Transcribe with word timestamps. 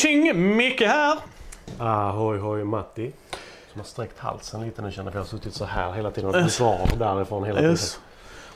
tjing! 0.00 0.56
Micke 0.56 0.80
här. 0.80 1.18
Ahoj 1.78 2.38
hoj 2.38 2.64
Matti. 2.64 3.12
Som 3.72 3.80
har 3.80 3.86
sträckt 3.86 4.18
halsen 4.18 4.60
lite 4.64 4.82
nu 4.82 4.90
känner 4.92 5.06
jag 5.06 5.12
för 5.12 5.18
jag 5.18 5.24
har 5.24 5.28
suttit 5.28 5.54
så 5.54 5.64
här 5.64 5.92
hela 5.92 6.10
tiden 6.10 6.26
och 6.28 6.32
blivit 6.32 6.56
kvar 6.56 6.78
därifrån 6.98 7.44
hela 7.44 7.58
tiden. 7.58 7.70
Yes. 7.70 8.00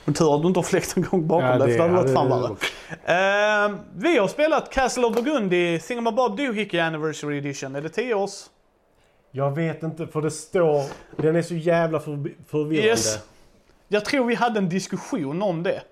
Men 0.05 0.15
tur 0.15 0.35
att 0.37 0.43
du 0.43 0.49
inte 0.49 0.59
har 0.59 0.65
fläkt 0.65 0.97
en 0.97 1.03
gång 1.03 1.27
bakom 1.27 1.47
Ja, 1.49 1.59
dig, 1.59 1.77
för 1.79 1.89
det 1.89 1.95
hade 1.95 2.03
varit 2.03 2.15
fan 2.15 2.29
värre. 2.29 3.67
Eh, 3.69 3.75
vi 3.97 4.19
har 4.19 4.29
spelat 4.29 4.71
Castle 4.73 5.07
of 5.07 5.15
Burgundy 5.15 5.79
Thingamabob 5.79 6.37
Doohickey 6.37 6.79
Anniversary 6.79 7.39
Edition. 7.39 7.77
Är 7.77 7.81
det 7.81 7.89
10 7.89 8.15
års? 8.15 8.31
Jag 9.31 9.51
vet 9.55 9.83
inte 9.83 10.07
för 10.07 10.23
det 10.23 10.31
står... 10.31 10.83
Den 11.23 11.37
är 11.37 11.43
så 11.43 11.55
jävla 11.55 12.01
för, 12.01 12.11
förvirrande. 12.49 12.89
Yes. 12.89 13.19
Jag 13.89 14.05
tror 14.05 14.25
vi 14.27 14.35
hade 14.35 14.59
en 14.59 14.69
diskussion 14.69 15.43
om 15.43 15.63
det. 15.63 15.83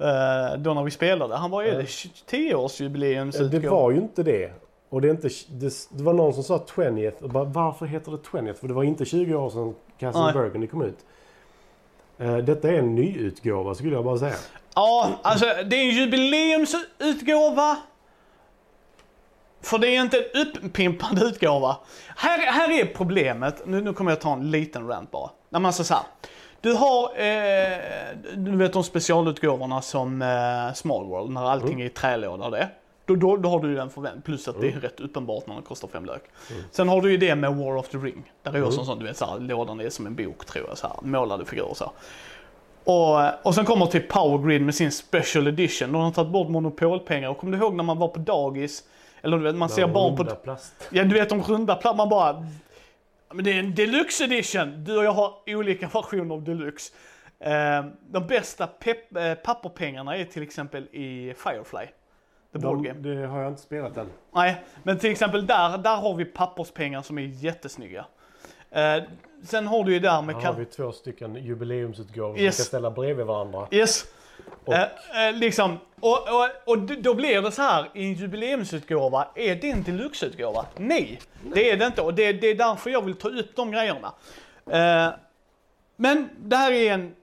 eh, 0.00 0.58
då 0.58 0.74
när 0.74 0.82
vi 0.82 0.90
spelade. 0.90 1.36
Han 1.36 1.50
bara, 1.50 1.66
är 1.66 1.74
det 1.76 1.82
10-årsjubileum? 2.30 3.40
Eh, 3.42 3.46
Det 3.60 3.68
var 3.68 3.90
ju 3.90 3.96
inte 3.96 4.22
det. 4.22 4.52
Och 4.88 5.00
det, 5.00 5.08
är 5.08 5.10
inte, 5.10 5.28
det, 5.48 5.88
det 5.90 6.02
var 6.02 6.12
någon 6.12 6.34
som 6.34 6.42
sa 6.42 6.58
20th. 6.58 7.22
Och 7.22 7.30
bara, 7.30 7.44
varför 7.44 7.86
heter 7.86 8.12
det 8.12 8.18
20th? 8.18 8.54
För 8.54 8.68
det 8.68 8.74
var 8.74 8.84
inte 8.84 9.04
20 9.04 9.34
år 9.34 9.50
sedan 9.50 9.74
Castle 9.98 10.22
Nej. 10.22 10.32
Burgundy 10.32 10.66
kom 10.66 10.82
ut. 10.82 10.98
Eh, 12.18 12.36
detta 12.36 12.68
är 12.68 12.78
en 12.78 12.94
nyutgåva 12.94 13.74
skulle 13.74 13.94
jag 13.94 14.04
bara 14.04 14.18
säga. 14.18 14.34
Ja, 14.74 15.10
alltså 15.22 15.46
det 15.46 15.76
är 15.76 15.80
en 15.80 15.94
jubileumsutgåva. 15.94 17.76
För 19.60 19.78
det 19.78 19.96
är 19.96 20.02
inte 20.02 20.16
en 20.18 20.46
uppimpad 20.64 21.22
utgåva. 21.22 21.76
Här, 22.16 22.52
här 22.52 22.80
är 22.80 22.84
problemet, 22.84 23.66
nu, 23.66 23.80
nu 23.80 23.92
kommer 23.92 24.10
jag 24.10 24.20
ta 24.20 24.32
en 24.32 24.50
liten 24.50 24.88
rant 24.88 25.10
bara. 25.10 25.30
När 25.48 25.60
man 25.60 25.72
säger 25.72 25.84
så 25.84 25.94
här. 25.94 26.02
Du 26.60 26.72
har, 26.72 27.02
eh, 27.04 27.78
du 28.36 28.56
vet 28.56 28.72
de 28.72 28.84
specialutgåvorna 28.84 29.82
som 29.82 30.22
eh, 30.22 30.74
Small 30.74 31.06
World, 31.06 31.30
när 31.30 31.50
allting 31.50 31.80
är 31.80 31.86
i 31.86 31.88
trälåda 31.88 32.44
och 32.44 32.50
det. 32.50 32.68
Då, 33.08 33.14
då, 33.14 33.36
då 33.36 33.48
har 33.48 33.60
du 33.60 33.68
ju 33.68 33.74
den 33.74 33.90
förvänt 33.90 34.24
plus 34.24 34.48
att 34.48 34.60
det 34.60 34.68
är 34.68 34.80
rätt 34.80 35.00
uppenbart 35.00 35.46
när 35.46 35.54
den 35.54 35.62
kostar 35.62 35.88
fem 35.88 36.04
lök. 36.04 36.22
Sen 36.70 36.88
har 36.88 37.02
du 37.02 37.10
ju 37.10 37.16
det 37.16 37.34
med 37.34 37.56
War 37.56 37.76
of 37.76 37.88
the 37.88 37.98
Ring. 37.98 38.32
Där 38.42 38.56
är 38.56 38.64
också 38.64 38.80
en 38.80 38.86
sån, 38.86 38.98
du 38.98 39.04
vet 39.04 39.16
så 39.16 39.24
här, 39.26 39.38
lådan 39.38 39.80
är 39.80 39.90
som 39.90 40.06
en 40.06 40.14
bok 40.14 40.44
tror 40.44 40.66
jag, 40.68 40.78
så 40.78 40.86
här, 40.86 40.96
målade 41.02 41.44
figurer 41.44 41.74
så. 41.74 41.84
här. 41.84 41.92
Och, 42.84 43.46
och 43.46 43.54
sen 43.54 43.64
kommer 43.64 43.86
till 43.86 44.02
Power 44.02 44.46
Grid 44.48 44.62
med 44.62 44.74
sin 44.74 44.92
special 44.92 45.46
edition. 45.46 45.92
De 45.92 46.02
har 46.02 46.10
tagit 46.10 46.32
bort 46.32 46.48
monopolpengar. 46.48 47.28
Och 47.28 47.38
kommer 47.38 47.52
du 47.56 47.64
ihåg 47.64 47.74
när 47.74 47.84
man 47.84 47.98
var 47.98 48.08
på 48.08 48.18
dagis? 48.18 48.84
Eller 49.22 49.36
du 49.36 49.42
vet, 49.42 49.56
man 49.56 49.68
ser 49.68 49.86
barn 49.86 50.16
på... 50.16 50.24
Plast. 50.24 50.88
Ja, 50.90 51.04
du 51.04 51.14
vet 51.14 51.28
de 51.28 51.42
runda 51.42 51.78
pla- 51.82 51.96
Man 51.96 52.08
bara... 52.08 52.46
Men 53.32 53.44
det 53.44 53.52
är 53.52 53.58
en 53.58 53.74
deluxe 53.74 54.24
edition. 54.24 54.84
Du 54.84 54.98
och 54.98 55.04
jag 55.04 55.12
har 55.12 55.34
olika 55.46 55.88
versioner 55.94 56.34
av 56.34 56.42
deluxe. 56.42 56.92
Eh, 57.40 57.84
de 58.10 58.26
bästa 58.26 58.64
eh, 58.64 59.34
papperpengarna 59.34 60.16
är 60.16 60.24
till 60.24 60.42
exempel 60.42 60.82
i 60.82 61.34
Firefly. 61.36 61.86
The 62.52 62.58
board 62.58 62.84
game. 62.84 63.00
det 63.00 63.26
har 63.26 63.40
jag 63.42 63.50
inte 63.52 63.62
spelat 63.62 63.96
än. 63.96 64.06
Nej, 64.34 64.64
men 64.82 64.98
till 64.98 65.10
exempel 65.10 65.46
där, 65.46 65.78
där 65.78 65.96
har 65.96 66.14
vi 66.14 66.24
papperspengar 66.24 67.02
som 67.02 67.18
är 67.18 67.22
jättesnygga. 67.22 68.06
Eh, 68.70 69.02
sen 69.44 69.66
har 69.66 69.84
du 69.84 69.92
ju 69.92 69.98
där 70.00 70.22
med... 70.22 70.36
Här 70.36 70.42
har 70.42 70.52
vi 70.54 70.64
två 70.64 70.92
stycken 70.92 71.34
jubileumsutgåvor 71.34 72.38
Yes. 72.38 72.56
som 72.56 72.64
ska 72.64 72.68
ställa 72.68 72.90
bredvid 72.90 73.26
varandra. 73.26 73.68
Yes. 73.70 74.04
Och- 74.64 74.74
Eh, 74.74 75.28
eh, 75.28 75.34
liksom, 75.34 75.78
och, 76.00 76.18
och, 76.18 76.48
och 76.72 76.78
då 76.78 77.14
blir 77.14 77.42
det 77.42 77.52
så 77.52 77.62
här 77.62 77.86
i 77.94 78.04
en 78.04 78.12
jubileumsutgåva, 78.12 79.28
är 79.34 79.54
det 79.56 79.70
en 79.70 79.82
deluxeutgåva? 79.82 80.66
Nej, 80.76 81.20
det 81.54 81.70
är 81.70 81.76
det 81.76 81.86
inte 81.86 82.02
och 82.02 82.14
det, 82.14 82.32
det 82.32 82.46
är 82.46 82.54
därför 82.54 82.90
jag 82.90 83.04
vill 83.04 83.14
ta 83.14 83.28
upp 83.28 83.56
de 83.56 83.70
grejerna. 83.70 84.12
Eh, 84.70 85.08
men 85.96 86.28
det 86.38 86.56
här 86.56 86.72
är 86.72 86.92
en, 86.94 87.14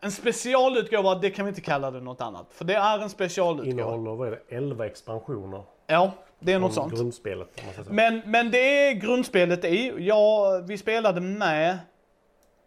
en 0.00 0.10
specialutgåva, 0.10 1.14
det 1.14 1.30
kan 1.30 1.44
vi 1.44 1.48
inte 1.48 1.60
kalla 1.60 1.90
det 1.90 2.00
något 2.00 2.20
annat. 2.20 2.46
För 2.50 2.64
det 2.64 2.74
är 2.74 2.98
en 2.98 3.10
specialutgåva. 3.10 3.70
Innehåller, 3.70 4.10
vad 4.10 4.28
är 4.28 4.30
det, 4.48 4.56
11 4.56 4.86
expansioner 4.86 5.62
Ja, 5.86 6.10
det 6.40 6.52
är 6.52 6.58
något 6.58 6.74
sånt. 6.74 6.94
grundspelet. 6.94 7.62
Men, 7.90 8.22
men 8.26 8.50
det 8.50 8.58
är 8.88 8.92
grundspelet 8.92 9.64
i. 9.64 9.94
Ja, 9.98 10.60
vi 10.68 10.78
spelade 10.78 11.20
med 11.20 11.78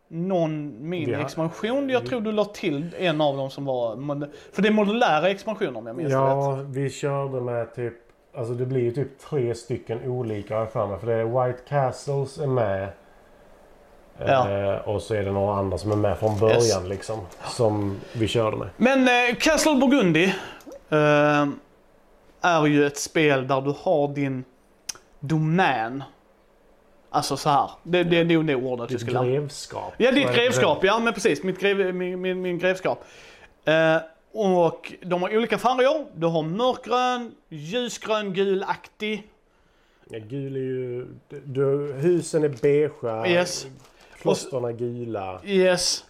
någon 0.08 0.70
Vi 0.70 1.14
har- 1.14 1.22
mini-expansion. 1.22 1.90
Jag 1.90 2.06
tror 2.06 2.22
du 2.22 2.32
la 2.32 2.46
till 2.46 2.96
en 2.98 3.22
av 3.22 3.38
dem 3.38 3.50
som 3.50 3.66
var... 3.66 3.96
För 4.52 4.62
det 4.62 4.68
är 4.68 4.74
modulära 4.74 5.30
expansioner 5.30 5.78
om 5.78 5.88
jag 5.88 5.96
minns 5.96 6.10
det 6.10 6.16
rätt. 6.16 6.22
Ja, 6.22 6.60
vi 6.68 6.90
körde 6.90 7.42
med 7.42 7.76
typ, 7.76 7.94
alltså 8.36 8.54
det 8.54 8.66
blir 8.66 8.82
ju 8.82 8.92
typ 8.92 9.20
tre 9.20 9.56
stycken 9.56 10.04
olika 10.10 10.54
jag 10.54 10.72
för 10.72 10.88
mig. 10.88 11.00
För 11.00 11.08
det 11.08 11.14
är 11.14 11.46
White 11.48 11.60
Castles 11.68 12.38
är 12.40 12.48
med. 12.48 12.90
Ja. 14.18 14.50
Eh, 14.50 14.76
och 14.90 15.02
så 15.02 15.14
är 15.14 15.24
det 15.24 15.32
några 15.32 15.56
andra 15.56 15.78
som 15.78 15.92
är 15.92 15.96
med 15.96 16.18
från 16.20 16.40
början 16.40 16.62
Yes. 16.62 16.84
liksom. 16.90 17.20
Som 17.50 18.00
vi 18.14 18.28
körde 18.28 18.58
med. 18.58 18.68
Men 18.78 19.08
eh, 19.30 19.36
Castle 19.36 19.76
Burgundy 19.76 20.24
eh, 20.90 21.48
är 22.42 22.66
ju 22.68 22.86
ett 22.86 22.98
spel 22.98 23.48
där 23.48 23.62
du 23.62 23.76
har 23.82 24.08
din 24.08 24.44
domän. 25.20 26.04
Alltså 27.10 27.38
så 27.38 27.50
här. 27.50 27.70
Det, 27.84 28.04
det, 28.04 28.10
det 28.24 28.34
är 28.34 28.38
ju 28.38 28.44
det 28.44 28.56
ordet 28.56 28.80
jag 28.80 28.90
Ditt 28.90 29.02
skulle 29.02 29.20
använda. 29.20 29.40
grevskap. 29.40 29.94
Ja, 29.98 30.12
ditt 30.12 30.34
grevskap. 30.36 30.78
Ja, 30.84 31.00
men 31.00 31.14
precis. 31.14 31.44
Mitt 31.44 31.60
grev, 31.60 31.96
min, 31.96 32.22
min, 32.22 32.42
min 32.42 32.60
grevskap. 32.60 33.06
Eh, 33.66 33.98
och 34.34 34.94
de 35.02 35.22
har 35.22 35.38
olika 35.38 35.58
färger. 35.58 36.06
Du 36.16 36.28
har 36.28 36.44
mörkgrön, 36.44 37.32
ljusgrön, 37.50 38.34
gulaktig. 38.34 39.28
Ja, 40.10 40.20
gul 40.22 40.56
är 40.56 40.60
ju... 40.60 41.08
Du, 41.46 41.94
husen 41.98 42.44
är 42.44 42.50
beigea. 42.50 43.28
Yes. 43.28 43.68
Klosterna 44.24 44.72
gula. 44.72 45.40
Yes. 45.46 46.06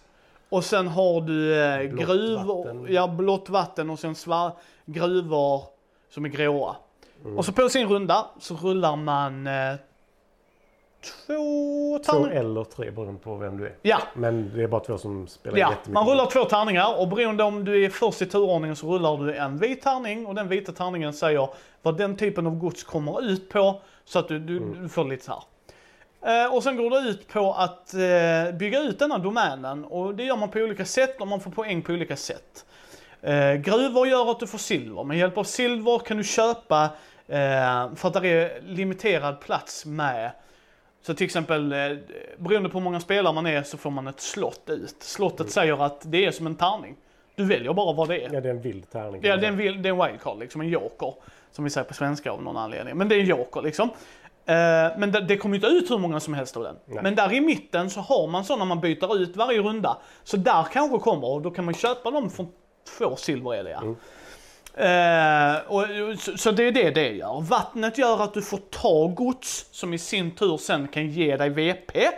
Och 0.48 0.64
sen 0.64 0.88
har 0.88 1.20
du 1.20 1.62
eh, 1.64 1.90
Blått 1.90 2.06
gruvor, 2.06 2.64
vatten. 2.64 2.86
ja 2.88 3.08
blått 3.08 3.48
vatten 3.48 3.90
och 3.90 3.98
sen 3.98 4.14
svar, 4.14 4.52
gruvor 4.86 5.62
som 6.10 6.24
är 6.24 6.28
gråa. 6.28 6.76
Mm. 7.24 7.38
Och 7.38 7.44
så 7.44 7.52
på 7.52 7.68
sin 7.68 7.88
runda 7.88 8.26
så 8.40 8.54
rullar 8.56 8.96
man 8.96 9.46
eh, 9.46 9.74
två 11.26 11.98
Två 11.98 12.12
tärningar. 12.12 12.30
eller 12.40 12.64
tre 12.64 12.90
beroende 12.90 13.20
på 13.20 13.34
vem 13.36 13.56
du 13.56 13.66
är. 13.66 13.74
Ja, 13.82 13.98
Men 14.14 14.52
det 14.54 14.62
är 14.62 14.68
bara 14.68 14.80
två 14.80 14.98
som 14.98 15.26
spelar 15.26 15.58
ja, 15.58 15.68
jättemycket. 15.70 15.92
man 15.92 16.08
rullar 16.08 16.26
två 16.26 16.44
tärningar 16.44 17.00
och 17.00 17.08
beroende 17.08 17.44
om 17.44 17.64
du 17.64 17.84
är 17.84 17.90
först 17.90 18.22
i 18.22 18.26
turordningen 18.26 18.76
så 18.76 18.94
rullar 18.94 19.16
du 19.26 19.34
en 19.34 19.58
vit 19.58 19.82
tärning 19.82 20.26
och 20.26 20.34
den 20.34 20.48
vita 20.48 20.72
tärningen 20.72 21.12
säger 21.12 21.48
vad 21.82 21.96
den 21.96 22.16
typen 22.16 22.46
av 22.46 22.58
gods 22.58 22.84
kommer 22.84 23.24
ut 23.24 23.48
på 23.48 23.80
så 24.04 24.18
att 24.18 24.28
du, 24.28 24.38
du, 24.38 24.56
Mm. 24.56 24.82
du 24.82 24.88
får 24.88 25.04
lite 25.04 25.24
så 25.24 25.32
här. 25.32 25.42
Eh, 26.24 26.54
och 26.54 26.62
sen 26.62 26.76
går 26.76 26.90
det 26.90 27.08
ut 27.08 27.28
på 27.28 27.52
att 27.52 27.94
eh, 27.94 28.56
bygga 28.56 28.80
ut 28.80 28.98
denna 28.98 29.18
domänen 29.18 29.84
och 29.84 30.14
det 30.14 30.24
gör 30.24 30.36
man 30.36 30.48
på 30.48 30.58
olika 30.58 30.84
sätt 30.84 31.20
och 31.20 31.28
man 31.28 31.40
får 31.40 31.50
poäng 31.50 31.82
på 31.82 31.92
olika 31.92 32.16
sätt. 32.16 32.64
Eh, 33.22 33.54
gruvor 33.54 34.06
gör 34.06 34.30
att 34.30 34.40
du 34.40 34.46
får 34.46 34.58
silver. 34.58 35.04
Med 35.04 35.18
hjälp 35.18 35.38
av 35.38 35.44
silver 35.44 35.98
kan 35.98 36.16
du 36.16 36.24
köpa 36.24 36.90
för 37.96 38.08
att 38.08 38.22
det 38.22 38.28
är 38.28 38.62
limiterad 38.62 39.40
plats 39.40 39.86
med. 39.86 40.30
Så 41.02 41.14
till 41.14 41.24
exempel, 41.24 41.68
beroende 42.38 42.68
på 42.68 42.78
hur 42.78 42.84
många 42.84 43.00
spelare 43.00 43.34
man 43.34 43.46
är 43.46 43.62
så 43.62 43.76
får 43.76 43.90
man 43.90 44.06
ett 44.06 44.20
slott 44.20 44.70
ut. 44.70 44.96
Slottet 45.02 45.50
säger 45.50 45.84
att 45.84 46.02
det 46.04 46.24
är 46.24 46.30
som 46.30 46.46
en 46.46 46.54
tärning. 46.54 46.96
Du 47.34 47.44
väljer 47.44 47.72
bara 47.72 47.92
vad 47.92 48.08
det 48.08 48.24
är. 48.24 48.30
Ja, 48.32 48.40
det 48.40 48.48
är 48.48 48.54
en 48.54 48.60
vild 48.60 48.90
tärning. 48.90 49.20
Ja, 49.24 49.36
det 49.36 49.46
är 49.46 49.50
en, 49.50 49.82
det 49.82 49.88
är 49.88 49.92
en 49.92 50.06
wildcard, 50.06 50.38
liksom 50.38 50.60
en 50.60 50.68
joker. 50.68 51.14
Som 51.50 51.64
vi 51.64 51.70
säger 51.70 51.84
på 51.84 51.94
svenska 51.94 52.30
av 52.32 52.42
någon 52.42 52.56
anledning. 52.56 52.96
Men 52.96 53.08
det 53.08 53.14
är 53.14 53.20
en 53.20 53.26
joker 53.26 53.62
liksom. 53.62 53.90
Eh, 54.46 54.98
men 54.98 55.12
det, 55.12 55.20
det 55.20 55.36
kommer 55.36 55.54
inte 55.54 55.66
ut 55.66 55.90
hur 55.90 55.98
många 55.98 56.20
som 56.20 56.34
helst 56.34 56.56
av 56.56 56.62
den. 56.62 56.76
Nej. 56.86 57.02
Men 57.02 57.14
där 57.14 57.32
i 57.32 57.40
mitten 57.40 57.90
så 57.90 58.00
har 58.00 58.26
man 58.26 58.44
sådana 58.44 58.64
man 58.64 58.80
byter 58.80 59.16
ut 59.16 59.36
varje 59.36 59.60
runda. 59.60 59.96
Så 60.24 60.36
där 60.36 60.62
kanske 60.72 60.98
kommer 60.98 61.28
och 61.28 61.42
då 61.42 61.50
kan 61.50 61.64
man 61.64 61.74
köpa 61.74 62.10
dem 62.10 62.30
från 62.30 62.48
två 62.98 63.16
silver 63.16 63.54
är 63.54 63.64
det 63.64 63.70
ja. 63.70 63.80
Mm. 63.82 63.96
Eh, 64.76 65.56
och, 65.66 65.84
så, 66.18 66.38
så 66.38 66.50
det 66.50 66.62
är 66.62 66.72
det 66.72 66.90
det 66.90 67.08
gör. 67.08 67.40
Vattnet 67.40 67.98
gör 67.98 68.22
att 68.22 68.34
du 68.34 68.42
får 68.42 68.60
ta 68.70 69.06
gods 69.06 69.66
som 69.70 69.94
i 69.94 69.98
sin 69.98 70.30
tur 70.30 70.56
sen 70.56 70.88
kan 70.88 71.10
ge 71.10 71.36
dig 71.36 71.50
VP. 71.50 72.08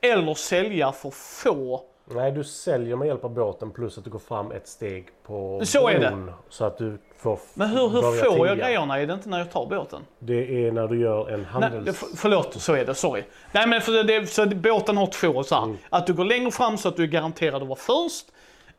Eller 0.00 0.34
sälja 0.34 0.92
för 0.92 1.10
få 1.10 1.84
Nej, 2.14 2.32
du 2.32 2.44
säljer 2.44 2.96
med 2.96 3.08
hjälp 3.08 3.24
av 3.24 3.30
båten 3.34 3.70
plus 3.70 3.98
att 3.98 4.04
du 4.04 4.10
går 4.10 4.18
fram 4.18 4.52
ett 4.52 4.68
steg 4.68 5.06
på 5.26 5.60
Så 5.64 5.88
är 5.88 5.98
det. 6.00 6.08
bron, 6.08 6.32
Så 6.48 6.64
att 6.64 6.78
du 6.78 6.98
får 7.16 7.38
Men 7.54 7.68
hur, 7.68 7.88
hur 7.88 8.02
får 8.02 8.46
jag 8.46 8.56
tigga. 8.56 8.66
grejerna? 8.66 9.00
Är 9.00 9.06
det 9.06 9.14
inte 9.14 9.28
när 9.28 9.38
jag 9.38 9.50
tar 9.50 9.66
båten? 9.66 10.00
Det 10.18 10.66
är 10.66 10.72
när 10.72 10.88
du 10.88 11.00
gör 11.00 11.28
en 11.30 11.36
Nej, 11.40 11.44
handels... 11.50 11.84
det- 11.86 11.92
för, 11.92 12.06
förlåt, 12.16 12.54
så 12.62 12.74
är 12.74 12.84
det. 12.86 12.94
Sorry. 12.94 13.22
Nej 13.52 13.66
men 13.66 13.80
för 13.80 14.04
det, 14.04 14.26
så 14.26 14.44
det, 14.44 14.56
båten 14.56 14.96
har 14.96 15.06
två 15.06 15.42
så 15.42 15.54
här. 15.54 15.62
Mm. 15.62 15.76
Att 15.90 16.06
du 16.06 16.12
går 16.14 16.24
längre 16.24 16.50
fram 16.50 16.76
så 16.78 16.88
att 16.88 16.96
du 16.96 17.02
är 17.02 17.06
garanterad 17.06 17.62
att 17.62 17.68
vara 17.68 17.78
först. 17.78 18.26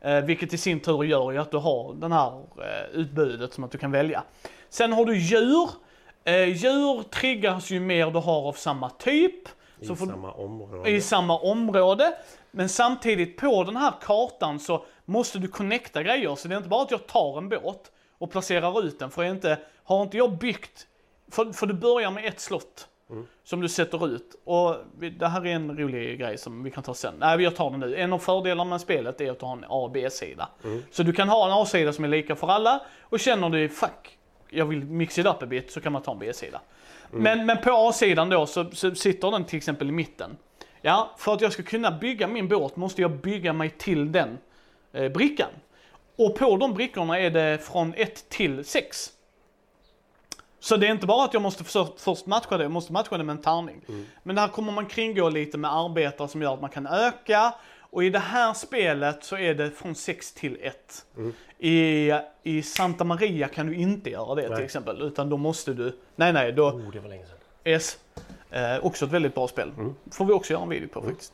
Eh, 0.01 0.21
vilket 0.21 0.53
i 0.53 0.57
sin 0.57 0.79
tur 0.79 1.03
gör 1.03 1.31
ju 1.31 1.37
att 1.37 1.51
du 1.51 1.57
har 1.57 1.93
den 1.93 2.11
här 2.11 2.27
eh, 2.37 2.99
utbudet 2.99 3.53
som 3.53 3.63
att 3.63 3.71
du 3.71 3.77
kan 3.77 3.91
välja. 3.91 4.23
Sen 4.69 4.93
har 4.93 5.05
du 5.05 5.17
djur. 5.17 5.69
Eh, 6.23 6.43
djur 6.49 7.03
triggas 7.03 7.69
ju 7.69 7.79
mer 7.79 8.11
du 8.11 8.19
har 8.19 8.47
av 8.47 8.53
samma 8.53 8.89
typ. 8.89 9.33
I 9.81 9.85
Så 9.85 9.95
får, 9.95 10.05
samma 10.05 10.31
område. 10.31 10.89
i 10.89 11.01
samma 11.01 11.37
område. 11.37 12.13
Men 12.51 12.69
samtidigt 12.69 13.37
på 13.37 13.63
den 13.63 13.75
här 13.75 13.93
kartan 14.01 14.59
så 14.59 14.85
måste 15.05 15.39
du 15.39 15.47
connecta 15.47 16.03
grejer. 16.03 16.35
Så 16.35 16.47
det 16.47 16.53
är 16.55 16.57
inte 16.57 16.69
bara 16.69 16.81
att 16.83 16.91
jag 16.91 17.07
tar 17.07 17.37
en 17.37 17.49
båt 17.49 17.91
och 18.17 18.31
placerar 18.31 18.85
ut 18.85 18.99
den. 18.99 19.11
För 19.11 19.23
jag 19.23 19.35
inte, 19.35 19.59
har 19.83 20.01
inte 20.03 20.17
jag 20.17 20.37
byggt, 20.37 20.87
för, 21.31 21.53
för 21.53 21.67
du 21.67 21.73
börjar 21.73 22.11
med 22.11 22.25
ett 22.25 22.39
slott. 22.39 22.87
Som 23.43 23.61
du 23.61 23.69
sätter 23.69 24.07
ut. 24.07 24.35
Och 24.43 24.75
det 25.19 25.27
här 25.27 25.45
är 25.45 25.55
en 25.55 25.77
rolig 25.77 26.19
grej 26.19 26.37
som 26.37 26.63
vi 26.63 26.71
kan 26.71 26.83
ta 26.83 26.93
sen. 26.93 27.13
Nej, 27.19 27.41
jag 27.41 27.55
tar 27.55 27.71
den 27.71 27.79
nu. 27.79 27.95
En 27.95 28.13
av 28.13 28.19
fördelarna 28.19 28.69
med 28.69 28.81
spelet 28.81 29.21
är 29.21 29.31
att 29.31 29.39
du 29.39 29.45
har 29.45 29.53
en 29.53 29.63
A 29.63 29.67
och 29.67 29.91
B-sida. 29.91 30.49
Så 30.91 31.03
du 31.03 31.13
kan 31.13 31.29
ha 31.29 31.45
en 31.45 31.51
A-sida 31.51 31.93
som 31.93 32.03
är 32.03 32.07
lika 32.07 32.35
för 32.35 32.47
alla. 32.47 32.81
Och 33.01 33.19
känner 33.19 33.49
du, 33.49 33.69
fuck, 33.69 34.17
jag 34.49 34.65
vill 34.65 34.83
mix 34.83 35.19
it 35.19 35.25
up 35.25 35.43
a 35.43 35.45
bit 35.45 35.71
så 35.71 35.81
kan 35.81 35.93
man 35.93 36.01
ta 36.01 36.11
en 36.11 36.19
B-sida. 36.19 36.61
Mm. 37.11 37.23
Men, 37.23 37.45
men 37.45 37.57
på 37.57 37.71
A-sidan 37.71 38.29
då 38.29 38.45
så, 38.45 38.71
så 38.71 38.95
sitter 38.95 39.31
den 39.31 39.45
till 39.45 39.57
exempel 39.57 39.89
i 39.89 39.91
mitten. 39.91 40.37
Ja, 40.81 41.15
för 41.17 41.33
att 41.33 41.41
jag 41.41 41.53
ska 41.53 41.63
kunna 41.63 41.91
bygga 41.91 42.27
min 42.27 42.47
båt 42.47 42.75
måste 42.75 43.01
jag 43.01 43.11
bygga 43.11 43.53
mig 43.53 43.69
till 43.69 44.11
den 44.11 44.37
eh, 44.93 45.09
brickan. 45.09 45.49
Och 46.17 46.35
på 46.35 46.57
de 46.57 46.73
brickorna 46.73 47.19
är 47.19 47.29
det 47.29 47.57
från 47.63 47.93
1 47.93 48.29
till 48.29 48.65
6. 48.65 49.11
Så 50.59 50.77
det 50.77 50.87
är 50.87 50.91
inte 50.91 51.07
bara 51.07 51.25
att 51.25 51.33
jag 51.33 51.41
måste 51.41 51.63
för, 51.63 51.87
först 51.97 52.25
matcha 52.25 52.57
det, 52.57 52.63
jag 52.63 52.71
måste 52.71 52.93
matcha 52.93 53.17
det 53.17 53.23
med 53.23 53.35
en 53.35 53.41
tärning. 53.41 53.81
Men 54.23 54.35
det 54.35 54.41
här 54.41 54.47
kommer 54.47 54.71
man 54.71 54.85
kringgå 54.85 55.29
lite 55.29 55.57
med 55.57 55.73
arbetare 55.73 56.27
som 56.27 56.41
gör 56.41 56.53
att 56.53 56.61
man 56.61 56.69
kan 56.69 56.87
öka. 56.87 57.53
Och 57.91 58.03
i 58.03 58.09
det 58.09 58.19
här 58.19 58.53
spelet 58.53 59.23
så 59.23 59.37
är 59.37 59.53
det 59.53 59.71
från 59.71 59.95
6 59.95 60.33
till 60.33 60.57
1. 60.61 61.05
I, 61.59 62.11
I 62.43 62.63
Santa 62.63 63.03
Maria 63.03 63.47
kan 63.47 63.67
du 63.67 63.75
inte 63.75 64.09
göra 64.09 64.35
det 64.35 64.41
till 64.41 64.51
Nej. 64.51 64.63
exempel. 64.63 65.01
Utan 65.01 65.29
då 65.29 65.37
måste 65.37 65.73
du, 65.73 65.97
nej 66.15 66.33
nej, 66.33 66.51
då, 66.51 66.67
Oh, 66.67 66.91
det 66.91 66.99
var 66.99 67.09
länge 67.09 67.25
sedan. 67.25 67.37
Yes. 67.65 67.97
Eh, 68.51 68.85
också 68.85 69.05
ett 69.05 69.11
väldigt 69.11 69.35
bra 69.35 69.47
spel. 69.47 69.71
Får 70.11 70.25
vi 70.25 70.33
också 70.33 70.53
göra 70.53 70.63
en 70.63 70.69
video 70.69 70.87
på 70.87 71.01
faktiskt. 71.01 71.33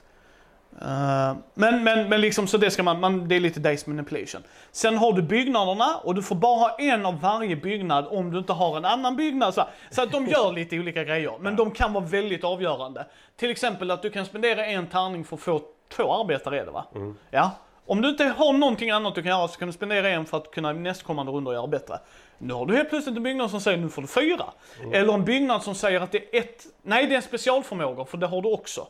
Eh, 0.82 1.36
men, 1.54 1.84
men, 1.84 2.10
men 2.10 2.22
liksom 2.22 2.48
så 2.48 2.58
det 2.58 2.72
ska 2.72 2.84
man, 2.84 3.00
man, 3.00 3.28
det 3.28 3.36
är 3.36 3.40
lite 3.40 3.60
days 3.60 3.88
manipulation. 3.88 4.42
Sen 4.72 4.98
har 4.98 5.14
du 5.14 5.22
byggnaderna 5.22 5.98
och 5.98 6.16
du 6.16 6.24
får 6.24 6.36
bara 6.36 6.58
ha 6.60 6.76
en 6.80 7.06
av 7.06 7.22
varje 7.22 7.56
byggnad 7.56 8.08
om 8.10 8.32
du 8.32 8.38
inte 8.38 8.54
har 8.54 8.78
en 8.78 8.86
annan 8.86 9.16
byggnad. 9.16 9.54
Så, 9.54 9.64
så 9.90 10.02
att 10.02 10.12
de 10.12 10.26
gör 10.28 10.52
lite 10.52 10.80
olika 10.80 11.04
grejer, 11.04 11.34
men 11.40 11.56
de 11.56 11.72
kan 11.72 11.94
vara 11.94 12.06
väldigt 12.06 12.44
avgörande. 12.44 13.06
Till 13.36 13.52
exempel 13.52 13.92
att 13.92 14.02
du 14.02 14.10
kan 14.10 14.26
spendera 14.26 14.66
en 14.66 14.88
tärning 14.88 15.26
för 15.26 15.36
att 15.36 15.42
få 15.42 15.62
två 15.90 16.14
arbetare 16.14 16.60
är 16.62 16.66
det 16.66 16.72
va? 16.72 16.86
Ja. 17.32 17.52
Om 17.86 18.02
du 18.02 18.10
inte 18.10 18.24
har 18.24 18.54
någonting 18.54 18.90
annat 18.90 19.16
du 19.16 19.24
kan 19.24 19.30
göra 19.32 19.48
så 19.48 19.60
kan 19.60 19.68
du 19.68 19.74
spendera 19.74 20.10
en 20.10 20.26
för 20.26 20.38
att 20.38 20.52
kunna 20.52 20.74
nästkommande 20.74 21.32
rundor 21.32 21.54
göra 21.54 21.68
bättre. 21.68 22.00
Nu 22.38 22.54
har 22.54 22.66
du 22.66 22.76
helt 22.76 22.90
plötsligt 22.90 23.18
en 23.18 23.24
byggnad 23.24 23.52
som 23.52 23.62
säger 23.62 23.78
nu 23.78 23.90
får 23.90 24.02
du 24.02 24.08
fyra. 24.08 24.46
Eller 24.94 25.14
en 25.14 25.26
byggnad 25.26 25.64
som 25.64 25.76
säger 25.76 26.02
att 26.02 26.12
det 26.12 26.36
är 26.36 26.40
ett, 26.40 26.66
nej 26.82 27.06
det 27.08 27.12
är 27.14 27.16
en 27.16 27.22
specialförmåga 27.22 28.06
för 28.06 28.18
det 28.18 28.28
har 28.28 28.42
du 28.42 28.54
också. 28.54 28.88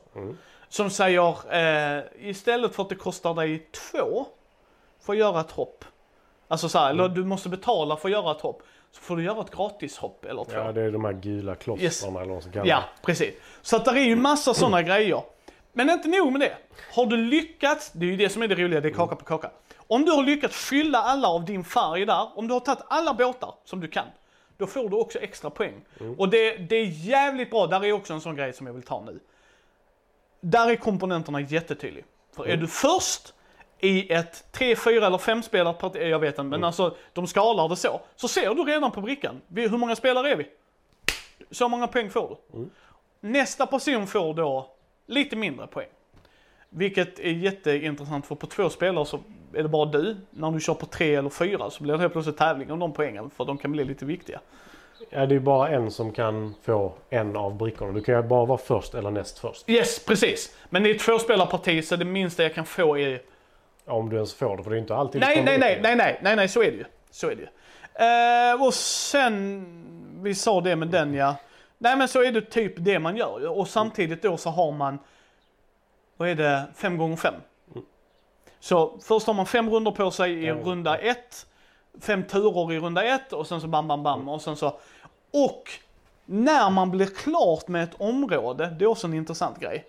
Som 0.69 0.89
säger 0.89 1.53
eh, 1.97 2.03
istället 2.19 2.75
för 2.75 2.83
att 2.83 2.89
det 2.89 2.95
kostar 2.95 3.33
dig 3.33 3.67
två 3.91 4.25
för 5.01 5.13
att 5.13 5.19
göra 5.19 5.41
ett 5.41 5.51
hopp. 5.51 5.85
Alltså 6.47 6.69
så 6.69 6.79
här, 6.79 6.89
eller 6.89 7.09
du 7.09 7.23
måste 7.25 7.49
betala 7.49 7.97
för 7.97 8.07
att 8.09 8.13
göra 8.13 8.31
ett 8.31 8.41
hopp. 8.41 8.61
Så 8.91 9.01
får 9.01 9.17
du 9.17 9.23
göra 9.23 9.41
ett 9.41 9.55
gratishopp 9.55 10.25
eller 10.25 10.43
två. 10.43 10.51
Ja, 10.53 10.71
det 10.71 10.81
är 10.81 10.91
de 10.91 11.05
här 11.05 11.13
gula 11.13 11.55
klostrarna 11.55 11.83
Yes. 11.85 12.03
eller 12.03 12.13
vad 12.19 12.27
man 12.27 12.41
ska 12.41 12.51
kalla 12.51 12.65
Ja, 12.65 12.83
precis. 13.01 13.33
Så 13.61 13.75
att 13.75 13.85
det 13.85 13.91
är 13.91 14.05
ju 14.05 14.15
massa 14.15 14.53
sådana 14.53 14.81
grejer. 14.83 15.21
Men 15.77 15.89
inte 15.89 16.07
nog 16.07 16.31
med 16.31 16.41
det. 16.41 16.57
Har 16.93 17.05
du 17.05 17.17
lyckats, 17.17 17.91
det 17.91 18.05
är 18.05 18.09
ju 18.09 18.15
det 18.17 18.29
som 18.29 18.41
är 18.41 18.47
det 18.47 18.55
roliga, 18.55 18.81
det 18.81 18.87
är 18.89 18.93
kaka 18.93 19.15
på 19.15 19.25
kaka. 19.25 19.49
Om 19.87 20.05
du 20.05 20.11
har 20.11 20.23
lyckats 20.23 20.55
fylla 20.69 20.97
alla 21.01 21.27
av 21.27 21.45
din 21.45 21.63
färg 21.63 22.05
där, 22.05 22.37
om 22.37 22.47
du 22.47 22.53
har 22.53 22.59
tagit 22.59 22.83
alla 22.87 23.13
båtar 23.13 23.53
som 23.65 23.79
du 23.79 23.87
kan, 23.87 24.05
då 24.57 24.67
får 24.67 24.89
du 24.89 24.95
också 24.95 25.19
extra 25.19 25.49
poäng. 25.49 25.73
Och 26.17 26.29
det, 26.29 26.57
det 26.57 26.75
är 26.75 26.85
jävligt 26.85 27.49
bra, 27.49 27.67
där 27.67 27.85
är 27.85 27.91
också 27.91 28.13
en 28.13 28.21
sån 28.21 28.35
grej 28.35 28.53
som 28.53 28.67
jag 28.67 28.73
vill 28.73 28.83
ta 28.83 29.01
nu. 29.05 29.19
Där 30.41 30.69
är 30.69 30.75
komponenterna 30.75 31.41
jättetydliga. 31.41 32.05
För 32.35 32.47
är 32.47 32.57
du 32.57 32.67
först 32.67 33.33
i 33.79 34.13
ett 34.13 34.51
3, 34.51 34.75
4 34.75 35.07
eller 35.07 35.17
5 35.17 35.43
spelat 35.43 35.77
parti, 35.79 35.95
jag 36.01 36.19
vet 36.19 36.29
inte, 36.33 36.43
men 36.43 36.63
alltså 36.63 36.95
de 37.13 37.27
skalar 37.27 37.69
det 37.69 37.75
så. 37.75 38.01
Så 38.15 38.27
ser 38.27 38.55
du 38.55 38.63
redan 38.63 38.91
på 38.91 39.01
brickan, 39.01 39.41
vi- 39.47 39.67
hur 39.67 39.77
många 39.77 39.95
spelare 39.95 40.31
är 40.31 40.35
vi? 40.35 40.47
Så 41.51 41.67
många 41.67 41.87
poäng 41.87 42.09
får 42.09 42.37
du. 42.51 42.69
Nästa 43.19 43.65
person 43.65 44.07
får 44.07 44.33
då 44.33 44.71
lite 45.07 45.35
mindre 45.35 45.67
poäng. 45.67 45.87
Vilket 46.69 47.19
är 47.19 47.31
jätteintressant 47.31 48.25
för 48.25 48.35
på 48.35 48.47
två 48.47 48.69
spelare 48.69 49.05
så 49.05 49.19
är 49.53 49.63
det 49.63 49.69
bara 49.69 49.85
du. 49.85 50.15
När 50.29 50.51
du 50.51 50.59
kör 50.59 50.73
på 50.73 50.85
tre 50.85 51.15
eller 51.15 51.29
fyra 51.29 51.69
så 51.69 51.83
blir 51.83 51.93
det 51.93 51.99
helt 51.99 52.13
plötsligt 52.13 52.37
tävling 52.37 52.71
om 52.71 52.79
de 52.79 52.93
poängen 52.93 53.29
för 53.29 53.45
de 53.45 53.57
kan 53.57 53.71
bli 53.71 53.83
lite 53.83 54.05
viktiga. 54.05 54.39
Ja, 55.09 55.25
det 55.25 55.35
är 55.35 55.39
bara 55.39 55.69
en 55.69 55.91
som 55.91 56.11
kan 56.11 56.55
få 56.63 56.93
en 57.09 57.35
av 57.35 57.57
brickorna. 57.57 57.91
Du 57.91 58.01
kan 58.01 58.15
ju 58.15 58.23
bara 58.23 58.45
vara 58.45 58.57
först 58.57 58.95
eller 58.95 59.11
näst 59.11 59.39
först. 59.39 59.69
Yes, 59.69 60.05
precis. 60.05 60.55
Men 60.69 60.83
det 60.83 60.89
är 60.89 60.95
ett 60.95 61.01
tvåspelarparti 61.01 61.85
så 61.85 61.95
det 61.95 62.05
minsta 62.05 62.43
jag 62.43 62.53
kan 62.53 62.65
få 62.65 62.97
är... 62.97 63.21
Om 63.85 64.09
du 64.09 64.15
ens 64.15 64.33
får 64.33 64.57
det, 64.57 64.63
för 64.63 64.69
det 64.71 64.77
är 64.77 64.79
inte 64.79 64.95
alltid 64.95 65.21
Nej, 65.21 65.43
nej, 65.43 65.57
nej, 65.57 65.79
nej, 65.81 65.95
nej, 65.95 66.19
nej, 66.23 66.35
nej, 66.35 66.47
så 66.47 66.63
är 66.63 66.71
det 66.71 66.77
ju. 66.77 66.85
Så 67.11 67.29
är 67.29 67.35
det 67.35 67.41
ju. 67.41 67.47
Eh, 68.05 68.65
och 68.65 68.73
sen, 68.73 69.65
vi 70.21 70.35
sa 70.35 70.61
det 70.61 70.75
med 70.75 70.87
den 70.87 71.13
ja. 71.13 71.35
Nej 71.77 71.97
men 71.97 72.07
så 72.07 72.23
är 72.23 72.31
det 72.31 72.41
typ 72.41 72.73
det 72.77 72.99
man 72.99 73.17
gör. 73.17 73.47
Och 73.47 73.67
samtidigt 73.67 74.21
då 74.21 74.37
så 74.37 74.49
har 74.49 74.71
man, 74.71 74.99
vad 76.17 76.29
är 76.29 76.35
det, 76.35 76.63
fem 76.75 76.97
gånger 76.97 77.15
fem. 77.15 77.33
Så 78.59 78.99
först 79.01 79.27
har 79.27 79.33
man 79.33 79.45
fem 79.45 79.69
runder 79.69 79.91
på 79.91 80.11
sig 80.11 80.43
i 80.43 80.51
runda 80.51 80.97
ett, 80.97 81.45
fem 82.01 82.23
turer 82.23 82.73
i 82.73 82.79
runda 82.79 83.03
ett 83.03 83.33
och 83.33 83.47
sen 83.47 83.61
så 83.61 83.67
bam, 83.67 83.87
bam, 83.87 84.03
bam 84.03 84.29
och 84.29 84.41
sen 84.41 84.55
så. 84.55 84.79
Och 85.33 85.71
när 86.25 86.69
man 86.69 86.91
blir 86.91 87.05
klart 87.05 87.67
med 87.67 87.83
ett 87.83 88.01
område, 88.01 88.75
det 88.79 88.85
är 88.85 88.89
också 88.89 89.07
en 89.07 89.13
intressant 89.13 89.59
grej. 89.59 89.85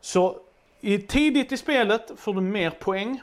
Så 0.00 0.36
i, 0.80 0.98
tidigt 0.98 1.52
i 1.52 1.56
spelet 1.56 2.12
får 2.16 2.34
du 2.34 2.40
mer 2.40 2.70
poäng. 2.70 3.22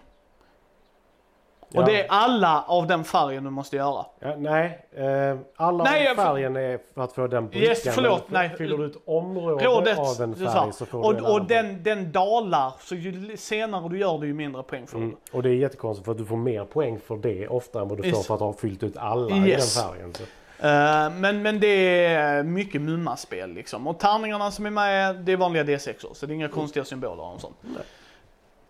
Och 1.74 1.82
Ja. 1.82 1.86
det 1.86 2.02
är 2.02 2.06
alla 2.10 2.64
av 2.68 2.88
den 2.88 3.04
färgen 3.04 3.44
du 3.44 3.50
måste 3.50 3.76
göra. 3.76 4.06
Ja, 4.20 4.36
nej, 4.38 4.86
eh, 4.96 5.38
alla 5.56 5.84
Nej, 5.84 6.08
av 6.12 6.16
färgen 6.16 6.56
är 6.56 6.80
för 6.94 7.02
att 7.02 7.14
få 7.14 7.28
den 7.28 7.48
brickan. 7.48 7.70
Yes, 7.70 7.88
förlåt, 7.96 8.24
nej. 8.28 8.50
Fyller 8.58 8.78
du 8.78 8.86
ett 8.86 8.98
område 9.06 9.66
Rådet, 9.66 9.98
av 10.00 10.22
en 10.22 10.32
du 10.32 10.46
färg 10.48 10.74
så 10.74 10.86
får 10.86 11.00
du 11.02 11.08
Och, 11.08 11.14
en 11.18 11.26
och 11.26 11.36
annan 11.36 11.48
den, 11.48 11.84
den 11.84 12.12
dalar, 12.12 12.74
så 12.80 12.96
ju 12.96 13.38
senare 13.38 13.90
du 13.90 13.98
gör 14.00 14.18
det 14.20 14.28
ju 14.28 14.34
mindre 14.34 14.64
poäng 14.64 14.88
får 14.88 14.98
du. 14.98 15.04
Mm. 15.04 15.18
Och 15.32 15.44
det 15.44 15.50
är 15.50 15.54
jättekonstigt 15.54 16.06
för 16.06 16.12
att 16.12 16.18
du 16.18 16.26
får 16.26 16.38
mer 16.38 16.66
poäng 16.66 17.00
för 17.08 17.16
det 17.18 17.48
ofta 17.48 17.82
än 17.82 17.88
vad 17.88 17.98
du 17.98 18.04
får 18.04 18.18
Yes. 18.18 18.28
för 18.28 18.34
att 18.36 18.40
ha 18.42 18.54
fyllt 18.54 18.84
ut 18.84 18.98
alla 18.98 19.36
Yes. 19.36 19.78
i 19.78 19.80
den 19.80 19.90
färgen. 19.90 20.14
Så. 20.14 20.24
Eh, 20.68 21.10
men, 21.20 21.42
men 21.42 21.60
det 21.60 22.06
är 22.06 22.44
mycket 22.44 22.82
mummaspel 22.82 23.54
liksom. 23.54 23.88
Och 23.88 24.00
tärningarna 24.00 24.52
som 24.52 24.66
är 24.66 24.70
med, 24.70 25.16
det 25.16 25.32
är 25.32 25.38
vanliga 25.38 25.64
D6 25.64 26.14
så 26.14 26.26
det 26.26 26.34
är 26.34 26.36
inga 26.36 26.48
konstiga 26.48 26.86
symboler 26.86 27.24
och 27.34 27.42
sånt. 27.42 27.56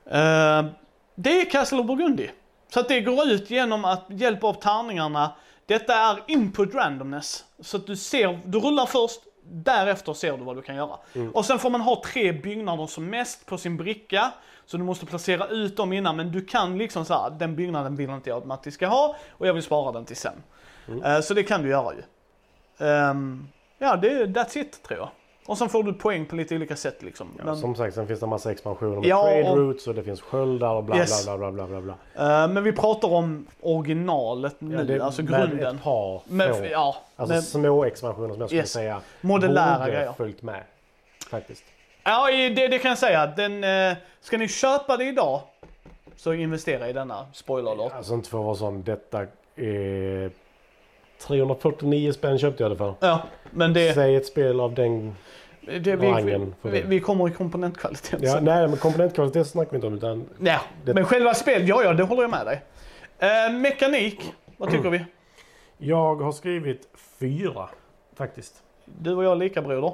Eh, 0.05 0.65
det 1.15 1.41
är 1.41 1.49
Castle 1.49 1.79
of 1.79 1.85
Burgundy. 1.87 2.27
Så 2.73 2.79
att 2.79 2.87
det 2.87 3.01
går 3.01 3.27
ut 3.27 3.49
genom 3.49 3.85
att 3.85 4.05
hjälp 4.09 4.43
av 4.43 4.53
tärningarna. 4.53 5.31
Detta 5.65 5.95
är 5.95 6.23
input 6.27 6.75
randomness. 6.75 7.45
Så 7.59 7.77
att 7.77 7.87
du 7.87 7.95
ser, 7.95 8.39
du 8.45 8.59
rullar 8.59 8.85
först, 8.85 9.19
därefter 9.43 10.13
ser 10.13 10.37
du 10.37 10.43
vad 10.43 10.55
du 10.55 10.61
kan 10.61 10.75
göra. 10.75 10.97
Och 11.33 11.45
sen 11.45 11.59
får 11.59 11.69
man 11.69 11.81
ha 11.81 12.01
tre 12.05 12.31
byggnader 12.31 12.87
som 12.87 13.05
mest 13.09 13.45
på 13.45 13.57
sin 13.57 13.77
bricka. 13.77 14.31
Så 14.65 14.77
du 14.77 14.83
måste 14.83 15.05
placera 15.05 15.47
ut 15.47 15.77
dem 15.77 15.93
innan, 15.93 16.15
men 16.15 16.31
du 16.31 16.45
kan 16.45 16.77
liksom 16.77 17.05
så 17.05 17.13
här, 17.13 17.29
den 17.29 17.55
byggnaden 17.55 17.95
vill 17.95 18.09
inte 18.09 18.29
jag 18.29 18.37
att 18.37 18.45
man 18.45 18.71
ska 18.71 18.87
ha 18.87 19.15
och 19.29 19.47
jag 19.47 19.53
vill 19.53 19.63
spara 19.63 19.91
den 19.91 20.05
till 20.05 20.17
sen. 20.17 20.43
Eh, 21.05 21.19
Så 21.21 21.33
det 21.33 21.43
kan 21.43 21.61
du 21.61 21.69
göra 21.69 21.93
ju. 21.93 22.03
Ehm, 22.87 23.47
ja, 23.77 23.95
det, 23.95 24.25
that's 24.25 24.57
it 24.57 24.83
tror 24.83 24.99
jag. 24.99 25.09
Och 25.45 25.57
sen 25.57 25.69
får 25.69 25.83
du 25.83 25.93
poäng 25.93 26.25
på 26.25 26.35
lite 26.35 26.55
olika 26.55 26.75
sätt 26.75 27.03
liksom. 27.03 27.27
Ja, 27.37 27.43
men, 27.45 27.57
Som 27.57 27.75
sagt, 27.75 27.95
sen 27.95 28.07
finns 28.07 28.19
det 28.19 28.25
en 28.25 28.29
massa 28.29 28.51
expansioner 28.51 28.95
med 28.99 29.05
Ja, 29.05 29.23
trade 29.23 29.49
och- 29.51 29.57
routes 29.57 29.87
och 29.87 29.95
det 29.95 30.03
finns 30.03 30.21
sköldar 30.21 30.73
och 30.73 30.83
bla 30.83 30.97
Yes. 30.97 31.25
bla 31.25 31.37
bla 31.37 31.51
bla 31.51 31.67
bla 31.67 31.81
bla. 31.81 31.93
eh, 32.43 32.47
men 32.47 32.63
vi 32.63 32.71
pratar 32.71 33.13
om 33.13 33.47
originalet 33.61 34.55
nu, 34.59 34.75
Ja, 34.75 34.83
det 34.83 34.93
är 34.95 34.99
alltså 34.99 35.21
med 35.23 35.31
grunden. 35.31 35.75
ett 35.75 35.83
par 35.83 36.21
Med, 36.25 36.55
få, 36.57 36.65
ja, 36.65 36.95
alltså 37.15 37.35
med, 37.35 37.43
små 37.43 37.85
expansioner 37.85 38.29
som 38.29 38.39
jag 38.39 38.49
skulle 38.49 38.61
Yes. 38.61 38.71
säga 38.71 38.99
borde 39.21 39.47
grejer. 39.47 40.13
följt 40.17 40.41
med. 40.41 40.63
Faktiskt. 41.29 41.63
Ja, 42.03 42.27
det, 42.31 42.67
det 42.67 42.79
kan 42.79 42.89
jag 42.89 42.97
säga. 42.97 43.25
Den, 43.27 43.63
eh, 43.63 43.97
ska 44.21 44.37
ni 44.37 44.47
köpa 44.47 44.97
det 44.97 45.05
idag 45.05 45.41
så 46.15 46.33
investera 46.33 46.89
i 46.89 46.93
denna. 46.93 47.25
Spoiler 47.33 47.71
alert. 47.71 47.93
Alltså 47.95 48.13
inte 48.13 48.29
för 48.29 48.39
att 48.39 48.45
vara 48.45 48.55
sån, 48.55 48.83
detta 48.83 49.25
är 49.55 50.31
349 51.21 52.11
spänn 52.13 52.37
köpte 52.39 52.63
jag 52.63 52.71
det 52.71 52.75
för. 52.75 52.93
Ja, 52.99 53.21
men 53.51 53.73
det, 53.73 53.93
Säg 53.93 54.15
ett 54.15 54.25
spel 54.25 54.59
av 54.59 54.73
den... 54.73 55.15
det 55.61 55.95
vi, 55.95 56.07
rangen 56.07 56.55
vi, 56.61 56.81
vi 56.81 56.99
kommer 56.99 57.27
i 57.29 57.31
komponentkvalitet 57.31 58.19
Ja, 58.23 58.39
nej, 58.41 58.67
men 58.67 58.77
komponentkvalitet 58.77 59.47
snackar 59.47 59.71
vi 59.71 59.75
inte 59.75 59.87
om 59.87 59.93
utan 59.93 60.25
Ja, 60.39 60.59
Det- 60.85 60.93
men 60.93 61.05
själva 61.05 61.33
spel, 61.33 61.67
ja, 61.67 61.83
ja, 61.83 61.93
det 61.93 62.03
håller 62.03 62.21
jag 62.21 62.31
med 62.31 62.45
dig. 62.45 62.61
Eh, 63.19 63.53
mekanik, 63.53 64.33
vad 64.57 64.71
tycker 64.71 64.89
vi? 64.89 65.05
jag 65.77 66.15
har 66.21 66.31
skrivit 66.31 66.87
fyra 67.19 67.69
faktiskt. 68.15 68.53
Du 68.85 69.15
och 69.15 69.23
jag 69.23 69.31
är 69.31 69.35
lika 69.35 69.61
broder. 69.61 69.93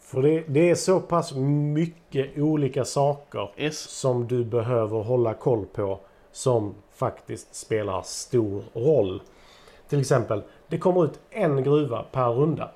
För 0.00 0.22
det, 0.22 0.44
det 0.46 0.70
är 0.70 0.74
så 0.74 1.00
pass 1.00 1.34
mycket 1.74 2.38
olika 2.38 2.84
saker 2.84 3.50
Yes. 3.56 3.78
som 3.78 4.26
du 4.28 4.44
behöver 4.44 5.02
hålla 5.02 5.34
koll 5.34 5.66
på 5.66 5.98
som 6.32 6.74
faktiskt 6.94 7.54
spelar 7.54 8.02
stor 8.02 8.62
roll. 8.72 9.22
Till 9.88 10.00
exempel, 10.00 10.42
det 10.68 10.78
kommer 10.78 11.04
ut 11.04 11.20
en 11.30 11.62
gruva 11.62 12.02
per 12.12 12.28
runda. 12.28 12.70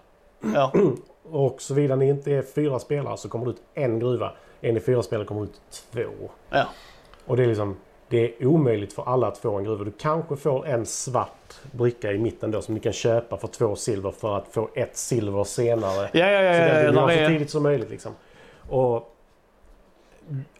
Ja. 0.54 0.72
Och 1.30 1.62
såvida 1.62 1.96
ni 1.96 2.08
inte 2.08 2.32
är 2.32 2.42
fyra 2.42 2.78
spelare 2.78 3.16
så 3.16 3.28
kommer 3.28 3.46
det 3.46 3.50
ut 3.50 3.62
en 3.74 3.98
gruva. 3.98 4.32
En 4.60 4.76
i 4.76 4.80
fyra 4.80 5.02
spelare 5.02 5.26
kommer 5.26 5.44
ut 5.44 5.60
två. 5.92 6.30
ja. 6.50 6.64
Och 7.26 7.36
det 7.36 7.42
är 7.42 7.46
liksom 7.46 7.76
det 8.08 8.42
är 8.42 8.46
omöjligt 8.46 8.92
för 8.92 9.08
alla 9.08 9.26
att 9.26 9.38
få 9.38 9.56
en 9.56 9.64
gruva. 9.64 9.84
Du 9.84 9.90
kanske 9.90 10.36
får 10.36 10.66
en 10.66 10.86
svart 10.86 11.54
bricka 11.72 12.12
i 12.12 12.18
mitten 12.18 12.50
då 12.50 12.62
som 12.62 12.74
ni 12.74 12.80
kan 12.80 12.92
köpa 12.92 13.36
för 13.36 13.48
två 13.48 13.76
silver 13.76 14.10
för 14.10 14.36
att 14.36 14.48
få 14.48 14.68
ett 14.74 14.96
silver 14.96 15.44
senare. 15.44 16.10
Ja, 16.12 16.26
ja, 16.30 16.42
ja. 16.42 16.52
Så 16.52 16.60
ja, 16.60 16.66
den 16.66 16.84
ja, 16.84 16.90
vill 16.90 16.98
ha 16.98 17.06
där 17.06 17.16
så 17.16 17.22
är, 17.22 17.28
tidigt 17.28 17.50
som 17.50 17.62
möjligt 17.62 17.90
liksom. 17.90 18.12
Och 18.68 19.16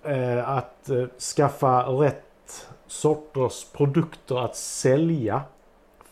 eh, 0.02 0.48
att 0.48 0.90
eh, 0.90 1.06
skaffa 1.36 1.82
rätt 1.82 2.68
sorters 2.86 3.64
produkter 3.72 4.44
att 4.44 4.56
sälja. 4.56 5.42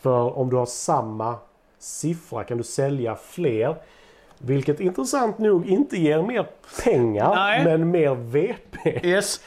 För 0.05 0.37
om 0.37 0.49
du 0.49 0.55
har 0.55 0.65
samma 0.65 1.35
siffra 1.79 2.43
kan 2.43 2.57
du 2.57 2.63
sälja 2.63 3.15
fler. 3.15 3.75
Vilket 4.37 4.79
intressant 4.79 5.37
nog 5.37 5.65
inte 5.67 5.97
ger 5.97 6.21
mer 6.21 6.47
pengar 6.83 7.35
Nej. 7.35 7.63
men 7.65 7.91
mer 7.91 8.15
VP. 8.15 9.07
Yes. 9.07 9.41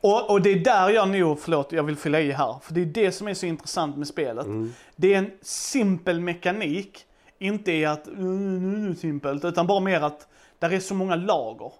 Och, 0.00 0.30
och 0.30 0.42
det 0.42 0.50
är 0.50 0.58
där 0.58 0.88
jag 0.90 1.08
nog, 1.08 1.38
förlåt 1.40 1.72
jag 1.72 1.82
vill 1.82 1.96
fylla 1.96 2.20
i 2.20 2.32
här, 2.32 2.56
för 2.62 2.74
det 2.74 2.80
är 2.80 2.86
det 2.86 3.12
som 3.12 3.28
är 3.28 3.34
så 3.34 3.46
intressant 3.46 3.96
med 3.96 4.06
spelet. 4.08 4.46
Det 4.96 5.14
är 5.14 5.18
en 5.18 5.30
simpel 5.42 6.20
mekanik, 6.20 7.06
inte 7.38 7.72
i 7.72 7.84
att 7.84 8.06
"Mm, 8.06 8.94
simpelt, 8.96 9.44
utan 9.44 9.66
bara 9.66 9.80
mer 9.80 10.00
att 10.00 10.26
där 10.58 10.72
är 10.72 10.80
så 10.80 10.94
många 10.94 11.14
lager. 11.14 11.72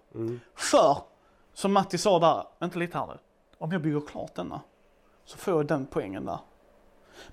För, 0.55 0.97
som 1.55 1.73
Matti 1.73 1.99
sa 1.99 2.19
där, 2.19 2.43
vänta 2.59 2.79
lite 2.79 2.99
här 2.99 3.07
nu, 3.07 3.15
om 3.59 3.73
jag 3.73 3.83
bygger 3.83 4.01
klart 4.01 4.35
denna 4.35 4.61
så 5.25 5.39
får 5.39 5.55
jag 5.55 5.67
den 5.67 5.87
poängen 5.87 6.25
där. 6.25 6.39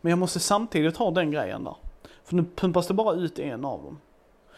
Men 0.02 0.10
jag 0.10 0.20
måste 0.20 0.40
samtidigt 0.40 0.98
ha 0.98 1.12
den 1.12 1.32
grejen 1.32 1.64
där. 1.64 1.76
För 2.24 2.36
nu 2.36 2.46
pumpas 2.56 2.88
det 2.88 2.94
bara 2.94 3.16
ut 3.16 3.40
en 3.40 3.66
av 3.66 3.84
dem. 3.84 4.00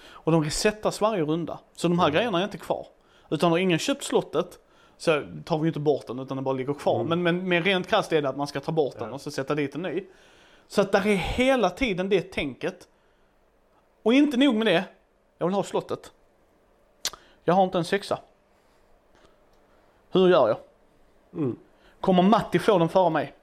Och 0.04 0.32
de 0.32 0.44
resetas 0.44 1.01
varje 1.01 1.24
runda. 1.24 1.60
Så 1.75 1.88
de 1.88 2.00
här 2.00 2.10
grejerna 2.10 2.40
är 2.40 2.44
inte 2.44 2.58
kvar. 2.58 2.88
Utan 3.30 3.51
har 3.51 3.58
ingen 3.58 3.80
köpt 3.80 4.04
slottet 4.04 4.60
så 4.98 5.24
tar 5.46 5.58
vi 5.58 5.63
ju 5.63 5.68
inte 5.68 5.80
bort 5.80 6.08
den 6.08 6.20
utan 6.20 6.38
den 6.38 6.44
bara 6.44 6.56
ligger 6.56 6.74
kvar. 6.74 7.04
Men, 7.04 7.24
men 7.24 7.50
med 7.50 7.63
rent 7.63 7.88
krasst 7.88 8.13
är 8.13 8.22
det 8.22 8.30
att 8.30 8.38
man 8.38 8.48
ska 8.48 8.60
ta 8.60 8.72
bort 8.72 9.00
den 9.00 9.13
och 9.13 9.22
så 9.22 9.32
sätta 9.32 9.56
dit 9.56 9.75
en 9.75 9.82
ny. 9.82 10.04
Så 10.68 10.82
att 10.82 10.92
där 10.92 11.08
är 11.08 11.16
hela 11.16 11.70
tiden 11.70 12.10
det 12.10 12.22
tänket. 12.22 12.88
Och 14.04 14.13
inte 14.13 14.38
nog 14.38 14.56
med 14.56 14.68
det, 14.68 14.84
jag 15.38 15.48
vill 15.48 15.54
ha 15.54 15.63
slottet. 15.63 16.12
Jag 17.44 17.54
har 17.54 17.63
inte 17.63 17.78
en 17.78 17.86
sexa. 17.86 18.20
Hur 20.12 20.28
gör 20.30 20.48
jag? 20.48 20.58
Mm. 21.34 21.60
Kommer 22.01 22.24
Matti 22.24 22.60
få 22.60 22.78
den 22.78 22.90
före 22.90 23.10
mig? 23.10 23.34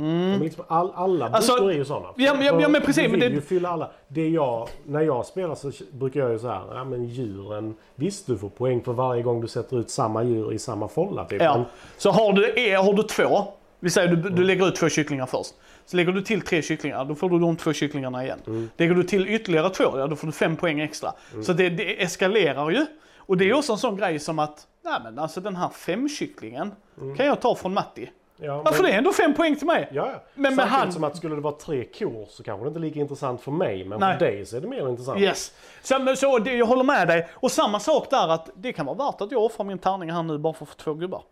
Mm. 0.00 0.30
Men 0.30 0.40
liksom 0.40 0.64
all, 0.68 0.92
alla 0.94 1.28
Alltså, 1.28 1.52
brickor 1.52 1.70
är 1.70 1.74
ju 1.74 1.84
sådana. 1.84 2.06
ja, 2.16 2.34
men- 2.34 2.60
ja, 2.60 2.68
men 2.68 2.80
precis, 2.82 2.96
Du 3.04 3.08
men 3.10 3.20
vill 3.20 3.28
det- 3.30 3.34
ju 3.34 3.40
fylla 3.40 3.68
alla. 3.68 3.90
Det 4.08 4.28
jag, 4.28 4.68
när 4.86 5.00
jag 5.00 5.26
spelar 5.26 5.54
så 5.54 5.70
brukar 5.92 6.20
jag 6.20 6.30
ju 6.32 6.38
så 6.38 6.48
här, 6.48 6.62
ja 6.74 6.84
men 6.84 7.04
djuren, 7.06 7.74
visst 7.94 8.26
du 8.26 8.38
får 8.38 8.48
poäng 8.48 8.82
för 8.84 8.92
varje 8.92 9.22
gång 9.22 9.40
du 9.40 9.48
sätter 9.48 9.80
ut 9.80 9.90
samma 9.90 10.22
djur 10.22 10.52
i 10.52 10.58
samma 10.58 10.88
folla. 10.88 11.24
Typ. 11.24 11.42
Ja. 11.42 11.56
Men, 11.56 11.64
Så 11.96 12.10
har 12.10 12.32
du, 12.32 12.60
är, 12.60 12.76
har 12.76 12.92
du 12.92 13.02
två, 13.02 13.44
vi 13.80 13.90
säger 13.90 14.08
du, 14.16 14.30
du 14.30 14.44
lägger 14.44 14.68
ut 14.68 14.74
två 14.76 14.88
kycklingar 14.88 15.26
först. 15.26 15.54
Så 15.86 15.96
lägger 15.96 16.12
du 16.12 16.22
till 16.22 16.40
tre 16.40 16.62
kycklingar, 16.62 17.04
då 17.04 17.14
får 17.14 17.30
du 17.30 17.38
de 17.38 17.56
två 17.56 17.72
kycklingarna 17.72 18.24
igen. 18.24 18.68
Lägger 18.76 18.94
du 18.94 19.02
till 19.04 19.28
ytterligare 19.28 19.70
två, 19.70 19.84
ja 19.98 20.06
då 20.06 20.16
får 20.16 20.26
du 20.26 20.32
fem 20.32 20.56
poäng 20.56 20.80
extra. 20.80 21.12
Så 21.42 21.52
det, 21.52 21.68
det 21.70 22.02
eskalerar 22.02 22.70
ju. 22.70 22.86
Och 23.16 23.36
det 23.36 23.50
är 23.50 23.54
också 23.54 23.72
en 23.72 23.78
sån 23.78 23.96
grej 23.96 24.18
som 24.18 24.38
att, 24.38 24.66
nej 24.84 24.94
men 25.04 25.18
alltså 25.18 25.40
den 25.40 25.56
här 25.56 25.68
femkycklingen 25.68 26.72
kan 27.16 27.26
jag 27.26 27.40
ta 27.40 27.54
från 27.54 27.74
Matti. 27.74 28.10
Ja, 28.40 28.62
men- 28.64 28.82
det 28.82 28.90
är 28.92 28.98
ändå 28.98 29.12
fem 29.12 29.34
poäng 29.34 29.56
till 29.56 29.66
mig. 29.66 29.88
Ja, 29.92 30.06
ja. 30.12 30.22
Men 30.34 30.56
Samtidigt 30.56 30.72
han- 30.72 30.92
som 30.92 31.04
att 31.04 31.16
skulle 31.16 31.34
det 31.34 31.40
vara 31.40 31.54
tre 31.54 31.84
kor 31.84 32.26
så 32.28 32.42
kanske 32.42 32.64
det 32.64 32.68
inte 32.68 32.78
är 32.78 32.80
lika 32.80 33.00
intressant 33.00 33.40
för 33.40 33.50
mig. 33.52 33.84
Men 33.84 34.00
Nej. 34.00 34.18
för 34.18 34.24
dig 34.26 34.46
så 34.46 34.56
är 34.56 34.60
det 34.60 34.66
mer 34.68 34.88
intressant. 34.88 35.20
Yes. 35.20 35.52
Så, 35.82 36.14
så 36.16 36.38
det, 36.38 36.54
jag 36.56 36.66
håller 36.66 36.84
med 36.84 37.08
dig. 37.08 37.28
Och 37.34 37.50
samma 37.50 37.80
sak 37.80 38.10
där 38.10 38.28
att 38.28 38.50
det 38.54 38.72
kan 38.72 38.86
vara 38.86 38.96
värt 38.96 39.20
att 39.20 39.32
jag 39.32 39.44
offrar 39.44 39.64
min 39.66 39.78
tärning 39.78 40.10
här 40.10 40.22
nu 40.22 40.38
bara 40.38 40.52
för 40.52 40.64
att 40.64 40.68
få 40.68 40.74
två 40.76 40.94
gubbar. 40.94 41.22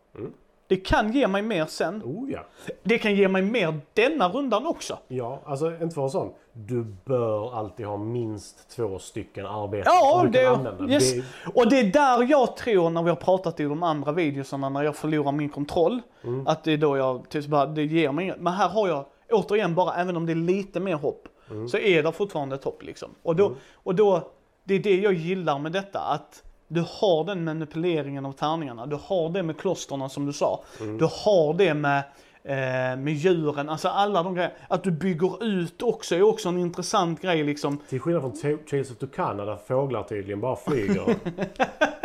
Det 0.68 0.76
kan 0.76 1.12
ge 1.12 1.28
mig 1.28 1.42
mer 1.42 1.66
sen. 1.66 2.02
Oh 2.04 2.30
ja. 2.30 2.40
Det 2.82 2.98
kan 2.98 3.14
ge 3.14 3.28
mig 3.28 3.42
mer 3.42 3.80
denna 3.94 4.28
rundan 4.28 4.66
också. 4.66 4.98
Ja, 5.08 5.40
alltså 5.44 5.72
inte 5.82 5.94
för 5.94 6.02
en 6.02 6.10
sån. 6.10 6.32
Du 6.52 6.84
bör 7.04 7.54
alltid 7.58 7.86
ha 7.86 7.96
minst 7.96 8.68
två 8.76 8.98
stycken 8.98 9.46
arbeten 9.46 9.92
Ja, 9.94 10.12
som 10.22 10.26
du 10.32 10.38
det, 10.38 10.44
kan 10.44 10.54
använda. 10.66 10.92
yes. 10.94 11.14
Det, 11.14 11.22
och 11.54 11.70
det 11.70 11.78
är 11.80 11.84
där 11.92 12.30
jag 12.30 12.56
tror 12.56 12.90
när 12.90 13.02
vi 13.02 13.08
har 13.08 13.16
pratat 13.16 13.60
i 13.60 13.64
de 13.64 13.82
andra 13.82 14.12
videosarna 14.12 14.68
när 14.68 14.82
jag 14.82 14.96
förlorar 14.96 15.32
min 15.32 15.48
kontroll. 15.48 16.00
Mm. 16.24 16.46
Att 16.46 16.64
det 16.64 16.72
är 16.72 16.76
då 16.78 16.96
jag 16.96 17.28
typ 17.28 17.46
bara, 17.46 17.66
det 17.66 17.84
ger 17.84 18.12
mig 18.12 18.24
inget. 18.24 18.40
Men 18.40 18.52
här 18.52 18.68
har 18.68 18.88
jag 18.88 19.04
återigen 19.30 19.74
bara, 19.74 19.94
även 19.94 20.16
om 20.16 20.26
det 20.26 20.32
är 20.32 20.36
lite 20.36 20.80
mer 20.80 20.94
hopp, 20.96 21.28
Mm. 21.50 21.68
så 21.68 21.78
är 21.78 22.02
det 22.02 22.12
fortfarande 22.12 22.54
ett 22.54 22.64
hopp 22.64 22.82
liksom. 22.82 23.10
Och 23.22 23.36
då, 23.36 23.52
och 23.74 23.94
då, 23.94 24.30
det 24.64 24.74
är 24.74 24.78
det 24.78 24.96
jag 25.00 25.12
gillar 25.12 25.58
med 25.58 25.72
detta. 25.72 26.00
Att 26.00 26.42
du 26.68 26.84
har 26.88 27.24
den 27.24 27.44
manipuleringen 27.44 28.26
av 28.26 28.32
tärningarna. 28.32 28.86
Du 28.86 28.98
har 29.04 29.30
det 29.30 29.42
med 29.42 29.58
klosterna 29.58 30.08
som 30.08 30.26
du 30.26 30.32
sa. 30.32 30.64
Mm. 30.80 30.98
Du 30.98 31.04
har 31.24 31.54
det 31.54 31.74
med 31.74 31.98
eh, 32.44 32.96
med 32.98 33.08
djuren, 33.08 33.68
alltså 33.68 33.88
alla 33.88 34.22
de 34.22 34.34
grejerna. 34.34 34.54
Att 34.68 34.84
du 34.84 34.90
bygger 34.90 35.44
ut 35.44 35.82
också 35.82 36.14
är 36.14 36.22
också 36.22 36.48
en 36.48 36.58
intressant 36.58 37.20
grej 37.22 37.44
liksom. 37.44 37.78
till 37.88 38.00
skillnad 38.00 38.22
från 38.22 38.32
Ta- 38.32 38.70
Tales 38.70 38.90
of 38.90 38.96
Tucana 38.98 39.44
där 39.44 39.56
fåglar 39.56 40.02
tydligen 40.02 40.40
bara 40.40 40.56
flyger 40.56 41.04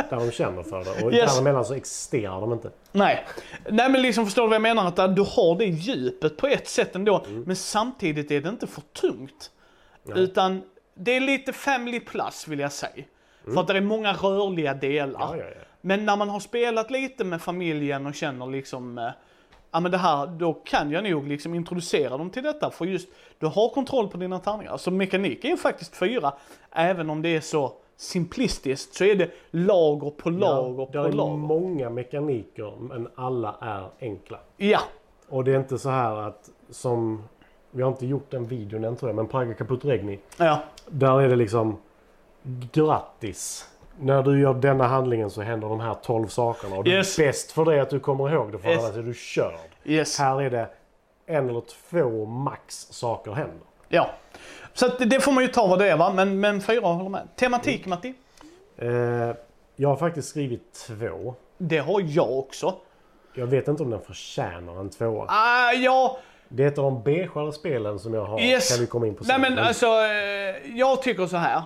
där 0.09 0.17
de 0.19 0.31
känner 0.31 0.63
för 0.63 0.83
det. 0.83 1.03
Och 1.05 1.13
Yes. 1.13 1.33
däremellan 1.35 1.65
så 1.65 1.73
existerar 1.73 2.41
de 2.41 2.53
inte. 2.53 2.71
Nej. 2.91 3.25
Nej 3.69 3.89
men 3.89 4.01
liksom 4.01 4.25
förstår 4.25 4.41
du 4.43 4.47
vad 4.47 4.55
jag 4.55 4.61
menar? 4.61 4.87
Att 4.87 4.95
där 4.95 5.07
du 5.07 5.21
har 5.21 5.55
det 5.57 5.65
djupet 5.65 6.37
på 6.37 6.47
ett 6.47 6.67
sätt 6.67 6.95
ändå. 6.95 7.25
Men 7.45 7.55
samtidigt 7.55 8.31
är 8.31 8.41
det 8.41 8.49
inte 8.49 8.67
för 8.67 8.81
tungt. 8.81 9.51
Utan 10.15 10.61
det 10.95 11.11
är 11.15 11.19
lite 11.21 11.53
family 11.53 11.99
plus 11.99 12.47
vill 12.47 12.59
jag 12.59 12.71
säga. 12.71 13.03
För 13.43 13.61
att 13.61 13.67
det 13.67 13.77
är 13.77 13.81
många 13.81 14.13
rörliga 14.13 14.73
delar. 14.73 15.19
Ja, 15.19 15.37
ja, 15.37 15.43
ja. 15.43 15.61
Men 15.81 16.05
när 16.05 16.17
man 16.17 16.29
har 16.29 16.39
spelat 16.39 16.91
lite 16.91 17.23
med 17.23 17.41
familjen 17.41 18.05
och 18.05 18.15
känner 18.15 18.47
liksom 18.47 18.97
eh, 18.97 19.09
Ja 19.71 19.79
men 19.79 19.91
det 19.91 19.97
här, 19.97 20.27
då 20.27 20.53
kan 20.53 20.91
jag 20.91 21.03
nog 21.03 21.27
liksom 21.27 21.53
introducera 21.53 22.17
dem 22.17 22.29
till 22.29 22.43
detta 22.43 22.71
för 22.71 22.85
just 22.85 23.09
du 23.39 23.45
har 23.45 23.69
kontroll 23.69 24.07
på 24.07 24.17
dina 24.17 24.39
tärningar. 24.39 24.77
Så 24.77 24.91
mekanik 24.91 25.45
är 25.45 25.55
faktiskt 25.55 25.95
fyra. 25.95 26.33
Även 26.71 27.09
om 27.09 27.21
det 27.21 27.29
är 27.29 27.41
så 27.41 27.73
simplistiskt 27.97 28.95
så 28.95 29.03
är 29.03 29.15
det 29.15 29.29
lager 29.51 30.09
på 30.09 30.29
lager 30.29 30.85
det 30.85 30.91
på 30.91 31.07
är 31.07 31.11
lager. 31.11 31.37
många 31.37 31.89
mekaniker 31.89 32.73
men 32.79 33.07
alla 33.15 33.55
är 33.61 33.89
enkla. 33.99 34.39
Ja, 34.57 34.79
Och 35.29 35.43
det 35.43 35.51
är 35.53 35.57
inte 35.57 35.77
så 35.79 35.89
här 35.89 36.15
att 36.15 36.49
som... 36.69 37.23
Vi 37.71 37.81
har 37.81 37.89
inte 37.91 38.05
gjort 38.05 38.31
den 38.31 38.45
videon 38.45 38.83
än 38.83 38.95
tror 38.95 39.09
jag, 39.09 39.15
men 39.15 39.27
Praga 39.27 39.53
Kaput 39.53 39.85
Regni. 39.85 40.19
ja. 40.37 40.59
Där 40.87 41.21
är 41.21 41.29
det 41.29 41.35
liksom 41.35 41.77
grattis. 42.71 43.69
När 43.99 44.23
du 44.23 44.41
gör 44.41 44.53
denna 44.53 44.87
handlingen 44.87 45.29
så 45.29 45.41
händer 45.41 45.69
de 45.69 45.79
här 45.79 45.93
12 46.03 46.27
sakerna. 46.27 46.75
Och 46.75 46.87
Yes. 46.87 47.15
det 47.15 47.23
är 47.23 47.27
bäst 47.27 47.51
för 47.51 47.65
dig 47.65 47.79
att 47.79 47.89
du 47.89 47.99
kommer 47.99 48.33
ihåg 48.33 48.51
det 48.51 48.59
för 48.59 48.69
Yes. 48.69 48.83
annars 48.83 48.97
är 48.97 49.01
du 49.03 49.13
körd. 49.13 49.53
Yes. 49.83 50.19
Här 50.19 50.41
är 50.41 50.49
det 50.49 50.69
en 51.25 51.49
eller 51.49 51.61
två 51.89 52.25
max 52.25 52.75
saker 52.91 53.31
händer. 53.31 53.57
Ja. 53.89 54.09
Så 54.73 54.87
det- 54.87 55.19
får 55.19 55.31
man 55.31 55.43
ju 55.43 55.47
ta 55.49 55.67
vad 55.67 55.79
det 55.79 55.89
är 55.89 55.97
va, 55.97 56.11
men, 56.15 56.39
men 56.39 56.61
fyra 56.61 56.87
håller 56.87 57.09
med. 57.09 57.27
Tematik 57.35 57.85
Matti? 57.85 58.13
Eh, 58.77 58.89
jag 59.75 59.89
har 59.89 59.95
faktiskt 59.95 60.29
skrivit 60.29 60.73
två. 60.87 61.35
Det 61.57 61.77
har 61.77 62.01
jag 62.07 62.31
också. 62.39 62.75
Jag 63.35 63.47
vet 63.47 63.67
inte 63.67 63.83
om 63.83 63.89
den 63.89 64.01
förtjänar 64.01 64.79
en 64.79 64.89
tvåa. 64.89 65.25
Ah, 65.29 65.71
ja, 65.71 66.17
Det 66.47 66.63
är 66.63 66.67
ett 66.67 66.77
av 66.77 66.83
de 66.83 67.03
beigare 67.03 67.51
spelen 67.51 67.99
som 67.99 68.13
jag 68.13 68.25
har. 68.25 68.39
Yes. 68.41 68.71
Kan 68.71 68.81
vi 68.81 68.87
komma 68.87 69.07
in 69.07 69.15
på 69.15 69.23
nej 69.23 69.31
sen. 69.33 69.41
men 69.41 69.59
alltså, 69.59 69.85
eh, 69.85 70.77
jag 70.77 71.01
tycker 71.01 71.27
så 71.27 71.37
här. 71.37 71.61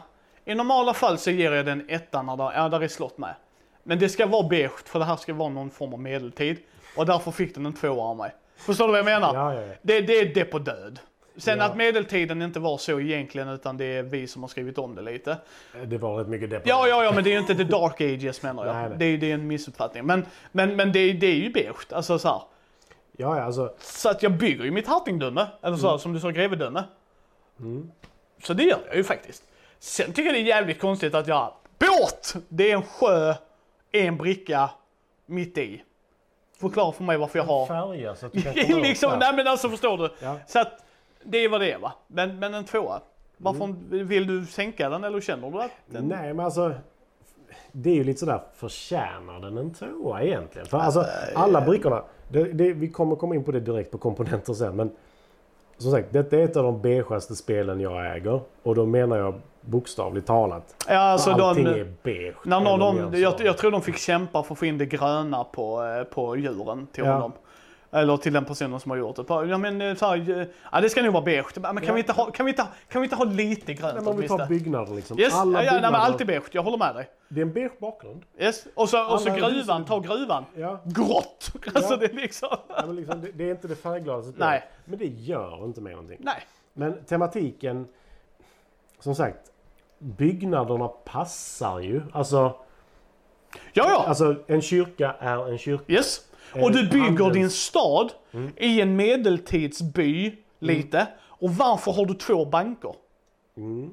I 0.48 0.56
normala 0.56 0.94
fall 0.94 1.18
så 1.18 1.32
ger 1.32 1.52
jag 1.52 1.66
den 1.66 1.86
ettan 1.90 2.26
när 2.26 2.38
där, 2.38 2.52
ja, 2.56 2.70
där 2.70 2.84
är 2.84 2.88
slott 2.88 3.18
med. 3.18 3.36
Men 3.84 4.00
det 4.00 4.10
ska 4.10 4.26
vara 4.26 4.48
beige, 4.48 4.72
för 4.86 5.00
det 5.00 5.06
här 5.06 5.16
ska 5.16 5.34
vara 5.34 5.50
någon 5.50 5.70
form 5.70 5.94
av 5.94 6.00
medeltid. 6.00 6.58
Och 6.98 7.06
därför 7.06 7.32
fick 7.32 7.56
den 7.56 7.66
en 7.66 7.74
tvåa 7.74 8.04
av 8.04 8.18
mig. 8.18 8.32
Förstår 8.58 8.86
du 8.86 8.92
vad 8.92 9.00
jag 9.00 9.06
menar? 9.06 9.34
Ja, 9.34 9.54
ja, 9.54 9.62
ja. 9.62 9.74
Det, 9.82 10.02
det 10.02 10.20
är 10.20 10.34
det 10.36 10.46
på 10.46 10.60
död. 10.60 11.00
Sen 11.38 11.62
att 11.62 11.78
medeltiden 11.78 12.42
inte 12.42 12.60
var 12.60 12.78
så 12.78 13.00
egentligen, 13.00 13.48
utan 13.50 13.78
det 13.78 13.86
är 13.86 14.04
vi 14.04 14.28
som 14.28 14.44
har 14.44 14.48
skrivit 14.48 14.78
om 14.78 14.96
det 14.96 15.02
lite. 15.02 15.38
Det 15.86 15.98
var 15.98 16.18
rätt 16.18 16.28
mycket 16.28 16.50
depp. 16.50 16.62
Ja, 16.66 16.88
ja, 16.88 17.04
ja, 17.04 17.12
men 17.12 17.24
det 17.24 17.30
är 17.30 17.32
ju 17.32 17.40
inte 17.40 17.56
the 17.56 17.64
dark 17.64 18.02
ages 18.02 18.44
menar 18.44 18.66
jag. 18.66 18.76
Nej, 18.80 18.90
nej. 18.90 18.98
Det, 18.98 19.06
är, 19.06 19.18
det 19.18 19.30
är 19.32 19.34
en 19.34 19.48
missuppfattning. 19.48 20.06
Men, 20.06 20.26
men, 20.52 20.76
men 20.76 20.92
det, 20.92 21.00
är- 21.00 21.14
det 21.14 21.28
är 21.28 21.36
ju 21.36 21.50
beige. 21.50 21.94
Alltså 21.94 22.20
så 22.20 22.28
här. 22.28 22.42
Ja, 23.18 23.38
ja, 23.38 23.44
alltså. 23.44 23.74
Så 23.80 24.10
att 24.10 24.24
jag 24.24 24.32
bygger 24.32 24.64
ju 24.64 24.72
mitt 24.72 24.88
hattingdöme, 24.88 25.48
eller 25.62 25.78
så 25.78 25.90
här, 25.90 25.98
som 25.98 26.14
du 26.14 26.20
sa, 26.20 26.30
grevedöme. 26.30 26.84
Mm. 27.60 27.92
Så 28.44 28.54
det 28.54 28.64
gör 28.64 28.80
jag 28.88 28.96
ju 28.96 29.04
faktiskt. 29.04 29.44
Sen 29.80 30.08
tycker 30.08 30.24
jag 30.24 30.34
det 30.34 30.40
är 30.40 30.44
jävligt 30.44 30.80
konstigt 30.82 31.16
att 31.16 31.28
jag, 31.28 31.54
båt! 31.80 32.36
Det 32.50 32.72
är 32.72 32.76
en 32.76 32.84
sjö, 32.84 33.34
en 33.92 34.18
bricka, 34.18 34.70
mitt 35.26 35.58
i. 35.58 35.84
Förklara 36.60 36.92
för 36.92 37.04
mig 37.04 37.18
varför 37.18 37.40
jag 37.40 37.46
har... 37.46 37.66
Färger 37.66 38.14
så 38.14 38.26
att 38.26 38.32
du 38.34 38.42
kan 38.42 38.54
komma 38.54 38.80
liksom, 38.82 39.12
åt 39.14 39.20
nej 39.20 39.34
men 39.36 39.48
alltså 39.48 39.70
förstår 39.70 39.98
du. 39.98 40.10
Ja. 40.20 40.38
Så 40.48 40.60
att 40.60 40.84
det 41.24 41.38
är 41.38 41.50
vad 41.50 41.62
det 41.62 41.72
är 41.72 41.78
va. 41.78 41.94
Men, 42.08 42.40
men 42.40 42.54
en 42.54 42.66
tvåa. 42.66 43.02
Varför 43.38 43.64
Mm. 43.64 44.08
vill 44.08 44.28
du 44.28 44.46
sänka 44.46 44.90
den 44.90 45.04
eller 45.04 45.22
känner 45.22 45.52
du 45.52 45.62
att 45.62 45.72
den... 45.86 46.08
Nej, 46.08 46.34
men 46.34 46.46
alltså. 46.46 46.74
Det 47.72 47.90
är 47.90 47.96
ju 47.96 48.04
lite 48.04 48.20
sådär, 48.20 48.42
förtjänar 48.56 49.40
den 49.40 49.58
en 49.58 49.74
tvåa 49.74 50.24
egentligen? 50.24 50.68
För 50.68 50.78
alltså, 50.78 51.06
alla 51.36 51.62
brickorna. 51.62 52.04
Det, 52.30 52.44
det, 52.44 52.74
vi 52.74 52.90
kommer 52.90 53.16
komma 53.16 53.36
in 53.36 53.44
på 53.44 53.52
det 53.52 53.60
direkt 53.60 53.92
på 53.92 53.98
komponenter 53.98 54.54
sen. 54.54 54.76
Men 54.76 54.92
som 55.78 55.92
sagt, 55.92 56.14
detta 56.14 56.36
är 56.38 56.44
ett 56.44 56.58
av 56.58 56.64
de 56.64 56.82
beigaste 56.82 57.36
spelen 57.36 57.80
jag 57.80 58.16
äger. 58.16 58.40
Och 58.64 58.76
då 58.76 58.86
menar 58.86 59.18
jag 59.18 59.34
bokstavligt 59.62 60.28
talat. 60.28 60.86
Ja, 60.88 60.98
alltså 61.00 61.32
Allting 61.32 61.64
de, 61.66 61.70
är 61.80 61.94
beige. 62.04 62.36
när 62.46 62.60
någon, 62.60 62.80
de, 63.12 63.22
jag, 63.22 63.34
jag 63.40 63.58
tror 63.58 63.72
de 63.72 63.82
fick 63.82 63.98
kämpa 63.98 64.44
för 64.44 64.54
att 64.54 64.60
få 64.60 64.66
in 64.66 64.78
det 64.78 64.86
gröna 64.86 65.44
på, 65.44 65.84
eh, 65.84 66.04
på 66.04 66.38
djuren 66.38 66.88
till 66.92 67.04
Ja. 67.06 67.14
honom. 67.14 67.32
Eller 67.92 68.18
till 68.18 68.34
den 68.34 68.46
personen 68.46 68.80
som 68.80 68.92
har 68.92 68.98
gjort 68.98 69.16
det. 69.16 69.24
Ja, 69.30 69.58
men, 69.58 69.82
eh, 69.82 69.96
så 69.96 70.06
här, 70.06 70.40
eh, 70.40 70.48
ja, 70.72 70.82
det 70.82 70.90
ska 70.90 71.02
nog 71.02 71.14
vara 71.14 71.24
beige. 71.24 71.46
Men 71.56 71.76
kan, 71.76 71.84
Ja. 71.86 71.94
vi 71.94 72.00
inte 72.00 72.14
ha, 72.14 72.32
kan, 72.32 72.46
vi 72.46 72.50
inte, 72.52 72.68
kan 72.90 73.02
vi 73.02 73.06
inte 73.06 73.16
ha 73.16 73.24
lite 73.24 73.74
grönt 73.74 73.94
Nej, 73.96 74.04
men 74.04 74.14
om 74.14 74.22
vi 74.22 74.28
tar 74.28 74.48
byggnader 74.48 74.94
liksom. 74.96 75.20
Yes, 75.20 75.34
Alla 75.34 75.64
ja, 75.64 75.72
nej, 75.72 75.80
byggnader- 75.82 75.98
allt 75.98 76.22
är 76.22 76.26
beige. 76.26 76.44
Jag 76.52 76.64
håller 76.64 76.78
med 76.78 76.96
dig. 76.96 77.10
Det 77.30 77.42
är 77.42 77.46
en 77.46 77.54
beige 77.54 77.80
bakgrund. 77.80 78.22
Yes. 78.40 78.68
Och 78.76 78.90
så, 78.90 79.14
och 79.14 79.22
så 79.22 79.30
gruvan, 79.30 79.86
ta 79.86 80.00
gruvan. 80.00 80.46
Ja. 80.56 80.80
Grått! 80.86 81.52
Alltså 81.76 81.94
Ja. 81.94 81.98
det 81.98 82.06
är 82.06 82.14
liksom... 82.14 82.50
Ja, 82.70 82.84
men 82.86 82.96
liksom, 82.96 83.22
det, 83.22 83.32
det 83.32 83.44
är 83.44 83.52
inte 83.52 83.68
det 83.68 83.76
färggladaste. 83.76 84.34
Nej. 84.38 84.64
Men 84.86 85.00
det 85.00 85.06
gör 85.06 85.66
inte 85.66 85.82
mer 85.82 85.92
någonting. 85.92 86.18
Nej. 86.22 86.42
Men 86.74 87.04
tematiken. 87.06 87.88
som 89.00 89.16
sagt, 89.16 89.40
byggnaderna 90.00 90.88
passar 90.88 91.80
ju. 91.80 92.02
Alltså, 92.14 92.56
Ja, 93.74 93.86
ja. 93.90 94.06
alltså 94.08 94.36
en 94.48 94.62
kyrka 94.62 95.16
är 95.20 95.50
en 95.52 95.58
kyrka. 95.58 95.94
Yes. 95.94 96.22
Och 96.64 96.72
du 96.72 96.80
Eh, 96.84 96.90
bygger 96.90 97.08
handels- 97.26 97.34
din 97.34 97.50
stad 97.50 98.12
i 98.58 98.82
en 98.82 98.96
medeltidsby 98.96 100.36
lite. 100.60 101.08
Och 101.28 101.50
varför 101.52 101.92
har 101.92 102.06
du 102.06 102.14
två 102.14 102.46
banker? 102.46 102.94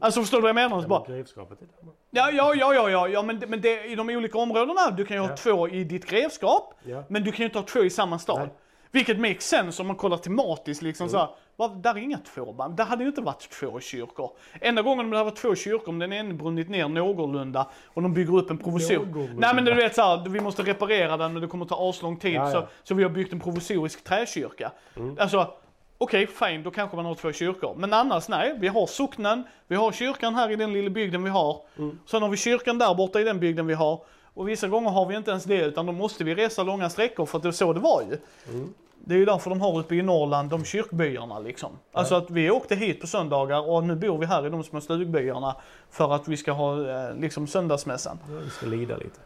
Alltså 0.00 0.21
förstår 0.21 0.38
du 0.38 0.42
vad 0.42 0.49
jag 0.49 0.54
menar? 0.54 0.83
Så 0.83 0.88
bara, 0.88 1.04
Grevskapet 1.09 1.59
där. 1.61 1.68
ja, 2.11 2.30
ja, 2.30 2.54
ja, 2.54 2.75
ja, 2.75 2.90
ja, 2.90 3.09
ja, 3.09 3.23
men, 3.23 3.40
det- 3.40 3.47
men 3.47 3.61
det, 3.61 3.85
i 3.85 3.94
de 3.94 4.09
olika 4.11 4.38
områdena, 4.38 4.90
du 4.90 5.04
kan 5.04 5.16
ju 5.16 5.21
ha 5.23 5.28
Ja. 5.30 5.37
två 5.37 5.68
i 5.68 5.85
ditt 5.85 6.06
grevskap, 6.06 6.75
Ja. 6.85 7.04
men 7.09 7.25
du 7.25 7.30
kan 7.33 7.38
ju 7.38 7.44
inte 7.44 7.59
ha 7.59 7.66
två 7.66 7.85
i 7.85 7.90
samma 7.90 8.18
stad. 8.18 8.38
Nej. 8.38 8.49
Vilket 8.92 9.18
makes 9.18 9.44
sense 9.49 9.83
om 9.83 9.87
man 9.87 9.97
kollar 9.97 10.16
tematiskt 10.16 10.83
liksom 10.83 11.09
så 11.09 11.18
här, 11.18 11.28
va, 11.56 11.68
där 11.68 11.90
är 11.90 11.99
inga 11.99 12.18
två 12.18 12.52
band, 12.52 12.76
där 12.76 12.84
hade 12.84 13.04
inte 13.04 13.20
varit 13.20 13.50
två 13.50 13.80
kyrkor. 13.80 14.30
Enda 14.61 14.82
gången 14.82 15.11
det 15.11 15.16
hade 15.16 15.30
varit 15.30 15.38
två 15.38 15.54
kyrkor, 15.54 15.88
om 15.88 15.99
den 15.99 16.12
ena 16.12 16.34
brunnit 16.34 16.68
ner 16.68 16.88
någorlunda 16.88 17.66
och 17.87 18.02
de 18.02 18.14
bygger 18.14 18.37
upp 18.37 18.50
en 18.50 18.58
provisorisk... 18.58 19.30
Nej 19.37 19.54
men 19.54 19.64
du 19.64 19.75
vet 19.75 19.94
så 19.94 20.02
här, 20.02 20.28
vi 20.28 20.40
måste 20.40 20.62
reparera 20.62 21.16
den 21.16 21.34
och 21.34 21.40
det 21.40 21.49
kommer 21.49 21.64
ta 21.66 21.88
aslång 21.88 22.16
tid 22.16 22.34
Ja, 22.34 22.46
ja. 22.46 22.52
Så, 22.52 22.66
så 22.82 22.94
vi 22.94 23.02
har 23.02 23.11
byggt 23.11 23.32
en 23.32 23.40
provisorisk 23.40 24.04
träkyrka. 24.04 24.73
Alltså, 25.18 25.49
okej 25.99 26.26
fine, 26.26 26.62
då 26.62 26.70
kanske 26.70 26.96
man 26.96 27.04
har 27.04 27.14
två 27.14 27.32
kyrkor. 27.32 27.75
Men 27.76 27.92
annars 27.92 28.28
nej, 28.28 28.56
vi 28.58 28.68
har 28.68 28.87
socknen, 28.87 29.44
vi 29.66 29.76
har 29.76 29.92
kyrkan 29.92 30.34
här 30.34 30.50
i 30.50 30.56
den 30.56 30.73
lilla 30.73 30.90
bygden 30.90 31.25
vi 31.25 31.30
har. 31.30 31.61
Sen 32.06 32.23
har 32.23 32.28
vi 32.28 32.37
kyrkan 32.37 32.78
där 32.78 32.94
borta 32.94 33.20
i 33.20 33.25
den 33.25 33.40
bygden 33.40 33.66
vi 33.66 33.75
har. 33.75 34.00
Och 34.35 34.49
vissa 34.49 34.69
gånger 34.69 34.91
har 34.91 35.07
vi 35.07 35.17
inte 35.17 35.31
ens 35.31 35.45
det 35.45 35.64
utan 35.64 35.87
då 35.87 35.93
måste 35.93 36.25
vi 36.25 36.35
resa 36.35 36.62
långa 36.62 36.91
sträckor 36.91 37.26
för 37.26 37.38
att 37.38 37.43
det 37.43 37.49
är 37.49 37.53
så 37.53 37.73
det 37.73 37.81
var 37.81 38.03
ju. 38.03 38.19
Det 39.07 39.14
är 39.14 39.19
ju 39.19 39.25
därför 39.25 39.50
de 39.50 39.61
har 39.61 39.79
uppe 39.79 39.95
i 39.95 40.03
Norrland 40.03 40.50
de 40.50 40.64
kyrkbyarna 40.64 41.38
liksom. 41.38 41.71
Alltså 41.93 42.14
att 42.14 42.31
vi 42.31 42.50
åkte 42.50 42.75
hit 42.75 43.00
på 43.00 43.07
söndagar 43.07 43.71
och 43.71 43.85
nu 43.85 43.95
bor 43.97 44.19
vi 44.19 44.26
här 44.26 44.47
i 44.47 44.50
de 44.50 44.64
små 44.64 44.81
stugbyarna 44.81 45.57
för 45.91 46.14
att 46.14 46.29
vi 46.29 46.37
ska 46.37 46.53
ha 46.53 46.91
eh, 46.91 47.17
liksom 47.17 47.47
söndagsmässan. 47.47 48.19
Vi 48.45 48.50
ska 48.50 48.67
lida 48.67 48.97
lite. 48.97 49.21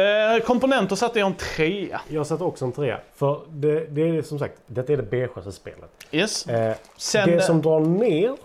Eh, 0.00 0.44
komponenter 0.44 0.96
satte 0.96 1.18
jag 1.18 1.26
en 1.26 1.34
trea. 1.34 2.00
Jag 2.08 2.26
satte 2.26 2.44
också 2.44 2.64
en 2.64 2.72
trea. 2.72 3.00
För 3.14 3.40
det, 3.48 3.86
det 3.86 4.08
är 4.08 4.22
som 4.22 4.38
sagt, 4.38 4.60
detta 4.66 4.92
är 4.92 4.96
det 4.96 5.02
beigaste 5.02 5.52
spelet. 5.52 5.90
Yes. 6.10 6.46
Eh, 6.46 6.76
Sen, 6.96 7.30
det 7.30 7.40
som 7.40 7.62
drar 7.62 7.80
ner 7.80 8.36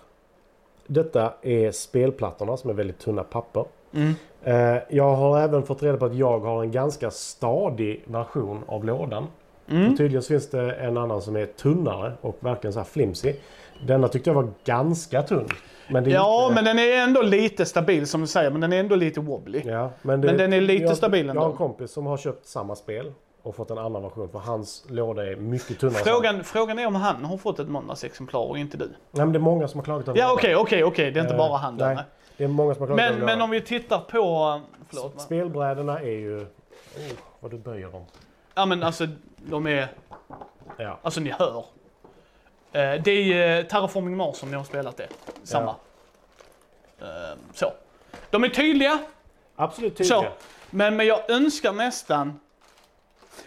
detta 0.87 1.33
är 1.41 1.71
spelplattorna 1.71 2.57
som 2.57 2.69
är 2.69 2.73
väldigt 2.73 2.99
tunna 2.99 3.23
papper. 3.23 3.65
Mm. 3.97 4.13
Eh, 4.75 4.81
jag 4.89 5.15
har 5.15 5.39
även 5.39 5.63
fått 5.63 5.83
reda 5.83 5.97
på 5.97 6.05
att 6.05 6.15
jag 6.15 6.39
har 6.39 6.63
en 6.63 6.71
ganska 6.71 7.11
stadig 7.11 8.03
version 8.07 8.63
av 8.67 8.85
lådan. 8.85 9.27
Mm. 9.69 9.91
Och 9.91 9.97
tydligen 9.97 10.21
finns 10.23 10.49
det 10.49 10.71
en 10.73 10.97
annan 10.97 11.21
som 11.21 11.35
är 11.35 11.45
tunnare 11.45 12.13
och 12.21 12.37
verkligen 12.39 12.73
så 12.73 12.79
här 12.79 12.85
flimsy. 12.85 13.33
Denna 13.87 14.07
tyckte 14.07 14.29
jag 14.29 14.35
var 14.35 14.47
ganska 14.65 15.21
tunn. 15.21 15.47
Men 15.89 16.09
Ja, 16.09 16.43
inte, 16.43 16.55
men 16.55 16.65
den 16.65 16.79
är 16.79 17.03
ändå 17.03 17.21
lite 17.21 17.65
stabil 17.65 18.07
som 18.07 18.21
du 18.21 18.27
säger, 18.27 18.49
men 18.51 18.61
den 18.61 18.73
är 18.73 18.79
ändå 18.79 18.95
lite 18.95 19.19
wobbly. 19.19 19.61
ja, 19.65 19.89
men, 20.01 20.21
det, 20.21 20.27
men 20.27 20.37
den 20.37 20.53
är 20.53 20.61
lite 20.61 20.83
jag, 20.83 20.97
stabil 20.97 21.25
Jag 21.25 21.29
ändå. 21.29 21.41
har 21.41 21.49
en 21.51 21.55
kompis 21.57 21.91
som 21.91 22.05
har 22.05 22.17
köpt 22.17 22.45
samma 22.45 22.75
spel 22.75 23.11
och 23.43 23.55
fått 23.55 23.71
en 23.71 23.77
annan 23.77 24.01
version 24.03 24.29
för 24.29 24.39
hans 24.39 24.85
låda 24.89 25.25
är 25.31 25.35
mycket 25.35 25.79
tunnare. 25.79 26.03
Frågan, 26.03 26.43
frågan 26.43 26.79
är 26.79 26.87
om 26.87 26.95
han 26.95 27.25
har 27.25 27.37
fått 27.37 27.59
ett 27.59 27.69
måndagsexemplar 27.69 28.41
och 28.49 28.57
inte 28.57 28.77
du. 28.77 28.85
Nej, 28.85 28.95
men 29.11 29.31
det 29.31 29.37
är 29.37 29.41
många 29.41 29.67
som 29.67 29.79
har 29.79 29.85
klagat 29.85 30.07
över 30.07 30.19
Ja, 30.19 30.27
det. 30.27 30.33
okej, 30.33 30.55
okej, 30.55 30.83
okej. 30.83 31.11
Det 31.11 31.19
är 31.19 31.21
inte 31.21 31.33
Eh, 31.33 31.37
bara 31.37 31.57
han 31.57 31.77
där. 31.77 31.95
nej. 31.95 32.03
Det 32.37 32.43
är 32.43 32.47
många 32.47 32.73
som 32.73 32.81
har 32.81 32.87
klagat 32.87 33.15
Men, 33.15 33.25
men 33.25 33.41
om 33.41 33.49
vi 33.49 33.61
tittar 33.61 33.99
på... 33.99 34.61
Förlåt. 34.89 35.21
Spelbrädorna 35.21 35.99
är 35.99 36.05
ju... 36.11 36.41
Oh, 36.41 36.47
vad 37.39 37.51
du 37.51 37.57
böjer 37.57 37.87
dem. 37.87 38.05
Ja, 38.53 38.65
men 38.65 38.83
alltså, 38.83 39.07
de 39.37 39.67
är... 39.67 39.87
Ja. 40.77 40.99
Alltså, 41.01 41.19
ni 41.19 41.29
hör. 41.29 41.65
Eh, 42.71 43.01
Det 43.03 43.11
är 43.11 43.59
uh, 43.61 43.67
Terraforming 43.67 44.17
Mars 44.17 44.35
som 44.35 44.51
ni 44.51 44.57
har 44.57 44.63
spelat 44.63 44.97
det. 44.97 45.07
Samma. 45.43 45.75
Eh, 46.99 47.05
Så. 47.53 47.73
De 48.29 48.43
är 48.43 48.49
tydliga, 48.49 48.99
Absolut 49.55 49.97
Så. 49.97 50.03
tydliga. 50.03 50.31
men, 50.69 50.95
men 50.95 51.07
jag 51.07 51.29
önskar 51.29 51.73
nästan... 51.73 52.39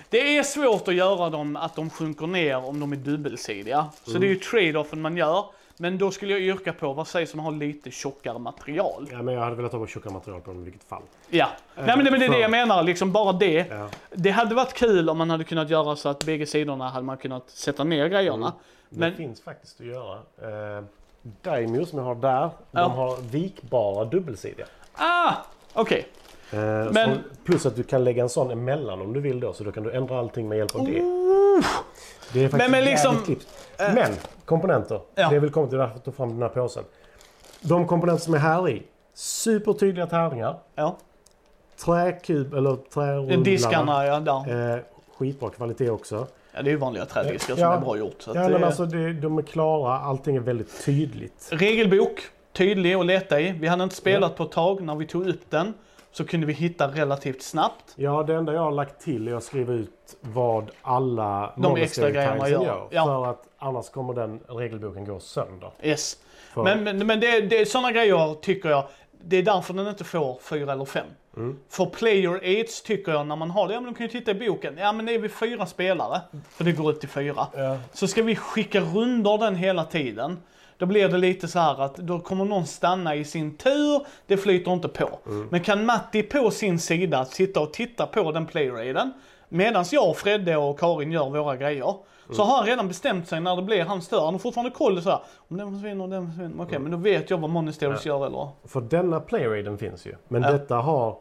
Det 0.08 0.38
är 0.38 0.42
svårt 0.42 0.88
att 0.88 0.94
göra 0.94 1.30
dem 1.30 1.56
att 1.56 1.76
de 1.76 1.90
sjunker 1.90 2.26
ner 2.26 2.64
om 2.64 2.80
de 2.80 2.92
är 2.92 2.96
dubbelsidiga. 2.96 3.86
Så 4.04 4.18
det 4.18 4.26
är 4.26 4.28
ju 4.28 4.38
trade-offen 4.38 5.00
man 5.00 5.16
gör. 5.16 5.44
Men 5.82 5.98
då 5.98 6.10
skulle 6.10 6.32
jag 6.32 6.40
yrka 6.42 6.72
på, 6.72 6.92
vad 6.92 7.06
sägs 7.08 7.34
om 7.34 7.40
att 7.40 7.44
ha 7.44 7.50
lite 7.52 7.90
tjockare 7.90 8.38
material? 8.38 9.08
Ja, 9.12 9.22
men 9.22 9.34
jag 9.34 9.40
hade 9.42 9.56
velat 9.56 9.72
ha 9.72 9.86
tjockare 9.86 10.12
material 10.12 10.40
på 10.40 10.50
dem 10.50 10.60
i 10.60 10.64
vilket 10.64 10.84
fall. 10.84 11.02
Ja. 11.30 11.48
Nej 11.76 11.86
men 11.96 12.04
det, 12.04 12.10
men 12.10 12.20
det 12.20 12.26
är 12.26 12.30
det 12.30 12.38
jag 12.40 12.50
menar, 12.50 12.82
liksom 12.82 13.12
bara 13.12 13.32
det. 13.32 13.66
Ja. 13.70 13.88
Det 14.10 14.30
hade 14.30 14.54
varit 14.54 14.72
kul 14.74 15.08
om 15.10 15.18
man 15.18 15.30
hade 15.30 15.44
kunnat 15.44 15.70
göra 15.70 15.96
så 15.96 16.08
att 16.08 16.24
bägge 16.24 16.46
sidorna 16.46 16.88
hade 16.88 17.06
man 17.06 17.16
kunnat 17.16 17.50
sätta 17.50 17.84
ner 17.84 18.08
grejerna. 18.08 18.52
Det 18.88 19.00
Men, 19.00 19.14
finns 19.14 19.40
faktiskt 19.42 19.80
att 19.80 19.86
göra. 19.86 20.14
Eh, 20.78 20.84
Daimyo 21.42 21.86
som 21.86 21.98
jag 21.98 22.06
har 22.06 22.14
där, 22.14 22.50
Ja. 22.70 22.80
de 22.80 22.92
har 22.92 23.16
vikbara 23.16 24.04
dubbelsidiga. 24.04 24.66
ah, 24.92 25.32
okej. 25.72 26.06
Eh, 26.52 26.58
Men- 26.92 27.18
plus 27.44 27.66
att 27.66 27.76
du 27.76 27.82
kan 27.82 28.04
lägga 28.04 28.22
en 28.22 28.28
sån 28.28 28.50
emellan 28.50 29.00
om 29.00 29.12
du 29.12 29.20
vill 29.20 29.40
då, 29.40 29.52
så 29.52 29.64
då 29.64 29.72
kan 29.72 29.82
du 29.82 29.92
ändra 29.92 30.18
allting 30.18 30.48
med 30.48 30.58
hjälp 30.58 30.74
av 30.74 30.84
det. 30.86 31.02
Det 32.32 32.44
är 32.44 32.48
faktiskt 32.48 32.70
Men- 32.70 32.70
men 32.70 32.84
liksom, 32.84 33.16
klippt. 33.24 33.46
Men 33.78 34.12
komponenter, 34.44 35.00
Ja. 35.14 35.28
det 35.30 35.36
är 35.36 35.40
väl 35.40 35.50
kommit 35.50 35.70
till 35.70 35.78
därför 35.78 35.96
att 35.96 36.04
ta 36.04 36.12
fram 36.12 36.28
den 36.28 36.42
här 36.42 36.48
påsen. 36.48 36.84
De 37.60 37.86
komponenter 37.86 38.24
som 38.24 38.34
är 38.34 38.38
här 38.38 38.68
i, 38.68 38.82
supertydliga 39.14 40.06
tärningar, 40.06 40.58
Ja. 40.74 40.96
träkub 41.84 42.54
eller 42.54 42.76
trärullar. 42.76 43.36
Diskarna, 43.36 44.06
ja, 44.06 44.20
där. 44.20 44.74
Eh, 44.76 44.80
skitbra 45.18 45.50
kvalitet 45.50 45.90
också. 45.90 46.26
Ja, 46.54 46.62
det 46.62 46.68
är 46.70 46.72
ju 46.72 46.76
vanliga 46.76 47.04
trädiskar 47.04 47.54
som 47.54 47.62
Ja. 47.62 47.74
är 47.76 47.80
bra 47.80 47.96
gjort. 47.98 48.24
Ja, 48.26 48.32
det 48.32 48.40
men 48.40 48.62
är- 48.62 48.66
alltså 48.66 48.84
det, 48.86 49.12
de 49.12 49.38
är 49.38 49.42
klara, 49.42 49.98
allting 49.98 50.36
är 50.36 50.40
väldigt 50.40 50.84
tydligt. 50.84 51.48
Regelbok, 51.52 52.20
tydlig 52.52 52.94
att 52.94 53.06
leta 53.06 53.40
i. 53.40 53.52
Vi 53.52 53.66
hade 53.66 53.84
inte 53.84 53.96
spelat 53.96 54.36
på 54.36 54.42
ett 54.42 54.52
tag. 54.52 54.80
När 54.82 54.94
vi 54.94 55.06
tog 55.06 55.28
upp 55.28 55.50
den 55.50 55.74
så 56.12 56.24
kunde 56.24 56.46
vi 56.46 56.52
hitta 56.52 56.88
relativt 56.88 57.42
snabbt. 57.42 57.92
Ja, 57.96 58.22
det 58.22 58.34
enda 58.34 58.52
jag 58.52 58.60
har 58.60 58.70
lagt 58.70 59.00
till 59.00 59.28
är 59.28 59.34
att 59.34 59.44
skriva 59.44 59.72
ut 59.72 60.16
vad 60.20 60.70
alla 60.82 61.52
De 61.56 61.76
extra 61.76 62.10
grejerna 62.10 62.48
gör. 62.48 62.88
Ja. 62.90 63.04
För 63.04 63.26
att 63.30 63.48
annars 63.58 63.88
kommer 63.90 64.14
den 64.14 64.40
regelboken 64.48 65.04
gå 65.04 65.20
sönder. 65.20 65.70
Yes. 65.82 66.16
För, 66.54 66.62
Men, 66.62 66.84
men, 66.84 67.06
men 67.06 67.20
det, 67.20 67.40
det 67.40 67.60
är 67.60 67.64
sådana 67.64 67.92
grejer 67.92 68.34
tycker 68.34 68.68
jag, 68.68 68.84
det 69.24 69.36
är 69.36 69.42
därför 69.42 69.74
den 69.74 69.86
inte 69.86 70.04
får 70.04 70.38
fyra 70.42 70.72
eller 70.72 70.84
fem. 70.84 71.06
Mm. 71.36 71.58
För 71.68 71.86
player 71.86 72.40
aids 72.42 72.82
tycker 72.82 73.12
jag 73.12 73.26
när 73.26 73.36
man 73.36 73.50
har 73.50 73.68
det, 73.68 73.74
ja 73.74 73.80
men 73.80 73.92
de 73.92 73.98
kan 73.98 74.06
ju 74.06 74.12
titta 74.12 74.30
i 74.30 74.34
boken, 74.34 74.78
ja 74.78 74.92
men 74.92 75.08
är 75.08 75.18
vi 75.18 75.28
fyra 75.28 75.66
spelare, 75.66 76.20
för 76.50 76.64
det 76.64 76.72
går 76.72 76.90
upp 76.90 77.00
till 77.00 77.08
fyra. 77.08 77.46
Ja. 77.54 77.78
Så 77.92 78.06
ska 78.06 78.22
vi 78.22 78.36
skicka 78.36 78.80
rundor 78.80 79.38
den 79.38 79.56
hela 79.56 79.84
tiden. 79.84 80.38
Då 80.80 80.86
blir 80.86 81.08
det 81.08 81.18
lite 81.18 81.48
så 81.48 81.58
här 81.58 81.82
att 81.82 81.96
då 81.96 82.20
kommer 82.20 82.44
någon 82.44 82.66
stanna 82.66 83.14
i 83.14 83.24
sin 83.24 83.56
tur, 83.56 84.06
det 84.26 84.36
flyter 84.36 84.72
inte 84.72 84.88
på. 84.88 85.08
Mm. 85.26 85.48
Men 85.50 85.60
kan 85.60 85.84
Matti 85.86 86.22
på 86.22 86.50
sin 86.50 86.78
sida 86.78 87.24
sitta 87.24 87.60
och 87.60 87.72
titta 87.72 88.06
på 88.06 88.32
den 88.32 88.46
player-aiden, 88.46 89.12
medan 89.48 89.84
jag, 89.92 90.16
Fredde 90.16 90.56
och 90.56 90.78
Karin 90.78 91.12
gör 91.12 91.30
våra 91.30 91.56
grejer, 91.56 91.94
så 92.32 92.42
har 92.42 92.56
han 92.56 92.66
redan 92.66 92.88
bestämt 92.88 93.28
sig 93.28 93.40
när 93.40 93.56
det 93.56 93.62
blir 93.62 93.84
hans 93.84 94.08
tur. 94.08 94.20
Han 94.20 94.34
har 94.34 94.38
fortfarande 94.38 94.70
koll 94.70 95.02
så 95.02 95.10
här, 95.10 95.20
om 95.48 95.56
den 95.56 95.72
försvinner 95.72 96.04
och 96.04 96.10
den 96.10 96.26
försvinner. 96.26 96.64
Okej, 96.64 96.78
men 96.78 96.90
då 96.90 96.98
vet 96.98 97.30
jag 97.30 97.38
vad 97.38 97.50
Monasteries 97.50 98.06
gör 98.06 98.26
eller? 98.26 98.48
För 98.64 98.80
denna 98.80 99.20
playraiden 99.20 99.78
finns 99.78 100.06
ju. 100.06 100.14
Men 100.28 100.42
Ja. 100.42 100.50
detta 100.52 100.76
har 100.76 101.16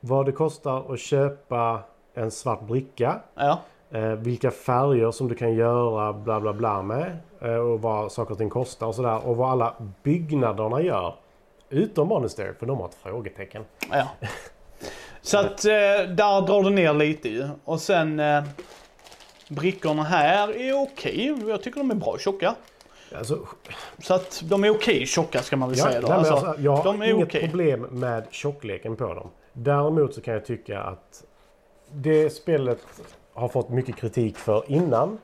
vad 0.00 0.26
det 0.26 0.32
kostar 0.32 0.92
att 0.92 1.00
köpa 1.00 1.80
en 2.14 2.30
svart 2.30 2.66
bricka. 2.66 3.20
Ja. 3.34 3.58
Eh, 3.90 4.02
vilka 4.12 4.50
färger 4.50 5.10
som 5.10 5.28
du 5.28 5.34
kan 5.34 5.54
göra 5.54 6.12
bla 6.12 6.40
bla 6.40 6.52
bla 6.52 6.82
med. 6.82 7.18
Eh, 7.40 7.54
och 7.54 7.82
vad 7.82 8.12
saker 8.12 8.32
och 8.32 8.38
ting 8.38 8.50
kostar 8.50 8.86
och 8.86 8.94
sådär. 8.94 9.26
Och 9.26 9.36
vad 9.36 9.50
alla 9.50 9.74
byggnaderna 10.02 10.82
gör. 10.82 11.14
Utom 11.70 12.08
Monastery, 12.08 12.52
för 12.58 12.66
de 12.66 12.78
har 12.78 12.88
ett 12.88 12.94
frågetecken. 12.94 13.64
ja. 13.90 14.08
Så 15.22 15.38
att 15.38 15.64
eh, 15.64 15.70
där 16.08 16.46
drar 16.46 16.62
det 16.62 16.70
ner 16.70 16.94
lite 16.94 17.28
ju. 17.28 17.48
Och 17.64 17.80
sen 17.80 18.22
brickorna 19.48 20.02
här 20.02 20.56
är 20.56 20.82
okej. 20.82 21.36
Jag 21.48 21.62
tycker 21.62 21.80
de 21.80 21.90
är 21.90 21.94
bra 21.94 22.18
tjocka. 22.18 22.54
Alltså, 23.18 23.38
Så 23.98 24.14
att 24.14 24.42
de 24.44 24.64
är 24.64 24.70
okej 24.70 25.06
tjocka 25.06 25.42
ska 25.42 25.56
man 25.56 25.68
väl 25.68 25.78
Ja, 25.78 25.84
säga 25.84 26.00
då. 26.00 26.08
Alltså, 26.12 26.32
alltså, 26.34 26.54
jag 26.62 26.76
har 26.76 27.04
inget 27.04 27.28
okej. 27.28 27.42
problem 27.48 27.80
med 27.90 28.24
tjockleken 28.30 28.96
på 28.96 29.14
dem. 29.14 29.30
Däremot 29.52 30.14
så 30.14 30.20
kan 30.20 30.34
jag 30.34 30.44
tycka 30.46 30.80
att 30.80 31.24
det 31.92 32.30
spelet 32.30 32.78
har 33.38 33.48
fått 33.48 33.68
mycket 33.68 33.96
kritik 33.96 34.36
för 34.36 34.64
innan 34.66 35.18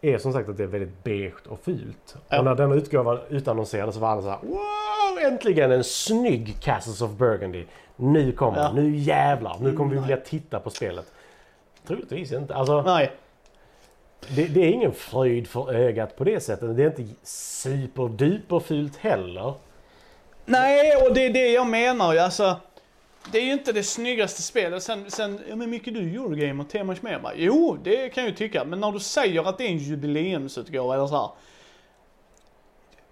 är 0.00 0.18
som 0.18 0.32
sagt 0.32 0.48
att 0.48 0.56
det 0.56 0.62
är 0.62 0.66
väldigt 0.66 1.04
beige 1.04 1.46
och 1.48 1.60
fult. 1.64 2.16
Ja. 2.28 2.38
Och 2.38 2.44
när 2.44 2.54
denna 2.54 2.74
utgåvan 2.74 3.18
utannonserades 3.28 3.94
så 3.94 4.00
var 4.00 4.08
alla 4.08 4.22
så 4.22 4.28
här 4.28 4.38
Wow! 4.42 5.32
Äntligen 5.32 5.72
en 5.72 5.84
snygg 5.84 6.56
Castles 6.60 7.02
of 7.02 7.10
Burgundy. 7.10 7.64
Nu 7.96 8.32
kommer 8.32 8.58
Ja. 8.58 8.64
den. 8.64 8.74
Nu 8.74 8.96
jävlar. 8.96 9.56
Nu 9.60 9.76
kommer 9.76 9.94
vi 9.94 10.00
vilja 10.00 10.16
titta 10.16 10.60
på 10.60 10.70
spelet. 10.70 11.12
Troligtvis 11.86 12.32
inte. 12.32 12.54
Alltså, 12.54 12.82
Nej. 12.82 13.12
det, 14.28 14.46
det 14.46 14.60
är 14.60 14.68
ingen 14.72 14.92
fröjd 14.92 15.48
för 15.48 15.74
ögat 15.74 16.16
på 16.16 16.24
det 16.24 16.40
sättet. 16.40 16.76
Det 16.76 16.82
är 16.82 16.86
inte 16.86 17.14
superduper 17.22 18.60
fult 18.60 18.96
heller. 18.96 19.54
Nej, 20.44 20.96
och 20.96 21.14
det 21.14 21.26
är 21.26 21.32
det 21.32 21.52
jag 21.52 21.66
menar. 21.66 22.16
Alltså, 22.16 22.56
det 23.30 23.38
är 23.38 23.42
ju 23.42 23.52
inte 23.52 23.72
det 23.72 23.82
snyggaste 23.82 24.42
spelet. 24.42 24.82
Sen, 24.82 25.10
sen 25.10 25.40
ja 25.48 25.56
men 25.56 25.70
mycket 25.70 25.94
du 25.94 26.00
Eurogame 26.00 26.62
och 26.62 26.68
temat 26.68 27.02
med 27.02 27.20
va? 27.20 27.32
Jo, 27.36 27.78
det 27.84 28.08
kan 28.08 28.24
jag 28.24 28.30
ju 28.30 28.36
tycka. 28.36 28.64
Men 28.64 28.80
när 28.80 28.92
du 28.92 29.00
säger 29.00 29.48
att 29.48 29.58
det 29.58 29.64
är 29.64 29.68
en 29.68 29.78
jubileumsutgåva 29.78 30.94
eller 30.94 31.06
så 31.06 31.16
här. 31.16 31.30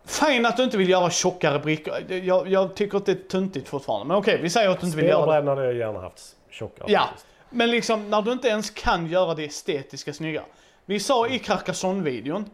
Fine 0.04 0.46
att 0.46 0.56
du 0.56 0.62
inte 0.62 0.76
vill 0.76 0.88
göra 0.88 1.10
tjockare 1.10 1.58
brickor. 1.58 2.12
Jag, 2.12 2.48
jag 2.48 2.74
tycker 2.74 2.98
att 2.98 3.06
det 3.06 3.12
är 3.12 3.28
tuntigt 3.28 3.68
fortfarande. 3.68 4.06
Men 4.06 4.16
okej, 4.16 4.38
vi 4.42 4.50
säger 4.50 4.68
att 4.68 4.80
du 4.80 4.86
inte 4.86 4.96
vill 4.96 5.06
göra 5.06 5.18
det. 5.18 5.22
Spelbrädan 5.22 5.48
hade 5.48 5.64
jag 5.64 5.74
gärna 5.74 6.00
haft 6.00 6.36
tjockare. 6.50 6.92
Ja, 6.92 7.00
faktiskt. 7.00 7.26
men 7.50 7.70
liksom 7.70 8.10
när 8.10 8.22
du 8.22 8.32
inte 8.32 8.48
ens 8.48 8.70
kan 8.70 9.06
göra 9.06 9.34
det 9.34 9.44
estetiska 9.44 10.12
snygga. 10.12 10.42
Vi 10.86 11.00
sa 11.00 11.28
i 11.28 11.38
Carcassonne-videon 11.38 12.44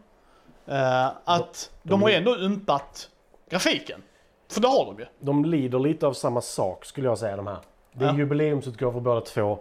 eh, 0.65 1.07
att 1.23 1.71
de, 1.83 2.01
har 2.01 2.09
ändå 2.09 2.35
umpat 2.35 3.09
grafiken. 3.49 4.01
För 4.49 4.61
det 4.61 4.67
har 4.67 4.85
de 4.85 4.99
ju. 4.99 5.05
De 5.19 5.45
lider 5.45 5.79
lite 5.79 6.07
av 6.07 6.13
samma 6.13 6.41
sak 6.41 6.85
skulle 6.85 7.07
jag 7.07 7.17
säga 7.17 7.35
de 7.35 7.47
här. 7.47 7.57
Det 7.93 8.05
är 8.05 8.09
Ja. 8.09 8.17
jubileumsutgåvor 8.17 9.01
båda 9.01 9.21
två. 9.21 9.59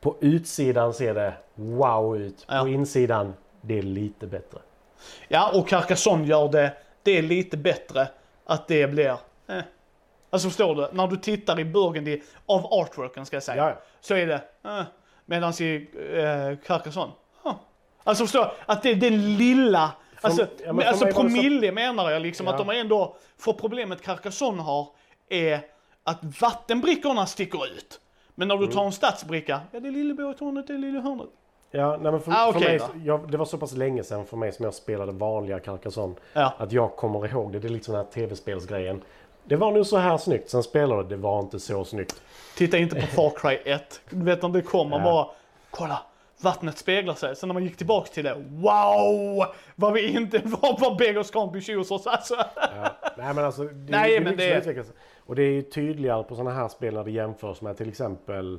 På 0.00 0.16
utsidan 0.20 0.94
ser 0.94 1.14
det 1.14 1.32
wow 1.54 2.16
ut. 2.16 2.44
Ja. 2.48 2.60
På 2.60 2.68
insidan, 2.68 3.34
det 3.60 3.78
är 3.78 3.82
lite 3.82 4.26
bättre. 4.26 4.58
Ja, 5.28 5.50
och 5.54 5.68
Carcassonne 5.68 6.26
gör 6.26 6.48
det, 6.48 6.72
det 7.02 7.18
är 7.18 7.22
lite 7.22 7.56
bättre 7.56 8.08
att 8.44 8.68
det 8.68 8.86
blir, 8.86 9.16
eh. 9.46 9.58
Alltså 10.30 10.48
förstår 10.48 10.74
du? 10.74 10.88
När 10.92 11.06
du 11.06 11.16
tittar 11.16 11.60
i 11.60 11.64
Burgundy, 11.64 12.22
av 12.46 12.66
artworken 12.66 13.26
ska 13.26 13.36
jag 13.36 13.42
säga, 13.42 13.68
Ja, 13.68 13.78
så 14.00 14.14
är 14.14 14.26
det, 14.26 14.40
eh. 14.64 14.82
Medan 15.24 15.52
i 15.62 15.88
eh, 16.12 16.66
Carcassonne, 16.66 17.12
huh. 17.42 17.54
Alltså 18.04 18.24
förstår 18.24 18.44
du? 18.44 18.50
Att 18.66 18.82
det 18.82 18.90
är 18.90 18.94
den 18.94 19.36
lilla, 19.36 19.90
alltså, 20.26 20.46
ja, 20.66 20.72
men 20.72 20.82
för 20.82 20.88
alltså 20.88 21.04
det 21.04 21.12
så- 21.12 21.20
promille 21.20 21.72
menar 21.72 22.10
jag 22.10 22.22
liksom, 22.22 22.46
Ja. 22.46 22.52
att 22.52 22.58
de 22.58 22.70
ändå, 22.70 23.16
för 23.38 23.52
problemet 23.52 24.02
Carcassonne 24.02 24.62
har 24.62 24.88
är 25.28 25.60
att 26.04 26.40
vattenbrickorna 26.40 27.26
sticker 27.26 27.66
ut. 27.66 28.00
Men 28.34 28.48
när 28.48 28.56
du 28.56 28.62
Mm. 28.64 28.74
tar 28.74 28.84
en 28.84 28.92
stadsbricka, 28.92 29.60
ja 29.72 29.80
det 29.80 29.88
är 29.88 29.92
lillebåthörnet, 29.92 30.66
det 30.66 30.74
är 30.74 30.78
lilla 30.78 31.00
hörnet. 31.00 31.26
Ja, 31.70 31.98
nej, 32.02 32.12
men 32.12 32.20
för, 32.20 32.32
Ah, 32.32 32.52
för 32.52 32.58
okej 32.60 32.78
mig, 32.78 33.06
jag, 33.06 33.30
det 33.30 33.36
var 33.36 33.44
så 33.44 33.58
pass 33.58 33.72
länge 33.72 34.04
sedan 34.04 34.26
för 34.26 34.36
mig 34.36 34.52
som 34.52 34.64
jag 34.64 34.74
spelade 34.74 35.12
vanliga 35.12 35.58
Carcassonne. 35.60 36.14
Ja. 36.32 36.54
Att 36.58 36.72
jag 36.72 36.96
kommer 36.96 37.26
ihåg 37.28 37.52
det. 37.52 37.58
Det 37.58 37.68
är 37.68 37.70
liksom 37.70 37.94
den 37.94 38.04
här 38.04 38.12
tv-spelsgrejen. 38.12 39.02
Det 39.44 39.56
var 39.56 39.72
nog 39.72 39.86
så 39.86 39.96
här 39.96 40.16
snyggt. 40.18 40.50
Sen 40.50 40.62
spelade 40.62 41.02
det, 41.02 41.08
det 41.08 41.16
var 41.16 41.40
inte 41.40 41.60
så 41.60 41.84
snyggt. 41.84 42.22
Titta 42.56 42.78
inte 42.78 42.94
på 43.00 43.06
Far 43.06 43.30
Cry 43.30 43.58
1. 43.72 44.00
Du 44.10 44.24
vet 44.24 44.42
när 44.42 44.48
det 44.48 44.62
kom, 44.62 44.90
man 44.90 45.00
Ja. 45.00 45.04
bara 45.12 45.26
kolla, 45.70 46.02
vattnet 46.40 46.78
speglar 46.78 47.14
sig. 47.14 47.36
Sen 47.36 47.48
när 47.48 47.54
man 47.54 47.62
gick 47.64 47.76
tillbaks 47.76 48.10
till 48.10 48.24
det, 48.24 48.34
wow! 48.48 49.44
Vad 49.74 49.92
vi 49.92 50.08
inte 50.16 50.38
var 50.44 50.72
på 50.88 50.94
Beggars 50.94 51.32
Can't 51.32 51.52
Be 51.52 51.60
Choosers 51.60 52.06
alltså. 52.06 52.34
Ja. 52.56 52.96
Nej 53.18 53.34
men 53.34 53.44
alltså, 53.44 53.62
det, 53.64 53.90
Nej, 53.90 54.10
det 54.10 54.16
är 54.16 54.20
men 54.20 54.36
det- 54.36 54.64
som. 54.84 54.92
Och 55.26 55.34
det 55.36 55.42
är 55.42 55.50
ju 55.52 55.62
tydligare 55.62 56.22
på 56.22 56.34
sådana 56.34 56.50
här 56.54 56.68
spel 56.68 56.94
när 56.94 57.04
det 57.04 57.10
jämförs 57.10 57.60
med 57.60 57.76
till 57.76 57.88
exempel 57.88 58.58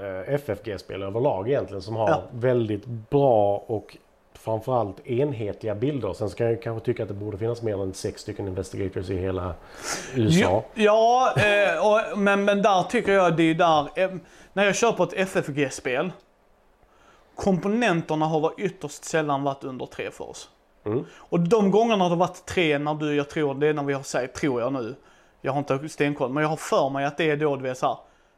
eh, 0.00 0.34
FFG-spel 0.34 1.02
överlag 1.02 1.48
egentligen 1.48 1.82
som 1.82 1.96
har 1.96 2.08
Ja. 2.08 2.22
väldigt 2.32 2.86
bra 2.86 3.64
och 3.66 3.96
framförallt 4.38 5.06
enhetliga 5.06 5.74
bilder. 5.74 6.12
Sen 6.12 6.30
ska 6.30 6.44
jag 6.44 6.62
kanske 6.62 6.84
tycka 6.86 7.02
att 7.02 7.08
det 7.08 7.14
borde 7.14 7.38
finnas 7.38 7.62
mer 7.62 7.82
än 7.82 7.94
sex 7.94 8.20
stycken 8.20 8.48
investigators 8.48 9.10
i 9.10 9.16
hela 9.16 9.54
USA. 10.14 10.64
Ja, 10.74 11.34
eh, 11.36 11.86
och, 12.12 12.18
men, 12.18 12.44
men 12.44 12.62
där 12.62 12.82
tycker 12.82 13.12
jag 13.12 13.36
det 13.36 13.42
är 13.42 13.54
där, 13.54 13.88
eh, 14.04 14.10
när 14.52 14.64
jag 14.64 14.74
kör 14.76 14.92
på 14.92 15.02
ett 15.02 15.12
FFG-spel, 15.12 16.12
komponenterna 17.36 18.26
har 18.26 18.40
varit 18.40 18.58
ytterst 18.58 19.04
sällan 19.04 19.42
varit 19.44 19.64
under 19.64 19.86
tre 19.86 20.10
för 20.10 20.30
oss. 20.30 20.48
Mm. 20.86 21.04
Och 21.16 21.40
de 21.40 21.70
gångerna 21.70 22.04
det 22.04 22.10
har 22.10 22.16
varit 22.16 22.46
tre, 22.46 22.78
när 22.78 22.94
du, 22.94 23.14
jag 23.14 23.30
tror 23.30 23.54
det 23.54 23.66
är 23.68 23.74
när 23.74 23.82
vi 23.82 23.92
har 23.92 24.02
sagt, 24.02 24.34
tror 24.36 24.60
jag 24.60 24.72
nu, 24.72 24.94
jag 25.40 25.52
har 25.52 25.58
inte 25.58 25.88
stenkoll, 25.88 26.30
men 26.30 26.42
jag 26.42 26.50
har 26.50 26.56
för 26.56 26.90
mig 26.90 27.04
att 27.04 27.16
det 27.16 27.30
är 27.30 27.36
då 27.36 27.56
du 27.56 27.62
vet 27.62 27.78
såhär, 27.78 27.96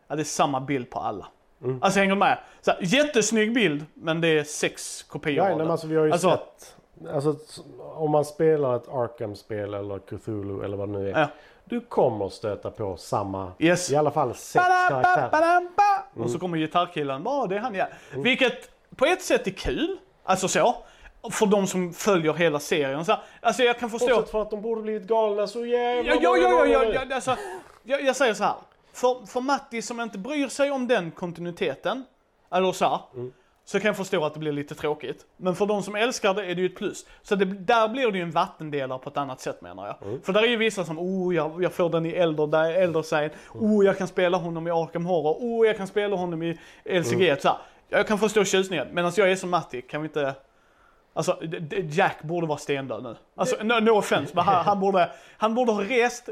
ja 0.09 0.17
det 0.17 0.23
är 0.23 0.25
samma 0.25 0.61
bild 0.61 0.91
på 0.91 0.99
alla. 0.99 1.27
Mm. 1.65 1.79
Alltså 1.83 1.99
hänger 2.01 2.13
du 2.15 2.19
med? 2.19 2.39
Så 2.61 2.71
här, 2.71 2.79
jättesnygg 2.83 3.55
bild, 3.55 3.85
men 3.95 4.21
det 4.21 4.29
är 4.29 4.45
sex 4.45 5.03
kopior 5.03 5.37
Ja, 5.37 5.43
av 5.43 5.49
nej, 5.49 5.57
men 5.59 5.67
det. 5.67 5.73
alltså, 5.73 5.87
vi 5.87 5.97
har 5.97 6.05
ju 6.05 6.13
Alltså- 6.13 6.31
sett... 6.31 6.77
Alltså, 7.15 7.35
om 7.97 8.11
man 8.11 8.25
spelar 8.25 8.77
ett 8.77 8.89
Arkham-spel 8.89 9.75
eller 9.75 9.99
Cthulhu 9.99 10.65
eller 10.65 10.77
vad 10.77 10.89
det 10.89 10.99
nu 10.99 11.11
är. 11.11 11.21
Ja. 11.21 11.27
Du 11.65 11.81
kommer 11.81 12.29
stöta 12.29 12.71
på 12.71 12.97
samma, 12.97 13.53
Yes. 13.59 13.91
i 13.93 13.97
alla 13.97 14.11
fall 14.11 14.35
sex 14.35 14.65
karaktärer. 14.65 15.03
Ba-da-ba-ba-da-ba. 15.03 16.03
Och 16.11 16.17
Mm. 16.17 16.29
så 16.29 16.39
kommer 16.39 16.59
gitarrkillen, 16.59 17.23
bara 17.23 17.47
det 17.47 17.57
är 17.57 17.61
han 17.61 17.75
ja. 17.75 17.87
Vilket 18.15 18.71
på 18.97 19.05
ett 19.07 19.23
sätt 19.23 19.47
är 19.47 19.51
kul, 19.51 19.97
alltså 20.25 20.49
så. 20.49 20.77
För 21.31 21.47
de 21.47 21.67
som 21.67 21.93
följer 21.93 22.33
hela 22.35 22.59
serien. 22.61 23.05
Så, 23.05 23.17
alltså 23.41 23.63
jag 23.63 23.79
kan 23.79 23.91
förstå. 23.91 24.07
Bortsett 24.09 24.31
från 24.31 24.43
att 24.43 24.51
de 24.51 24.63
borde 24.63 24.83
blivit 24.83 25.09
galna 25.09 25.47
så 25.47 25.67
jävla 25.67 26.15
Ja, 26.15 26.19
ja, 26.23 26.37
ja, 26.37 26.67
ja, 26.67 26.85
ja, 27.09 27.15
alltså, 27.15 27.37
jag, 27.83 28.03
jag 28.05 28.17
säger 28.17 28.35
så 28.35 28.45
här. 28.45 28.55
För, 28.93 29.27
för 29.27 29.41
Matti 29.41 29.83
som 29.83 30.01
inte 30.01 30.19
bryr 30.19 30.49
sig 30.49 30.71
om 30.71 30.89
den 30.89 31.11
kontinuiteten, 31.11 32.05
eller 32.53 32.73
så 32.73 32.85
här, 32.85 33.01
Mm. 33.15 33.33
så 33.65 33.81
kan 33.81 33.87
jag 33.87 33.97
förstå 33.97 34.25
att 34.25 34.35
det 34.35 34.41
blir 34.41 34.53
lite 34.53 34.75
tråkigt. 34.75 35.27
Men 35.37 35.55
för 35.57 35.67
de 35.67 35.83
som 35.83 35.95
älskar 35.95 36.35
det 36.35 36.45
är 36.47 36.55
det 36.55 36.61
ju 36.61 36.67
ett 36.67 36.77
plus. 36.77 37.07
Så 37.23 37.35
det, 37.35 37.45
där 37.45 37.89
blir 37.89 38.11
det 38.11 38.19
ju 38.19 38.25
en 38.25 38.31
vattendelare 38.31 38.99
på 38.99 39.11
ett 39.11 39.17
annat 39.17 39.41
sätt 39.41 39.61
menar 39.61 39.87
jag. 39.87 40.09
Mm. 40.09 40.23
För 40.23 40.33
där 40.33 40.43
är 40.43 40.47
ju 40.49 40.57
vissa 40.57 40.85
som, 40.85 40.99
oh 40.99 41.35
jag, 41.35 41.63
jag 41.63 41.73
får 41.73 41.89
den 41.91 42.07
i 42.07 42.11
äldre, 42.11 42.47
där 42.47 42.71
äldre 42.73 43.03
sägen. 43.03 43.31
oh 43.55 43.85
jag 43.87 43.99
kan 43.99 44.09
spela 44.09 44.37
honom 44.37 44.67
i 44.67 44.71
Arkham 44.71 45.07
Horror, 45.07 45.37
oh 45.41 45.67
jag 45.67 45.77
kan 45.77 45.87
spela 45.87 46.17
honom 46.17 46.43
i 46.43 46.59
LCG. 46.85 47.29
Mm. 47.29 47.41
Så 47.41 47.49
här, 47.49 47.59
jag 47.89 48.07
kan 48.07 48.19
förstå 48.19 48.45
tjusningen, 48.45 48.89
medan 48.93 49.13
jag 49.17 49.31
är 49.31 49.37
som 49.37 49.51
Matti, 49.51 49.83
kan 49.83 50.03
vi 50.03 50.09
inte 50.09 50.35
Alltså 51.17 51.39
Jack 51.91 52.23
borde 52.23 52.47
vara 52.47 52.59
stendöd 52.59 53.03
nu. 53.03 53.17
Alltså 53.35 53.57
no, 53.63 53.81
no 53.81 53.91
offense, 53.91 54.33
men 54.35 54.45
han, 54.45 54.65
han, 54.65 54.81
borde, 54.81 55.11
han 55.37 55.55
borde 55.55 55.73
ha 55.73 55.83
rest, 55.83 56.29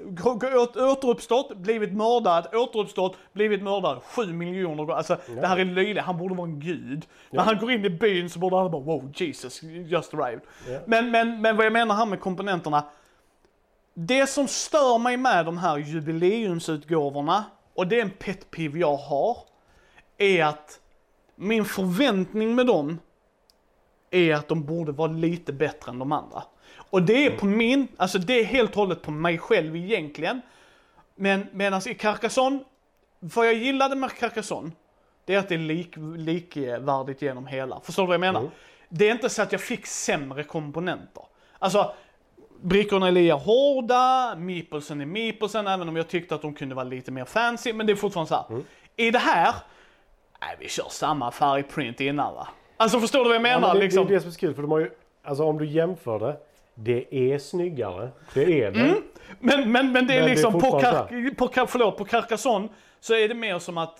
återuppstått, 0.77 1.57
blivit 1.57 1.93
mördad, 1.93 2.55
återuppstått, 2.55 3.17
blivit 3.33 3.63
mördad 3.63 4.03
sju 4.03 4.33
miljoner 4.33 4.77
gånger. 4.77 4.95
Alltså 4.95 5.17
det 5.41 5.47
här 5.47 5.57
är 5.57 5.65
löjligt, 5.65 6.05
han 6.05 6.19
borde 6.19 6.35
vara 6.35 6.49
en 6.49 6.61
gud. 6.61 7.07
När 7.31 7.43
han 7.43 7.59
går 7.59 7.71
in 7.73 7.85
i 7.85 7.91
byn 7.91 8.31
så 8.31 8.39
borde 8.39 8.57
han 8.57 8.71
bara 8.71 8.83
wow 8.83 9.13
Jesus, 9.15 9.63
just 9.63 10.15
arrived. 10.15 10.41
Ja. 10.69 10.79
Men, 10.87 11.11
men, 11.11 11.41
men 11.41 11.57
vad 11.57 11.67
jag 11.67 11.73
menar 11.73 11.95
här 11.95 12.07
med 12.07 12.21
komponenterna. 12.21 12.85
Det 13.95 14.27
som 14.27 14.49
stör 14.49 14.99
mig 14.99 15.17
med 15.17 15.47
de 15.47 15.59
här 15.59 15.79
jubileumsutgåvorna, 15.79 17.45
och 17.75 17.87
det 17.87 17.99
är 17.99 18.03
en 18.03 18.11
pet 18.11 18.47
jag 18.75 18.97
har, 18.97 19.39
är 20.19 20.45
att 20.45 20.81
min 21.35 21.65
förväntning 21.65 22.55
med 22.55 22.67
dem 22.67 22.99
är 24.11 24.35
att 24.35 24.49
de 24.49 24.65
borde 24.65 24.93
vara 24.93 25.13
lite 25.13 25.53
bättre 25.53 25.91
än 25.91 25.99
de 25.99 26.13
andra. 26.13 26.43
Och 26.91 27.03
det 27.03 27.27
är 27.27 27.31
på 27.39 27.47
min, 27.47 27.89
alltså 27.97 28.19
det 28.19 28.41
är 28.41 28.45
helt 28.45 28.71
och 28.71 28.77
hållet 28.77 29.03
på 29.03 29.11
mig 29.11 29.39
själv 29.39 29.77
egentligen. 29.77 30.41
Men 31.15 31.47
medan 31.53 31.89
i 31.89 31.95
Carcassonne, 31.95 32.61
vad 33.21 33.47
jag 33.47 33.55
gillade 33.55 33.97
med 33.97 34.13
Carcassonne, 34.13 34.71
det 35.25 35.35
är 35.35 35.39
att 35.39 35.49
det 35.49 35.55
är 35.55 35.59
lik, 35.59 35.95
likvärdigt 36.17 37.23
genom 37.23 37.47
hela. 37.47 37.81
Förstår 37.81 38.03
du 38.03 38.07
vad 38.07 38.15
jag 38.15 38.21
menar? 38.21 38.41
Mm. 38.41 38.53
Det 38.89 39.09
är 39.09 39.13
inte 39.13 39.29
så 39.31 39.43
att 39.43 39.53
jag 39.53 39.61
fick 39.61 39.87
sämre 39.87 40.45
komponenter. 40.45 41.23
Alltså, 41.59 41.95
brickorna 42.63 43.09
är 43.09 43.13
lika 43.13 43.35
hårda, 43.35 44.35
meeplesen 44.37 45.01
är 45.01 45.07
meeplesen, 45.07 45.67
även 45.67 45.89
om 45.89 45.97
jag 45.97 46.09
tyckte 46.09 46.35
att 46.35 46.43
de 46.43 46.55
kunde 46.55 46.75
vara 46.75 46.85
lite 46.85 47.11
mer 47.11 47.25
fancy. 47.25 47.73
Men 47.73 47.87
det 47.87 47.93
är 47.93 47.97
fortfarande 47.97 48.29
så 48.29 48.35
här. 48.35 48.45
Mm. 48.51 48.65
I 48.97 49.11
det 49.11 49.19
här, 49.19 49.55
nej 50.41 50.57
vi 50.61 50.69
kör 50.69 50.87
samma 50.91 51.31
färgprint 51.31 52.01
innan 52.01 52.35
va? 52.35 52.49
Alltså 52.77 53.01
förstår 53.01 53.19
du 53.19 53.25
vad 53.25 53.35
jag 53.35 53.41
Ja, 53.41 53.43
menar? 53.43 53.69
men 53.69 53.77
det, 53.77 53.83
liksom? 53.83 54.07
det 54.07 54.13
är 54.13 54.15
det 54.15 54.21
som 54.21 54.29
är 54.29 54.33
så 54.33 54.39
kul 54.39 54.55
för 54.55 54.63
de 54.63 54.71
har 54.71 54.79
ju, 54.79 54.91
alltså 55.25 55.45
om 55.45 55.59
du 55.59 55.67
jämför 55.67 56.19
det, 56.19 56.37
det 56.75 57.33
är 57.33 57.39
snyggare. 57.39 58.09
Det 58.35 58.63
är 58.63 58.71
det. 58.71 58.95
Men, 59.41 59.73
men, 59.73 59.73
men 59.73 59.83
det 59.83 59.89
är 59.89 59.93
Men 59.93 60.07
det 60.07 60.15
är 60.15 60.29
liksom 60.29 60.53
på, 60.53 60.81
Car- 60.81 61.35
på, 61.35 61.49
Car- 61.49 61.67
förlåt, 61.67 61.97
på 61.99 62.05
Carcassonne 62.05 62.69
så 63.01 63.15
är 63.15 63.29
det 63.29 63.35
mer 63.35 63.59
som 63.59 63.79
att 63.79 63.99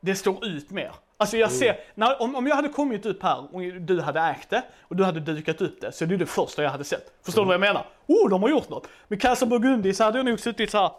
det 0.00 0.14
står 0.14 0.46
ut 0.46 0.70
mer. 0.70 0.92
Alltså 1.18 1.36
jag 1.36 1.52
ser, 1.52 1.76
när, 1.94 2.22
om, 2.22 2.34
om 2.34 2.46
jag 2.46 2.56
hade 2.56 2.68
kommit 2.68 3.06
upp 3.06 3.22
här 3.22 3.54
och 3.54 3.60
du 3.62 4.00
hade 4.00 4.20
ägt 4.20 4.50
det 4.50 4.62
och 4.82 4.96
du 4.96 5.04
hade 5.04 5.20
dukat 5.20 5.60
upp 5.60 5.80
det 5.80 5.92
så 5.92 6.04
är 6.04 6.08
det 6.08 6.16
det 6.16 6.26
första 6.26 6.62
jag 6.62 6.70
hade 6.70 6.84
sett. 6.84 7.12
Förstår 7.24 7.42
du 7.42 7.46
vad 7.46 7.54
jag 7.54 7.60
menar? 7.60 7.86
Oh, 8.06 8.30
de 8.30 8.42
har 8.42 8.48
gjort 8.50 8.68
något. 8.68 8.88
Med 9.08 9.20
Casa 9.22 9.46
Burgundi 9.46 9.94
så 9.94 10.04
hade 10.04 10.18
jag 10.18 10.24
nog 10.26 10.40
suttit 10.40 10.70
så 10.70 10.78
här. 10.78 10.90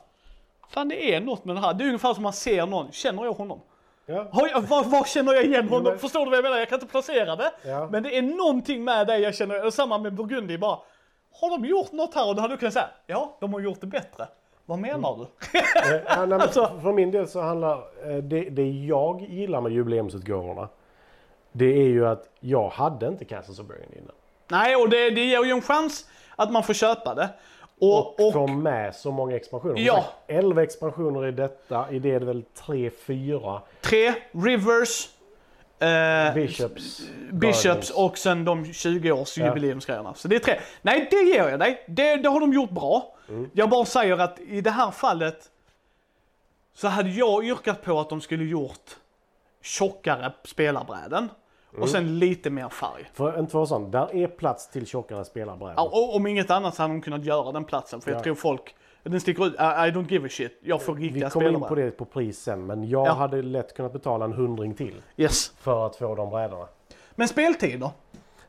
Fan 0.70 0.90
det 0.90 1.14
är 1.16 1.22
något 1.22 1.46
med 1.46 1.56
det 1.56 1.60
här. 1.62 1.74
Det 1.74 1.84
är 1.84 1.86
ungefär 1.88 2.14
som 2.14 2.24
man 2.24 2.34
ser 2.34 2.66
någon, 2.66 2.92
känner 2.92 3.24
jag 3.24 3.34
honom? 3.34 3.62
Ja. 4.10 4.28
Jag, 4.52 4.62
var, 4.62 4.84
var 4.84 5.04
känner 5.04 5.34
jag 5.34 5.44
igen 5.46 5.70
honom? 5.70 5.84
men- 5.84 6.00
Förstår 6.00 6.20
du 6.20 6.30
vad 6.30 6.38
jag 6.38 6.44
menar? 6.44 6.58
Jag 6.58 6.70
kan 6.70 6.76
inte 6.76 6.92
placera 6.92 7.36
det. 7.36 7.52
Ja. 7.64 7.88
Men 7.92 8.04
det 8.04 8.18
är 8.18 8.22
någonting 8.22 8.84
med 8.84 9.08
det 9.08 9.18
jag 9.18 9.36
känner, 9.36 9.66
och 9.66 9.74
samma 9.74 9.98
med 9.98 10.14
Burgundi 10.14 10.58
bara. 10.58 10.80
Har 11.42 11.50
de 11.50 11.66
gjort 11.66 11.92
något 11.92 12.16
här? 12.16 12.28
Och 12.30 12.36
då 12.36 12.42
hade 12.42 12.54
du 12.54 12.58
kunnat 12.58 12.74
säga, 12.74 12.90
ja 13.08 13.38
de 13.42 13.54
har 13.54 13.60
gjort 13.60 13.82
det 13.82 13.88
bättre. 13.88 14.28
Vad 14.66 14.80
menar 14.80 15.16
du? 15.18 15.24
Eh, 15.60 16.02
ja, 16.08 16.26
nej, 16.26 16.40
Alltså- 16.42 16.80
För 16.84 16.94
min 16.94 17.12
del 17.12 17.28
så 17.28 17.42
handlar 17.42 17.78
eh, 18.12 18.18
det, 18.18 18.50
det 18.50 18.70
jag 18.72 19.22
gillar 19.22 19.62
med 19.62 19.72
jubileumsutgåvorna. 19.72 20.70
Det 21.52 21.66
är 21.66 21.88
ju 21.88 22.08
att 22.08 22.30
jag 22.40 22.70
hade 22.70 23.08
inte 23.08 23.26
Castles 23.26 23.60
of 23.60 23.66
Burgundy 23.68 23.98
innan. 23.98 24.16
Nej, 24.48 24.76
och 24.76 24.90
det, 24.90 25.10
det 25.10 25.26
ger 25.26 25.44
ju 25.46 25.52
en 25.52 25.62
chans 25.62 26.06
att 26.36 26.52
man 26.52 26.64
får 26.64 26.74
köpa 26.74 27.16
det. 27.16 27.30
Och, 27.80 28.20
Och, 28.20 28.28
och, 28.28 28.34
få 28.34 28.48
med 28.48 28.96
så 28.96 29.12
många 29.12 29.36
expansioner. 29.36 29.82
Ja. 29.82 29.96
sagt, 29.96 30.08
11 30.28 30.64
expansioner 30.64 31.28
i 31.28 31.32
detta. 31.32 31.92
I 31.92 32.00
det 32.00 32.12
är 32.12 32.20
det 32.20 32.26
väl 32.26 32.44
3-4 32.58 33.60
tre, 33.82 34.14
Rivers, 34.32 35.10
eh, 35.80 36.34
Bishops. 36.34 37.02
Bishops 37.32 37.90
och 37.90 38.18
sen 38.18 38.46
de 38.46 38.74
20 38.74 39.12
års 39.12 39.38
Ja. 39.38 39.46
jubileumsgrejerna. 39.46 40.14
Så 40.14 40.28
det 40.28 40.36
är 40.36 40.40
tre. 40.40 40.60
Nej, 40.82 41.08
det 41.12 41.22
ger 41.22 41.50
jag 41.50 41.60
dig. 41.60 41.84
Det, 41.88 42.16
det 42.16 42.30
har 42.30 42.40
de 42.40 42.54
gjort 42.54 42.70
bra. 42.70 43.16
Mm. 43.30 43.50
Jag 43.54 43.70
bara 43.70 43.86
säger 43.86 44.18
att 44.18 44.40
i 44.40 44.62
det 44.62 44.72
här 44.72 44.92
fallet 44.92 45.52
så 46.74 46.88
hade 46.88 47.10
jag 47.10 47.46
yrkat 47.46 47.82
på 47.84 48.00
att 48.00 48.10
de 48.10 48.22
skulle 48.22 48.44
gjort 48.46 48.98
tjockare 49.62 50.34
spelarbräden. 50.44 51.30
Och 51.78 51.90
sen 51.90 52.20
lite 52.20 52.50
mer 52.50 52.70
färg. 52.70 53.10
För 53.14 53.46
för 53.46 53.66
sån, 53.66 53.92
där 53.92 54.16
är 54.16 54.28
plats 54.28 54.70
till 54.70 54.88
tjockare 54.88 55.26
spelarbrädor. 55.26 55.74
Ja, 55.78 55.84
och 55.84 56.16
om 56.16 56.28
inget 56.28 56.52
annat 56.52 56.76
så 56.76 56.82
hade 56.82 56.94
de 56.94 57.02
kunnat 57.02 57.26
göra 57.26 57.52
den 57.52 57.64
platsen, 57.66 58.02
för 58.02 58.12
jag 58.12 58.20
Ja. 58.20 58.24
tror 58.24 58.36
folk, 58.36 58.76
den 59.04 59.22
sticker 59.22 59.46
ut, 59.48 59.54
I, 59.54 59.58
I 59.58 59.92
don't 59.92 60.12
give 60.12 60.26
a 60.26 60.30
shit, 60.32 60.60
jag 60.64 60.82
får 60.82 60.94
Vi 60.96 61.04
riktiga 61.04 61.30
kommer 61.30 61.50
in 61.50 61.62
på 61.62 61.76
det 61.76 61.92
på 61.92 62.06
pris 62.06 62.40
sen, 62.40 62.66
men 62.66 62.90
jag 62.90 63.08
Ja. 63.08 63.12
hade 63.14 63.42
lätt 63.42 63.76
kunnat 63.76 63.94
betala 63.94 64.26
en 64.26 64.34
hundring 64.34 64.74
till 64.74 65.02
Yes. 65.18 65.52
för 65.60 65.86
att 65.86 65.96
få 65.96 66.16
de 66.16 66.30
brädorna. 66.30 66.68
Men 67.16 67.28
speltid 67.28 67.80
då? 67.80 67.92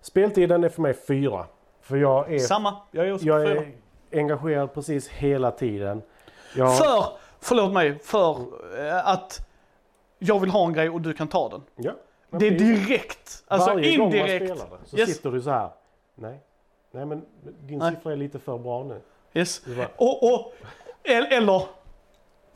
Speltiden 0.01 0.65
är 0.65 0.69
för 0.69 0.83
mig 0.83 0.95
fyra. 0.95 1.45
För 1.81 1.97
jag 1.97 2.33
är, 2.35 2.39
Samma, 2.39 2.77
jag 2.91 3.07
är 3.09 3.13
också 3.15 3.27
jag 3.27 3.47
fyra. 3.49 3.61
är 3.61 3.73
engagerad 4.13 4.75
precis 4.75 5.09
hela 5.09 5.51
tiden. 5.51 6.03
Jag, 6.57 6.79
För, 6.79 7.05
förlåt 7.41 7.73
mig, 7.73 7.99
för 7.99 8.37
eh, 8.87 9.09
att 9.09 9.39
jag 10.19 10.41
vill 10.41 10.51
ha 10.51 10.67
en 10.67 10.73
grej 10.73 10.89
och 10.91 11.01
du 11.01 11.13
kan 11.13 11.29
ta 11.29 11.49
den. 11.49 11.63
ja, 11.77 11.93
men 12.31 12.41
Det 12.41 12.47
är 12.47 12.51
direkt, 12.51 13.45
alltså 13.49 13.71
Varje 13.71 13.97
gång 13.97 14.09
man 14.09 14.17
indirekt. 14.19 14.45
spelar 14.47 14.67
det 14.83 14.89
så 14.91 14.99
Yes. 14.99 15.15
sitter 15.17 15.31
du 15.31 15.43
så 15.43 15.51
här. 15.51 15.71
Nej, 16.15 16.41
nej 16.91 17.05
men 17.07 17.23
din 17.61 17.79
Nej. 17.79 17.95
siffra 17.95 18.13
är 18.13 18.17
lite 18.17 18.39
för 18.39 18.59
bra 18.59 18.85
nu. 18.85 19.01
Yes. 19.35 19.63
Bara, 19.77 19.89
Och, 19.97 20.35
och, 20.35 20.53
el- 21.05 21.27
eller, 21.31 21.63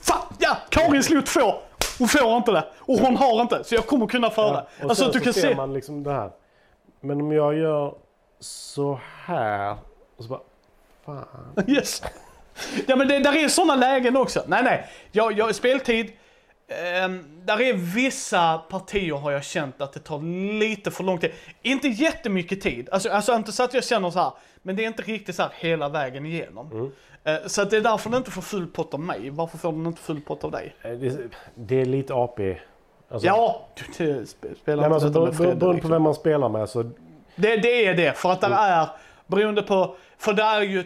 fan, 0.00 0.20
ja, 0.38 0.56
Karin 0.68 1.02
slog 1.02 1.26
två. 1.26 1.54
Hon 1.98 2.08
får 2.08 2.36
inte 2.36 2.52
det. 2.52 2.64
Och 2.78 2.98
hon 2.98 3.16
har 3.16 3.40
inte, 3.42 3.64
så 3.64 3.74
jag 3.74 3.86
kommer 3.86 4.06
kunna 4.06 4.30
föra. 4.30 4.66
Ja, 4.80 4.88
alltså 4.88 5.10
du 5.10 5.20
kan 5.20 5.32
se. 5.32 5.54
man 5.54 5.72
liksom 5.74 6.02
det 6.02 6.12
här. 6.12 6.30
Men 7.00 7.20
om 7.20 7.32
jag 7.32 7.54
gör 7.58 7.94
så 8.40 9.00
här 9.24 9.76
och 10.16 10.24
så 10.24 10.28
bara, 10.30 10.40
fan. 11.04 11.26
Yes. 11.66 12.02
Ja 12.86 12.96
men 12.96 13.08
det 13.08 13.18
där 13.18 13.36
är 13.44 13.48
sådana 13.48 13.74
lägen 13.74 14.16
också. 14.16 14.42
Nej 14.46 14.62
nej, 14.62 14.86
jag, 15.12 15.32
jag, 15.38 15.54
speltid. 15.54 16.12
Ehm, 16.68 17.24
där 17.44 17.60
är 17.60 17.72
vissa 17.72 18.58
partier 18.58 19.14
har 19.14 19.30
jag 19.30 19.44
känt 19.44 19.80
att 19.80 19.92
det 19.92 20.00
tar 20.00 20.20
lite 20.58 20.90
för 20.90 21.04
lång 21.04 21.18
tid. 21.18 21.30
Inte 21.62 21.88
jättemycket 21.88 22.60
tid, 22.60 22.88
alltså, 22.92 23.08
alltså 23.10 23.34
inte 23.34 23.52
så 23.52 23.62
att 23.62 23.74
jag 23.74 23.84
känner 23.84 24.10
så 24.10 24.18
här, 24.18 24.32
men 24.62 24.76
det 24.76 24.82
är 24.84 24.86
inte 24.86 25.02
riktigt 25.02 25.36
så 25.36 25.42
här 25.42 25.52
hela 25.58 25.88
vägen 25.88 26.26
igenom. 26.26 26.92
Eh, 27.24 27.34
så 27.46 27.62
att 27.62 27.70
det 27.70 27.76
är 27.76 27.80
därför 27.80 28.10
den 28.10 28.18
inte 28.18 28.30
får 28.30 28.42
full 28.42 28.66
pott 28.66 28.94
av 28.94 29.00
mig. 29.00 29.30
Varför 29.30 29.58
får 29.58 29.72
den 29.72 29.86
inte 29.86 30.02
full 30.02 30.20
pott 30.20 30.44
av 30.44 30.50
dig? 30.50 30.74
Eh, 30.82 30.90
Det, 30.90 31.18
det 31.54 31.80
är 31.80 31.84
lite 31.84 32.14
AP. 32.14 32.56
Alltså, 33.10 33.26
Ja, 33.26 33.68
du, 33.74 34.04
det 34.04 34.20
sp- 34.20 34.54
spelar 34.62 34.82
Nej, 34.88 34.92
alltså, 34.92 35.10
beroende 35.10 35.60
på 35.60 35.72
Liksom. 35.72 35.90
vem 35.90 36.02
man 36.02 36.14
spelar 36.14 36.48
med 36.48 36.68
så 36.68 36.82
Det, 37.36 37.56
det 37.56 37.86
är 37.86 37.94
det, 37.94 38.18
för 38.18 38.32
att 38.32 38.40
det 38.40 38.46
Mm. 38.46 38.58
är, 38.58 38.88
beroende 39.26 39.62
på, 39.62 39.96
för 40.18 40.32
det 40.32 40.42
är 40.42 40.60
ju 40.62 40.84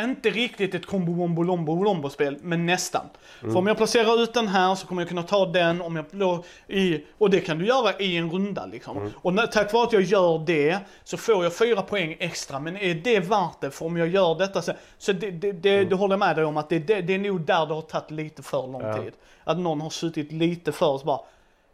inte 0.00 0.30
riktigt 0.30 0.74
ett 0.74 0.86
combo 0.86 1.12
wombo 1.12 1.42
lombo 1.42 1.84
lombo 1.84 2.10
spel, 2.10 2.38
men 2.42 2.66
nästan. 2.66 3.06
Mm. 3.40 3.52
För 3.52 3.58
om 3.58 3.66
jag 3.66 3.76
placerar 3.76 4.22
ut 4.22 4.34
den 4.34 4.48
här 4.48 4.74
så 4.74 4.86
kommer 4.86 5.02
jag 5.02 5.08
kunna 5.08 5.22
ta 5.22 5.46
den 5.46 5.82
om 5.82 6.04
jag 6.12 6.44
i, 6.68 7.04
och 7.18 7.30
det 7.30 7.40
kan 7.40 7.58
du 7.58 7.66
göra 7.66 7.92
i 7.98 8.16
en 8.16 8.30
runda 8.30 8.66
liksom. 8.66 8.96
Mm. 8.96 9.10
Och 9.16 9.34
när, 9.34 9.46
tack 9.46 9.72
vare 9.72 9.84
att 9.84 9.92
jag 9.92 10.02
gör 10.02 10.38
det 10.46 10.78
så 11.04 11.16
får 11.16 11.44
jag 11.44 11.56
fyra 11.56 11.82
poäng 11.82 12.16
extra, 12.20 12.60
men 12.60 12.76
är 12.76 12.94
det 12.94 13.20
värt 13.20 13.60
det? 13.60 13.70
För 13.70 13.86
om 13.86 13.96
jag 13.96 14.08
gör 14.08 14.34
detta 14.34 14.62
så, 14.62 14.72
så 14.98 15.12
det, 15.12 15.30
det, 15.30 15.52
det, 15.52 15.84
det 15.84 15.96
håller 15.96 16.12
jag 16.12 16.18
med 16.18 16.36
dig 16.36 16.44
om 16.44 16.56
att 16.56 16.68
det, 16.68 16.78
det, 16.78 17.00
det 17.00 17.14
är 17.14 17.18
nog 17.18 17.40
där 17.40 17.66
det 17.66 17.74
har 17.74 17.82
tagit 17.82 18.10
lite 18.10 18.42
för 18.42 18.62
lång 18.66 18.82
Mm. 18.82 18.96
Ja. 18.96 19.02
tid. 19.02 19.12
Att 19.44 19.58
någon 19.58 19.80
har 19.80 19.90
suttit 19.90 20.32
lite 20.32 20.72
för 20.72 20.98
så 20.98 21.04
bara, 21.04 21.20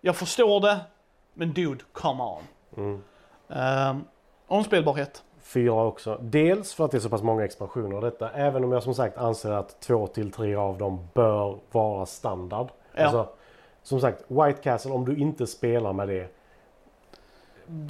jag 0.00 0.16
förstår 0.16 0.60
det, 0.60 0.78
men 1.34 1.52
dude, 1.52 1.84
come 1.92 2.22
on. 2.22 2.42
Mm. 2.76 3.02
Um, 3.90 4.04
omspelbarhet. 4.46 5.22
Fyra 5.42 5.82
också. 5.84 6.18
Dels 6.20 6.74
för 6.74 6.84
att 6.84 6.90
det 6.90 6.96
är 6.98 7.00
så 7.00 7.08
pass 7.08 7.22
många 7.22 7.44
expansioner 7.44 7.96
av 7.96 8.02
detta. 8.02 8.30
Även 8.30 8.64
om 8.64 8.72
jag 8.72 8.82
som 8.82 8.94
sagt 8.94 9.18
anser 9.18 9.50
att 9.50 9.80
två 9.80 10.06
till 10.06 10.32
tre 10.32 10.54
av 10.54 10.78
dem 10.78 11.08
bör 11.14 11.56
vara 11.72 12.06
standard. 12.06 12.68
Ja. 12.94 13.02
Alltså, 13.02 13.28
som 13.82 14.00
sagt, 14.00 14.24
White 14.28 14.62
Castle 14.62 14.92
om 14.92 15.04
du 15.04 15.16
inte 15.16 15.46
spelar 15.46 15.92
med 15.92 16.08
det. 16.08 16.28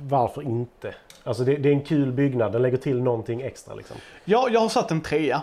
Varför 0.03 0.43
inte? 0.43 0.95
Alltså 1.25 1.45
det, 1.45 1.57
det 1.57 1.69
är 1.69 1.73
en 1.73 1.85
kul 1.85 2.13
byggnad. 2.13 2.53
Den 2.53 2.63
lägger 2.63 2.77
till 2.77 3.03
någonting 3.03 3.43
extra 3.43 3.75
liksom. 3.75 3.97
Ja, 4.25 4.49
jag 4.51 4.61
har 4.61 4.69
satt 4.69 4.91
en 4.91 5.01
trea. 5.01 5.43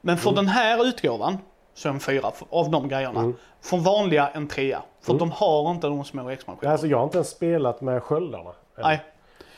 Men 0.00 0.16
för 0.18 0.30
Mm. 0.30 0.36
den 0.44 0.48
här 0.54 0.84
utgåvan 0.86 1.38
så 1.74 1.88
är 1.88 1.92
en 1.92 2.00
fyra 2.00 2.32
av 2.50 2.70
de 2.70 2.88
grejerna. 2.88 3.20
Mm. 3.20 3.34
Från 3.60 3.82
vanliga 3.82 4.28
en 4.28 4.48
trea. 4.48 4.82
För 5.00 5.12
Mm. 5.12 5.18
de 5.18 5.30
har 5.30 5.70
inte 5.70 5.86
de 5.86 6.04
små 6.04 6.28
expansionerna. 6.30 6.72
Alltså 6.72 6.86
jag 6.86 6.96
har 6.98 7.04
inte 7.04 7.18
ens 7.18 7.28
spelat 7.30 7.80
med 7.80 8.02
sköldarna. 8.02 8.50
Nej, 8.78 9.00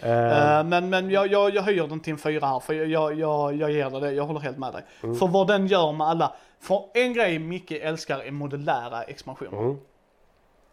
Eh, 0.03 0.65
men, 0.65 0.91
men 0.91 1.11
jag, 1.11 1.27
jag, 1.33 1.55
jag 1.55 1.63
höjer 1.63 1.87
den 1.87 2.01
till 2.01 2.13
en 2.13 2.19
fyra 2.19 2.47
här 2.47 2.61
för 2.61 2.75
jag, 2.75 3.15
jag, 3.19 3.55
jag, 3.55 3.71
ger 3.73 4.01
det, 4.01 4.13
jag 4.13 4.25
håller 4.25 4.41
helt 4.41 4.59
med 4.59 4.73
dig. 4.73 4.85
Mm. 5.03 5.17
För 5.17 5.27
vad 5.27 5.47
den 5.47 5.67
gör 5.67 5.93
med 5.93 6.07
alla, 6.07 6.33
för 6.61 6.85
en 6.95 7.13
grej 7.13 7.39
Micke 7.39 7.71
älskar 7.73 8.19
är 8.19 8.31
modulära 8.31 9.03
expansioner. 9.03 9.59
mm. 9.59 9.77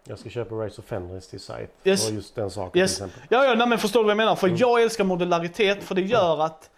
Jag 0.07 0.19
ska 0.19 0.29
köpa 0.29 0.55
Race 0.55 0.81
of 0.81 0.85
Fenris 0.87 1.27
till 1.27 1.39
site. 1.39 1.67
Yes. 1.83 2.07
För 2.07 2.13
just 2.13 2.35
den 2.35 2.51
saken 2.51 2.81
Yes. 2.81 2.95
till 2.97 3.05
exempel. 3.05 3.27
Ja, 3.37 3.45
ja, 3.45 3.55
nej, 3.55 3.67
men 3.67 3.77
förstår 3.77 3.99
du 3.99 4.03
vad 4.03 4.11
jag 4.11 4.17
menar? 4.17 4.35
För 4.35 4.47
Mm. 4.47 4.57
jag 4.59 4.81
älskar 4.83 5.03
modularitet 5.03 5.83
för 5.83 5.95
det 5.95 6.01
gör 6.01 6.41
att 6.41 6.69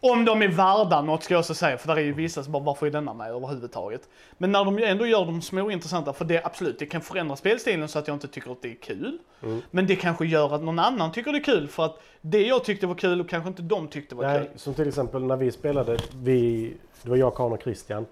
om 0.00 0.24
de 0.24 0.42
är 0.42 0.48
värda 0.48 1.02
något 1.02 1.22
ska 1.22 1.34
jag 1.34 1.38
också 1.38 1.54
säga, 1.54 1.78
för 1.78 1.88
där 1.88 1.96
är 1.96 2.00
ju 2.00 2.12
vissa 2.12 2.42
som 2.42 2.52
bara 2.52 2.62
varför 2.62 2.86
är 2.86 2.90
denna 2.90 3.14
med 3.14 3.30
överhuvudtaget? 3.30 4.00
Men 4.38 4.52
när 4.52 4.64
de 4.64 4.78
ändå 4.78 5.06
gör 5.06 5.24
dem 5.24 5.42
små 5.42 5.70
intressanta, 5.70 6.12
för 6.12 6.24
det 6.24 6.44
absolut, 6.46 6.78
det 6.78 6.86
kan 6.86 7.00
förändra 7.00 7.36
spelstilen 7.36 7.88
så 7.88 7.98
att 7.98 8.08
jag 8.08 8.14
inte 8.16 8.28
tycker 8.28 8.52
att 8.52 8.62
det 8.62 8.68
är 8.70 8.74
kul. 8.74 9.18
Mm. 9.42 9.62
Men 9.70 9.86
det 9.86 9.96
kanske 9.96 10.26
gör 10.26 10.54
att 10.54 10.62
någon 10.62 10.78
annan 10.78 11.12
tycker 11.12 11.32
det 11.32 11.38
är 11.38 11.42
kul 11.44 11.68
för 11.68 11.84
att 11.84 11.98
det 12.20 12.42
jag 12.46 12.64
tyckte 12.64 12.86
var 12.86 12.94
kul 12.94 13.20
och 13.20 13.28
kanske 13.28 13.48
inte 13.48 13.62
de 13.62 13.88
tyckte 13.88 14.14
var 14.14 14.24
Nej, 14.24 14.38
kul. 14.38 14.48
som 14.58 14.74
till 14.74 14.88
exempel 14.88 15.22
när 15.24 15.36
vi 15.36 15.52
spelade. 15.52 15.98
Vi, 16.14 16.72
det 17.02 17.10
var 17.10 17.16
jag, 17.16 17.36
Karin 17.36 17.52
och 17.52 17.62
Christian. 17.62 18.06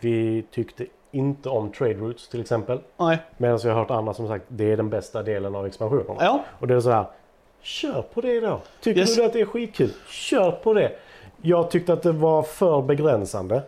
Vi 0.00 0.44
tyckte 0.50 0.86
inte 1.10 1.48
om 1.48 1.72
Trade 1.72 1.94
Routes 1.94 2.28
till 2.28 2.40
exempel. 2.40 2.80
Nej. 2.96 3.18
Medan 3.36 3.58
vi 3.62 3.68
har 3.68 3.76
hört 3.76 3.90
andra 3.90 4.14
som 4.14 4.28
sagt 4.28 4.44
det 4.48 4.72
är 4.72 4.76
den 4.76 4.90
bästa 4.90 5.22
delen 5.22 5.54
av 5.54 5.66
expansionerna. 5.66 6.16
Ja, 6.20 6.44
Och 6.58 6.66
det 6.68 6.74
är 6.74 6.80
så 6.80 6.90
här. 6.90 7.04
Kör 7.62 8.02
på 8.02 8.20
det 8.20 8.40
då. 8.40 8.60
Tycker 8.80 9.00
Yes. 9.00 9.16
du 9.16 9.24
att 9.24 9.32
det 9.32 9.40
är 9.40 9.44
skitkul? 9.46 9.90
Kör 10.08 10.50
på 10.50 10.74
det. 10.74 10.92
Jag 11.42 11.70
tyckte 11.70 11.92
att 11.92 12.02
det 12.02 12.12
var 12.12 12.42
för 12.42 12.82
begränsande. 12.82 13.62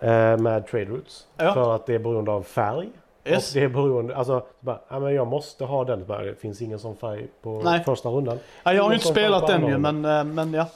Eh, 0.00 0.36
med 0.36 0.66
Trade 0.66 0.84
Routes. 0.84 1.26
Ja. 1.36 1.54
För 1.54 1.74
att 1.74 1.86
det 1.86 1.94
är 1.94 1.98
beroende 1.98 2.30
av 2.30 2.42
färg. 2.42 2.88
yes. 3.24 3.48
Och 3.54 3.60
det 3.60 3.64
är 3.64 3.68
beroende, 3.68 4.16
alltså, 4.16 4.40
så 4.40 4.46
bara, 4.60 4.80
ja, 4.88 4.98
men 5.00 5.14
jag 5.14 5.26
måste 5.26 5.64
ha 5.64 5.84
den. 5.84 6.06
Bara, 6.06 6.22
det 6.22 6.34
finns 6.34 6.62
ingen 6.62 6.78
sån 6.78 6.96
färg 6.96 7.26
på 7.42 7.60
Nej. 7.64 7.84
första 7.84 8.08
rundan. 8.08 8.38
Ja, 8.62 8.72
jag 8.72 8.82
har 8.82 8.90
ju 8.90 8.94
inte 8.94 9.06
spelat 9.08 9.46
den 9.46 9.66
ju, 9.66 9.78
men, 9.78 10.04
eh, 10.04 10.24
men 10.24 10.52
ja. 10.54 10.66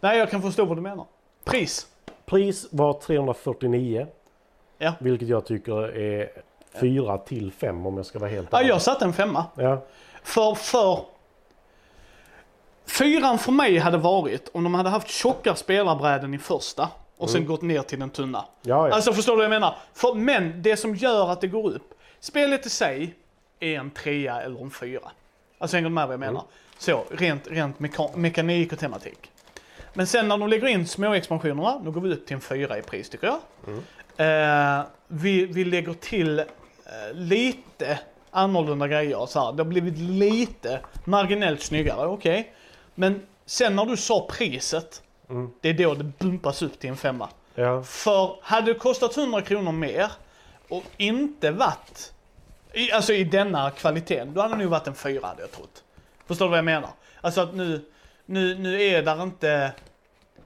Nej, 0.00 0.18
jag 0.18 0.30
kan 0.30 0.42
förstå 0.42 0.64
vad 0.64 0.76
du 0.76 0.80
menar. 0.80 1.04
Pris. 1.44 1.86
Pris 2.26 2.68
var 2.70 2.92
349. 2.92 4.06
Ja. 4.78 4.92
Vilket 5.00 5.28
jag 5.28 5.46
tycker 5.46 5.96
är 5.96 6.30
4 6.80 7.18
till 7.18 7.52
5 7.52 7.86
om 7.86 7.96
jag 7.96 8.06
ska 8.06 8.18
vara 8.18 8.30
helt 8.30 8.48
Ja, 8.50 8.58
ärlig. 8.58 8.70
jag 8.70 8.82
satte 8.82 9.04
en 9.04 9.12
femma. 9.12 9.44
Ja. 9.54 9.78
För, 10.22 10.54
för... 10.54 10.98
Fyran 12.86 13.38
för 13.38 13.52
mig 13.52 13.78
hade 13.78 13.98
varit 13.98 14.50
om 14.54 14.64
de 14.64 14.74
hade 14.74 14.88
haft 14.88 15.08
tjocka 15.08 15.54
spelarbräden 15.54 16.34
i 16.34 16.38
första 16.38 16.88
och 17.18 17.30
sen 17.30 17.46
gått 17.46 17.62
ner 17.62 17.82
till 17.82 17.98
den 17.98 18.10
tunna. 18.10 18.44
Ja, 18.62 18.88
ja. 18.88 18.94
Alltså 18.94 19.12
förstår 19.12 19.32
du 19.32 19.36
vad 19.36 19.44
jag 19.44 19.50
menar? 19.50 19.74
För, 19.94 20.14
men 20.14 20.62
det 20.62 20.76
som 20.76 20.94
gör 20.94 21.30
att 21.32 21.40
det 21.40 21.46
går 21.46 21.70
upp, 21.74 21.94
spelet 22.20 22.66
i 22.66 22.70
sig 22.70 23.14
är 23.60 23.78
en 23.78 23.90
trea 23.90 24.40
eller 24.42 24.60
en 24.62 24.70
fyra. 24.70 25.10
Alltså 25.58 25.76
hänger 25.76 25.88
du 25.88 25.94
med 25.94 26.06
vad 26.06 26.12
jag 26.14 26.20
menar? 26.20 26.42
Så, 26.78 27.04
rent, 27.10 27.46
rent 27.50 27.78
meka- 27.78 28.16
mekanik 28.16 28.72
och 28.72 28.78
tematik. 28.78 29.30
Men 29.94 30.06
sen 30.06 30.28
när 30.28 30.38
de 30.38 30.48
lägger 30.48 30.66
in 30.66 30.86
små 30.86 31.14
expansionerna, 31.14 31.78
då 31.84 31.90
går 31.90 32.00
vi 32.00 32.12
upp 32.14 32.26
till 32.26 32.34
en 32.34 32.40
fyra 32.40 32.78
i 32.78 32.82
pris 32.82 33.08
tycker 33.08 33.26
jag. 33.26 33.38
Eh, 34.16 34.84
vi, 35.08 35.46
vi 35.46 35.64
lägger 35.64 35.94
till 35.94 36.38
eh, 36.38 36.44
lite 37.14 37.98
annorlunda 38.30 38.88
grejer 38.88 39.26
så 39.26 39.40
här. 39.40 39.52
Det 39.52 39.62
har 39.62 39.68
blivit 39.68 39.98
lite 39.98 40.80
marginellt 41.04 41.62
snyggare, 41.62 42.06
okej. 42.06 42.52
Men 42.94 43.26
sen 43.46 43.76
när 43.76 43.84
du 43.86 43.96
sa 43.96 44.26
priset, 44.30 45.02
Mm. 45.30 45.50
det 45.60 45.68
är 45.68 45.74
då 45.74 45.94
det 45.94 46.04
bumpas 46.04 46.62
upp 46.62 46.78
till 46.78 46.90
en 46.90 46.96
femma. 46.96 47.28
ja. 47.54 47.82
För 47.82 48.36
hade 48.42 48.72
det 48.72 48.78
kostat 48.78 49.16
100 49.16 49.42
kronor 49.42 49.72
mer 49.72 50.12
och 50.68 50.84
inte 50.96 51.50
varit, 51.50 52.12
i, 52.72 52.92
alltså 52.92 53.12
i 53.12 53.24
denna 53.24 53.70
kvaliteten, 53.70 54.34
då 54.34 54.40
hade 54.40 54.54
det 54.54 54.58
nog 54.58 54.70
varit 54.70 54.86
en 54.86 54.94
fyra 54.94 55.26
hade 55.26 55.40
jag 55.42 55.50
trott. 55.52 55.84
Förstår 56.26 56.44
du 56.46 56.48
vad 56.50 56.58
jag 56.58 56.64
menar? 56.64 56.90
Alltså 57.20 57.40
att 57.40 57.54
nu, 57.54 57.84
nu, 58.26 58.58
nu 58.58 58.82
är 58.82 59.02
där 59.02 59.22
inte, 59.22 59.72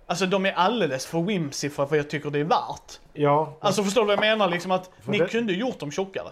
alltså 0.07 0.27
de 0.27 0.47
är 0.47 0.53
alldeles 0.53 1.07
för 1.07 1.21
whimsy 1.23 1.71
för 1.71 1.87
vad 1.87 1.99
jag 1.99 2.11
tycker 2.11 2.31
det 2.31 2.39
är 2.41 2.45
värt. 2.45 3.01
ja. 3.13 3.57
Alltså 3.61 3.85
förstår 3.85 4.01
du 4.01 4.07
vad 4.07 4.13
jag 4.13 4.21
menar? 4.21 4.49
Liksom 4.49 4.71
att 4.71 4.91
ni 5.05 5.19
det- 5.19 5.27
kunde 5.27 5.53
gjort 5.53 5.79
dem 5.79 5.91
tjockare. 5.91 6.29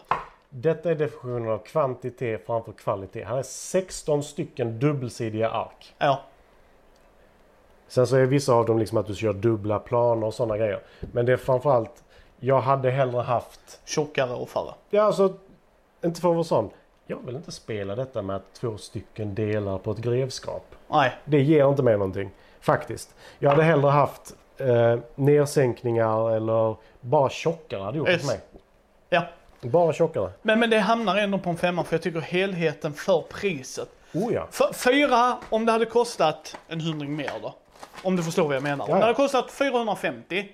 Detta 0.56 0.90
är 0.90 0.94
definitionen 0.94 1.48
av 1.48 1.58
kvantitet 1.58 2.46
framför 2.46 2.72
kvalitet. 2.72 3.24
Här 3.24 3.36
är 3.38 3.42
16 3.42 4.22
stycken 4.22 4.78
dubbelsidiga 4.78 5.50
ark. 5.50 5.94
Ja, 5.98 6.20
Sen 7.88 8.06
så 8.06 8.16
är 8.16 8.26
vissa 8.26 8.52
av 8.54 8.66
dem 8.66 8.78
liksom 8.78 8.98
att 8.98 9.06
du 9.06 9.14
kör 9.14 9.32
dubbla 9.32 9.78
planer 9.78 10.26
och 10.26 10.34
sådana 10.34 10.56
grejer. 10.58 10.80
Men 11.12 11.26
det 11.26 11.32
är 11.32 11.36
framförallt, 11.36 12.04
jag 12.40 12.60
hade 12.60 12.90
hellre 12.90 13.20
haft, 13.22 13.80
tjockare 13.84 14.32
och 14.34 14.48
färre. 14.48 14.74
ja 14.90 15.02
alltså, 15.02 15.34
inte 16.04 16.20
för 16.20 16.28
att 16.28 16.34
vara 16.34 16.44
sån. 16.44 16.70
Jag 17.06 17.18
vill 17.26 17.36
inte 17.36 17.52
spela 17.52 17.94
detta 17.94 18.22
med 18.22 18.40
två 18.52 18.76
stycken 18.76 19.34
delar 19.34 19.78
på 19.78 19.90
ett 19.90 19.98
grevskap. 19.98 20.74
Nej, 20.88 21.12
Det 21.24 21.40
ger 21.42 21.68
inte 21.68 21.82
mig 21.82 21.94
någonting. 21.98 22.30
Faktiskt. 22.60 23.14
Jag 23.38 23.50
hade 23.50 23.62
hellre 23.62 23.90
haft 23.90 24.34
eh, 24.56 24.98
nersänkningar 25.14 26.30
eller 26.30 26.76
bara 27.00 27.30
tjockare 27.30 27.82
hade 27.82 27.98
gjort 27.98 28.06
det 28.06 28.12
Yes. 28.12 28.20
för 28.22 28.28
mig. 28.28 28.40
ja. 29.08 29.22
Bara 29.70 29.92
tjockare. 29.92 30.30
Men, 30.42 30.60
men 30.60 30.70
det 30.70 30.78
hamnar 30.78 31.16
ändå 31.16 31.38
på 31.38 31.50
en 31.50 31.56
femma 31.56 31.84
för 31.84 31.94
jag 31.94 32.02
tycker 32.02 32.20
helheten 32.20 32.94
för 32.94 33.20
priset. 33.22 33.88
Oh 34.12 34.34
ja. 34.34 34.48
Fyra, 34.72 35.38
om 35.50 35.66
det 35.66 35.72
hade 35.72 35.84
kostat 35.86 36.56
en 36.68 36.80
hundring 36.80 37.16
mer 37.16 37.32
då. 37.42 37.54
Om 38.02 38.16
du 38.16 38.22
förstår 38.22 38.46
vad 38.46 38.56
jag 38.56 38.62
menar. 38.62 38.84
Om 38.84 38.90
Ja, 38.90 38.94
det 38.94 39.00
ja. 39.00 39.04
hade 39.06 39.14
kostat 39.14 39.50
450. 39.50 40.48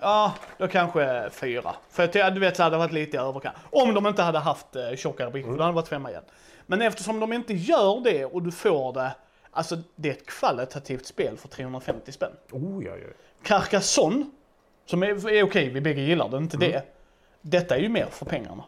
Ja, 0.00 0.34
då 0.58 0.68
kanske 0.68 1.30
fyra. 1.32 1.74
För 1.90 2.10
jag 2.18 2.34
du 2.34 2.40
vet, 2.40 2.56
så 2.56 2.62
hade 2.62 2.74
det 2.74 2.78
varit 2.78 2.92
lite 2.92 3.16
i 3.16 3.20
överkant. 3.20 3.56
Om 3.70 3.94
de 3.94 4.06
inte 4.06 4.22
hade 4.22 4.38
haft 4.38 4.76
eh, 4.76 4.96
tjockare 4.96 5.30
brickor, 5.30 5.56
då 5.56 5.62
hade 5.62 5.72
det 5.72 5.76
varit 5.76 5.88
femma 5.88 6.10
igen. 6.10 6.22
Men 6.66 6.82
eftersom 6.82 7.20
de 7.20 7.32
inte 7.32 7.54
gör 7.54 8.00
det 8.04 8.24
och 8.24 8.42
du 8.42 8.50
får 8.50 8.92
det, 8.92 9.10
alltså 9.50 9.76
det 9.94 10.08
är 10.08 10.12
ett 10.12 10.26
kvalitativt 10.26 11.06
spel 11.06 11.36
för 11.36 11.48
350 11.48 12.12
spänn. 12.12 12.32
Oh 12.50 12.84
ja, 12.84 12.92
ja. 12.96 13.06
Carcassonne, 13.42 14.26
som 14.86 15.02
är, 15.02 15.28
är 15.30 15.42
okej, 15.42 15.68
vi 15.68 15.80
bägge 15.80 16.00
gillar 16.00 16.28
det, 16.28 16.36
inte 16.36 16.56
det. 16.56 16.82
Detta 17.42 17.76
är 17.76 17.80
ju 17.80 17.88
mer 17.88 18.06
för 18.06 18.26
pengarna. 18.26 18.64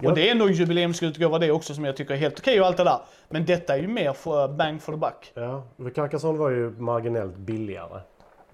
Ja. 0.00 0.08
Och 0.08 0.14
det 0.14 0.30
är 0.30 0.34
nog 0.34 0.50
jubileumsutgåva 0.50 1.38
det 1.38 1.50
också 1.50 1.74
som 1.74 1.84
jag 1.84 1.96
tycker 1.96 2.14
är 2.14 2.18
helt 2.18 2.38
okej 2.38 2.60
och 2.60 2.66
allt 2.66 2.76
det 2.76 2.84
där. 2.84 2.98
Men 3.28 3.44
detta 3.44 3.74
är 3.74 3.78
ju 3.78 3.88
mer 3.88 4.12
för 4.12 4.48
bang 4.48 4.82
for 4.82 4.92
the 4.92 4.98
buck. 4.98 5.32
ja. 5.34 5.64
Carcassonne 5.94 6.38
var 6.38 6.50
ju 6.50 6.70
marginellt 6.70 7.36
billigare. 7.36 8.00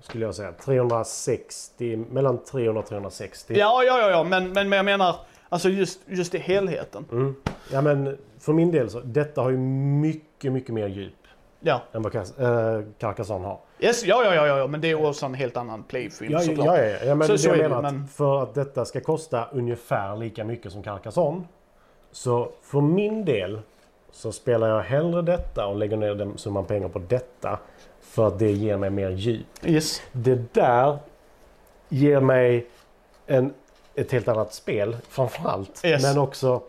Skulle 0.01 0.25
jag 0.25 0.35
säga. 0.35 0.53
360, 0.53 1.97
mellan 1.97 2.39
300 2.45 2.81
och 2.81 2.89
360. 2.89 3.55
Ja, 3.59 3.85
ja, 3.85 3.99
ja, 3.99 4.11
ja, 4.11 4.25
men, 4.25 4.53
men, 4.53 4.69
men 4.69 4.77
jag 4.77 4.85
menar, 4.85 5.17
alltså 5.49 5.69
just, 5.69 6.01
just 6.07 6.35
i 6.35 6.39
helheten. 6.39 7.05
Mm. 7.13 7.35
Ja 7.73 7.81
men 7.81 8.19
för 8.39 8.53
min 8.53 8.71
del 8.71 8.91
så, 8.91 9.01
detta 9.01 9.41
har 9.41 9.51
ju 9.51 9.57
mycket, 9.57 10.53
mycket 10.53 10.75
mer 10.75 10.87
djup 10.87 11.26
Ja. 11.67 11.81
än 11.93 12.03
vad 12.03 12.15
äh, 12.17 12.23
Carcassonne 12.99 13.47
har. 13.47 13.59
Yes, 13.81 14.05
ja, 14.05 14.25
ja, 14.25 14.35
ja, 14.47 14.59
ja, 14.59 14.67
men 14.67 14.81
det 14.81 14.91
är 14.91 15.07
också 15.07 15.27
en 15.27 15.35
helt 15.35 15.57
annan 15.57 15.83
playfield 15.83 16.35
Ja, 16.35 16.41
såklart. 16.41 16.67
ja, 16.67 16.79
ja, 16.85 16.99
ja 17.05 17.15
men 17.15 17.27
Så- 17.27 17.33
det 17.33 17.39
så 17.39 17.49
jag 17.49 17.59
är 17.59 17.63
det, 17.63 17.69
menar 17.69 17.89
att 17.89 17.95
men- 17.95 18.09
för 18.09 18.43
att 18.43 18.55
detta 18.55 18.85
ska 18.85 19.01
kosta 19.01 19.49
ungefär 19.53 20.17
lika 20.17 20.45
mycket 20.45 20.73
som 20.73 20.83
Carcassonne. 20.83 21.43
Så 22.13 22.49
för 22.63 22.81
min 22.81 23.25
del 23.25 23.61
så 24.13 24.33
spelar 24.33 24.69
jag 24.69 24.81
hellre 24.83 25.23
detta 25.23 25.67
och 25.67 25.77
lägger 25.77 25.97
ner 25.97 26.15
den 26.15 26.39
summan 26.39 26.65
pengar 26.65 26.89
på 26.89 26.99
detta. 26.99 27.59
För 28.01 28.27
att 28.29 28.39
det 28.39 28.53
ger 28.53 28.77
mig 28.77 28.91
mer 28.91 29.11
djup. 29.11 29.47
Yes. 29.65 30.03
Det 30.13 30.55
där 30.55 30.99
ger 31.89 32.21
mig 32.21 32.67
en, 33.27 33.55
ett 33.95 34.13
helt 34.13 34.29
annat 34.29 34.55
spel 34.55 34.97
framförallt. 35.09 35.85
Yes. 35.85 36.03
Men 36.03 36.19
också 36.19 36.63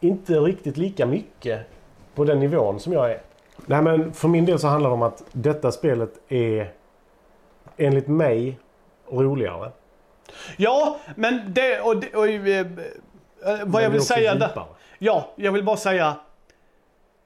inte 0.00 0.32
riktigt 0.32 0.76
lika 0.76 1.06
mycket 1.06 1.60
på 2.16 2.24
den 2.24 2.40
nivån 2.40 2.80
som 2.80 2.92
jag 2.92 3.10
är. 3.10 3.20
Nej 3.66 3.82
men 3.82 4.12
för 4.12 4.28
min 4.28 4.46
del 4.46 4.58
så 4.58 4.66
handlar 4.66 4.90
det 4.90 4.94
om 4.94 5.02
att 5.02 5.22
detta 5.32 5.72
spelet 5.72 6.10
är 6.28 6.72
enligt 7.76 8.08
mig 8.08 8.58
roligare. 9.10 9.70
Ja, 10.56 10.98
men 11.14 11.54
det 11.54 11.80
och, 11.80 11.96
det, 11.96 12.14
och 12.14 12.28
eh, 12.28 12.60
eh, 12.60 12.66
vad 13.42 13.68
Men 13.68 13.82
jag 13.82 13.90
vill 13.90 14.02
säga 14.02 14.34
där. 14.34 14.64
Ja, 14.98 15.32
jag 15.36 15.52
vill 15.52 15.64
bara 15.64 15.76
säga. 15.76 16.16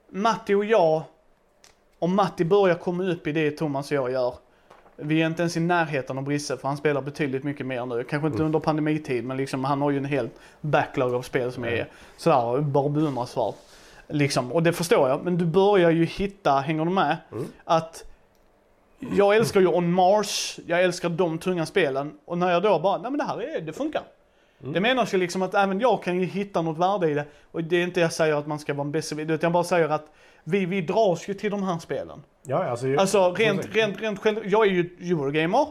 Matti 0.08 0.54
och 0.54 0.64
jag, 0.64 1.02
om 1.98 2.16
Matti 2.16 2.44
börjar 2.44 2.74
komma 2.74 3.04
upp 3.04 3.26
i 3.26 3.32
det 3.32 3.50
Thomas 3.50 3.90
och 3.90 3.96
jag 3.96 4.12
gör. 4.12 4.34
Vi 4.96 5.22
är 5.22 5.26
inte 5.26 5.42
ens 5.42 5.56
i 5.56 5.60
närheten 5.60 6.18
av 6.18 6.24
Brisse 6.24 6.56
för 6.56 6.68
han 6.68 6.76
spelar 6.76 7.02
betydligt 7.02 7.44
mycket 7.44 7.66
mer 7.66 7.86
nu. 7.86 8.04
Kanske 8.04 8.28
inte 8.28 8.42
under 8.42 8.58
pandemitid 8.58 9.24
men 9.24 9.36
liksom 9.36 9.64
han 9.64 9.82
har 9.82 9.90
ju 9.90 9.96
en 9.96 10.04
hel 10.04 10.28
backlog 10.60 11.14
av 11.14 11.22
spel 11.22 11.52
som 11.52 11.64
är 11.64 11.88
sådär 12.16 12.60
bara 12.60 12.88
beundransvärt. 12.88 13.54
Liksom, 14.10 14.52
och 14.52 14.62
det 14.62 14.72
förstår 14.72 15.08
jag. 15.08 15.24
Men 15.24 15.38
du 15.38 15.44
börjar 15.44 15.90
ju 15.90 16.04
hitta, 16.04 16.50
hänger 16.52 16.84
du 16.84 16.90
med? 16.90 17.16
Att 17.64 18.04
jag 19.16 19.36
älskar 19.36 19.60
ju 19.60 19.66
On 19.66 19.92
Mars, 19.92 20.58
jag 20.66 20.82
älskar 20.84 21.08
de 21.08 21.38
tunga 21.38 21.66
spelen. 21.66 22.12
Och 22.24 22.38
när 22.38 22.50
jag 22.52 22.62
då 22.62 22.78
bara, 22.78 22.98
nej 22.98 23.10
men 23.10 23.18
det 23.18 23.24
här 23.24 23.42
är, 23.56 23.60
det 23.60 23.72
funkar. 23.72 24.02
Det 24.58 24.80
menas 24.80 25.14
ju 25.14 25.18
liksom 25.18 25.42
att 25.42 25.54
även 25.54 25.80
jag 25.80 26.02
kan 26.02 26.20
ju 26.20 26.26
hitta 26.26 26.62
något 26.62 26.78
värde 26.78 27.10
i 27.10 27.14
det. 27.14 27.24
Och 27.52 27.64
det 27.64 27.76
är 27.76 27.82
inte 27.82 28.00
jag 28.00 28.12
säger 28.12 28.34
att 28.34 28.46
man 28.46 28.58
ska 28.58 28.74
vara 28.74 28.84
en 28.84 28.92
besserwisser, 28.92 29.32
utan 29.34 29.46
jag 29.48 29.52
bara 29.52 29.64
säger 29.64 29.88
att 29.88 30.04
vi, 30.44 30.66
vi 30.66 30.80
dras 30.80 31.28
ju 31.28 31.34
till 31.34 31.50
de 31.50 31.62
här 31.62 31.78
spelen. 31.78 32.22
Ja, 32.42 32.64
alltså, 32.64 32.88
jag- 32.88 33.00
Alltså 33.00 33.32
rent, 33.32 33.76
rent, 33.76 34.00
rent 34.02 34.18
själv, 34.20 34.38
jag 34.44 34.66
är 34.66 34.70
ju 34.70 34.80
Eurogamer. 35.00 35.66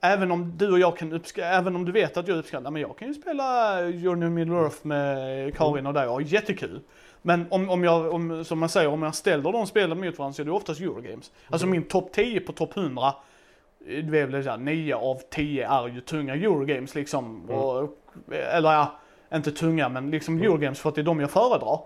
Även 0.00 0.30
om 0.30 0.52
du 0.56 0.72
och 0.72 0.78
jag 0.78 0.96
kan 0.96 1.12
uppskatta, 1.12 1.48
även 1.48 1.76
om 1.76 1.84
du 1.84 1.92
vet 1.92 2.16
att 2.16 2.28
jag 2.28 2.38
uppskattar, 2.38 2.70
men 2.70 2.82
jag 2.82 2.98
kan 2.98 3.08
ju 3.08 3.14
spela 3.14 3.76
Journey 3.78 4.28
of 4.28 4.32
Middle 4.32 4.54
Earth 4.56 4.76
med 4.86 5.54
Karin 5.56 5.86
och 5.86 5.94
dig 5.94 6.06
och 6.08 6.22
jättekul. 6.22 6.80
Men 7.22 7.46
om, 7.50 7.70
om 7.70 7.84
jag, 7.84 8.12
om, 8.12 8.44
som 8.44 8.58
man 8.58 8.68
säger, 8.68 8.88
om 8.88 9.02
jag 9.02 9.14
ställer 9.14 9.52
de 9.52 9.66
spelen 9.66 10.00
mot 10.00 10.18
varandra 10.18 10.34
så 10.34 10.42
är 10.42 10.46
det 10.46 10.52
oftast 10.52 10.80
Eurogames. 10.80 11.32
Alltså 11.50 11.66
min 11.66 11.82
topp 11.82 12.12
10 12.12 12.40
på 12.40 12.52
topp 12.52 12.76
100, 12.76 13.14
eh, 13.86 14.04
det 14.04 14.18
är 14.18 14.26
väl 14.26 14.44
såhär, 14.44 14.58
9 14.58 14.94
av 14.94 15.20
10 15.30 15.68
är 15.68 15.88
ju 15.88 16.00
tunga 16.00 16.34
Eurogames 16.34 16.94
liksom. 16.94 17.50
Och, 17.50 17.98
eller 18.32 18.72
ja, 18.72 18.98
inte 19.34 19.52
tunga 19.52 19.88
men 19.88 20.10
liksom 20.10 20.42
Eurogames 20.42 20.80
för 20.80 20.88
att 20.88 20.94
det 20.94 21.00
är 21.00 21.04
de 21.04 21.20
jag 21.20 21.30
föredrar. 21.30 21.80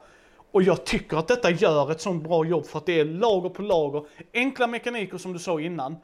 Och 0.50 0.62
jag 0.62 0.84
tycker 0.84 1.16
att 1.16 1.28
detta 1.28 1.50
gör 1.50 1.90
ett 1.90 2.00
sånt 2.00 2.24
bra 2.24 2.44
jobb 2.44 2.66
för 2.66 2.78
att 2.78 2.86
det 2.86 3.00
är 3.00 3.04
lager 3.04 3.48
på 3.48 3.62
lager. 3.62 4.04
Enkla 4.34 4.66
mekaniker 4.66 5.18
som 5.18 5.32
du 5.32 5.38
sa 5.38 5.60
innan. 5.60 5.96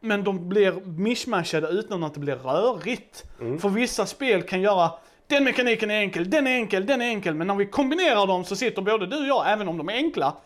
Men 0.00 0.24
de 0.24 0.48
blir 0.48 0.72
mishmashade 0.72 1.68
utan 1.68 2.04
att 2.04 2.14
det 2.14 2.20
blir 2.20 2.36
rörigt. 2.36 3.24
För 3.60 3.68
vissa 3.68 4.06
spel 4.06 4.42
kan 4.42 4.60
göra, 4.60 4.90
den 5.30 5.44
mekaniken 5.44 5.90
är 5.90 6.00
enkel, 6.00 6.30
den 6.30 6.46
är 6.46 6.50
enkel, 6.50 6.86
den 6.86 7.02
är 7.02 7.06
enkel. 7.06 7.34
Men 7.34 7.46
när 7.46 7.54
vi 7.54 7.66
kombinerar 7.66 8.26
dem 8.26 8.44
så 8.44 8.56
sitter 8.56 8.82
både 8.82 9.06
du 9.06 9.16
och 9.20 9.26
jag, 9.26 9.52
även 9.52 9.68
om 9.68 9.78
de 9.78 9.88
är 9.88 9.92
enkla. 9.94 10.36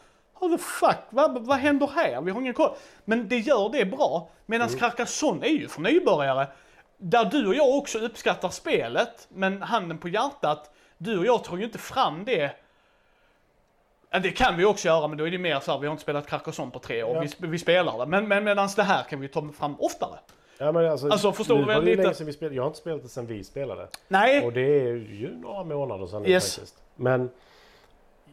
How 0.41 0.57
the 0.57 0.63
fuck, 0.63 0.97
vad, 1.11 1.47
vad 1.47 1.57
händer 1.57 1.91
här? 1.95 2.21
Vi 2.21 2.31
har 2.31 2.41
ingen 2.41 2.55
koll. 2.55 2.71
Men 3.05 3.29
det 3.29 3.39
gör 3.39 3.69
det 3.73 3.85
bra. 3.85 4.29
Medan 4.47 4.69
Carcassonne 4.69 5.47
är 5.47 5.51
ju 5.51 5.69
för 5.69 5.81
nybörjare. 5.81 6.47
Där 6.99 7.25
du 7.25 7.47
och 7.47 7.55
jag 7.55 7.69
också 7.69 7.99
uppskattar 7.99 8.49
spelet, 8.49 9.29
men 9.29 9.63
handen 9.63 9.99
på 9.99 10.09
hjärtat, 10.09 10.75
du 10.99 11.19
och 11.19 11.27
jag 11.27 11.45
tar 11.45 11.57
ju 11.57 11.65
inte 11.65 11.79
fram 11.79 12.25
det 12.25 12.51
det 14.23 14.31
kan 14.31 14.57
vi 14.57 14.65
också 14.65 14.89
göra, 14.89 15.09
men 15.09 15.19
då 15.19 15.27
är 15.27 15.31
det 15.31 15.39
mer 15.39 15.61
så 15.61 15.73
här, 15.73 15.79
vi 15.79 15.87
har 15.87 15.93
inte 15.93 16.03
spelat 16.03 16.27
Carcassonne 16.27 16.71
på 16.71 16.79
tre 16.79 17.03
år, 17.03 17.25
Ja. 17.25 17.31
vi, 17.39 17.47
vi 17.47 17.59
spelar 17.59 17.99
det. 17.99 18.07
Men, 18.07 18.29
men 18.29 18.45
medans 18.45 18.75
det 18.75 18.83
här 18.83 19.03
kan 19.03 19.21
vi 19.21 19.29
ta 19.29 19.49
fram 19.59 19.77
oftare. 19.79 20.19
Ja, 20.59 20.73
men 20.73 20.91
alltså, 20.91 21.09
Alltså, 21.09 21.33
förstår 21.33 21.55
nu 21.55 21.61
du 21.61 21.67
väl 21.67 21.85
lite- 21.85 22.15
sedan 22.15 22.27
vi 22.27 22.33
spelade. 22.33 22.55
Jag 22.57 22.63
har 22.63 22.67
inte 22.67 22.79
spelat 22.79 23.03
det 23.03 23.09
sedan 23.09 23.27
vi 23.27 23.45
spelade. 23.45 23.89
Nej, 24.09 24.47
Och 24.47 24.53
det 24.53 24.61
är 24.81 24.95
ju 24.95 25.37
några 25.41 25.65
månader 25.65 26.07
sedan 26.07 26.23
nu 26.23 26.29
Yes. 26.29 26.55
faktiskt. 26.55 26.83
Men 26.97 27.31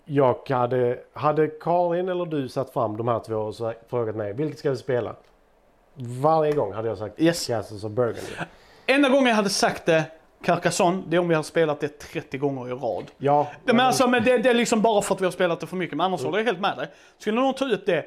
jag 0.05 0.49
hade, 0.49 0.99
hade 1.13 1.47
Karin 1.47 2.09
eller 2.09 2.25
du 2.25 2.49
satt 2.49 2.73
fram 2.73 2.97
de 2.97 3.07
här 3.07 3.19
två 3.19 3.35
och 3.35 3.55
så 3.55 3.73
frågat 3.89 4.15
mig 4.15 4.33
vilket 4.33 4.59
ska 4.59 4.69
vi 4.69 4.77
spela? 4.77 5.15
Varje 6.21 6.51
gång 6.51 6.73
hade 6.73 6.87
jag 6.87 6.97
sagt 6.97 7.19
Yes. 7.21 7.47
Castles 7.47 7.83
of 7.83 7.91
Burgundy. 7.91 8.31
enda 8.85 9.09
gången 9.09 9.27
jag 9.27 9.35
hade 9.35 9.49
sagt 9.49 9.85
det, 9.85 10.03
Carcassonne, 10.43 11.03
det 11.07 11.15
är 11.15 11.19
om 11.19 11.27
vi 11.27 11.35
har 11.35 11.43
spelat 11.43 11.79
det 11.79 11.99
30 11.99 12.37
gånger 12.37 12.67
i 12.69 12.71
rad. 12.71 13.03
Ja, 13.17 13.47
Men 13.65 13.79
alltså, 13.79 14.07
men 14.07 14.23
det, 14.23 14.37
det 14.37 14.49
är 14.49 14.53
liksom 14.53 14.81
bara 14.81 15.01
för 15.01 15.15
att 15.15 15.21
vi 15.21 15.25
har 15.25 15.31
spelat 15.31 15.59
det 15.59 15.67
för 15.67 15.75
mycket, 15.75 15.97
men 15.97 16.05
annars 16.05 16.23
håller 16.23 16.37
jag 16.37 16.45
helt 16.45 16.59
med 16.59 16.77
dig. 16.77 16.87
Skulle 17.17 17.41
någon 17.41 17.53
ta 17.53 17.65
ut 17.65 17.85
det, 17.85 18.05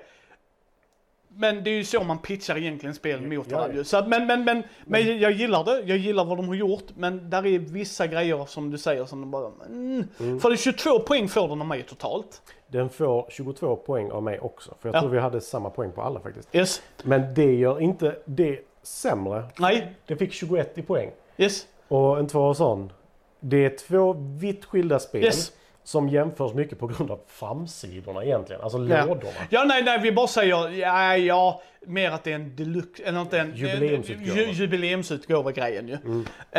men 1.36 1.64
det 1.64 1.70
är 1.70 1.74
ju 1.74 1.84
så 1.84 2.04
man 2.04 2.18
pitchar 2.18 2.56
egentligen 2.56 2.94
spel 2.94 3.20
mot 3.20 3.46
Ja, 3.50 3.56
varandra 3.58 3.82
ja. 3.92 4.04
men, 4.06 4.26
men, 4.26 4.44
men, 4.44 4.62
men 4.84 5.18
jag 5.18 5.32
gillar 5.32 5.64
det, 5.64 5.80
jag 5.80 5.98
gillar 5.98 6.24
vad 6.24 6.38
de 6.38 6.48
har 6.48 6.54
gjort, 6.54 6.84
men 6.96 7.30
där 7.30 7.46
är 7.46 7.58
vissa 7.58 8.06
grejer 8.06 8.44
som 8.46 8.70
du 8.70 8.78
säger 8.78 9.04
som 9.04 9.20
de 9.20 9.30
bara, 9.30 9.50
mm. 9.66 10.08
För 10.40 10.48
det 10.48 10.54
är 10.54 10.56
22 10.56 10.98
poäng 10.98 11.28
får 11.28 11.48
den 11.48 11.60
av 11.60 11.66
mig 11.66 11.82
totalt. 11.82 12.42
den 12.66 12.90
får 12.90 13.26
22 13.30 13.76
poäng 13.76 14.10
av 14.10 14.22
mig 14.22 14.38
också. 14.40 14.74
För 14.80 14.88
jag 14.88 14.96
Ja. 14.96 15.00
tror 15.00 15.10
vi 15.10 15.18
hade 15.18 15.40
samma 15.40 15.70
poäng 15.70 15.92
på 15.92 16.02
alla 16.02 16.20
faktiskt. 16.20 16.48
Yes. 16.54 16.82
Men 17.02 17.34
det 17.34 17.54
gör 17.54 17.80
inte 17.80 18.16
det 18.24 18.60
sämre. 18.82 19.44
Nej. 19.58 19.94
Det 20.06 20.16
fick 20.16 20.32
21 20.32 20.78
i 20.78 20.82
poäng. 20.82 21.10
Yes. 21.36 21.66
Och 21.88 22.18
en 22.18 22.26
två 22.26 22.54
sån. 22.54 22.92
Det 23.40 23.64
är 23.64 23.76
två 23.76 24.12
vitt 24.38 24.64
skilda 24.64 24.98
spel. 24.98 25.24
Yes. 25.24 25.52
Som 25.86 26.08
jämförs 26.08 26.54
mycket 26.54 26.78
på 26.78 26.86
grund 26.86 27.10
av 27.10 27.20
framsidorna 27.26 28.24
egentligen. 28.24 28.62
Alltså 28.62 28.78
Ja. 28.78 29.04
lådorna. 29.06 29.30
Ja, 29.50 29.64
nej, 29.64 29.82
nej, 29.82 29.98
vi 30.02 30.12
bara 30.12 30.26
säger, 30.26 30.70
ja, 30.70 31.16
ja, 31.16 31.62
mer 31.86 32.10
att 32.10 32.24
det 32.24 32.30
är 32.30 32.34
en 32.34 32.56
deluxe, 32.56 33.02
eller 33.02 33.20
inte 33.20 33.38
en 33.40 33.54
Jubileumsutgåva. 33.56 34.36
ju, 34.40 34.50
jubileumsutgåva-grejen 34.52 35.88
ju. 35.88 35.94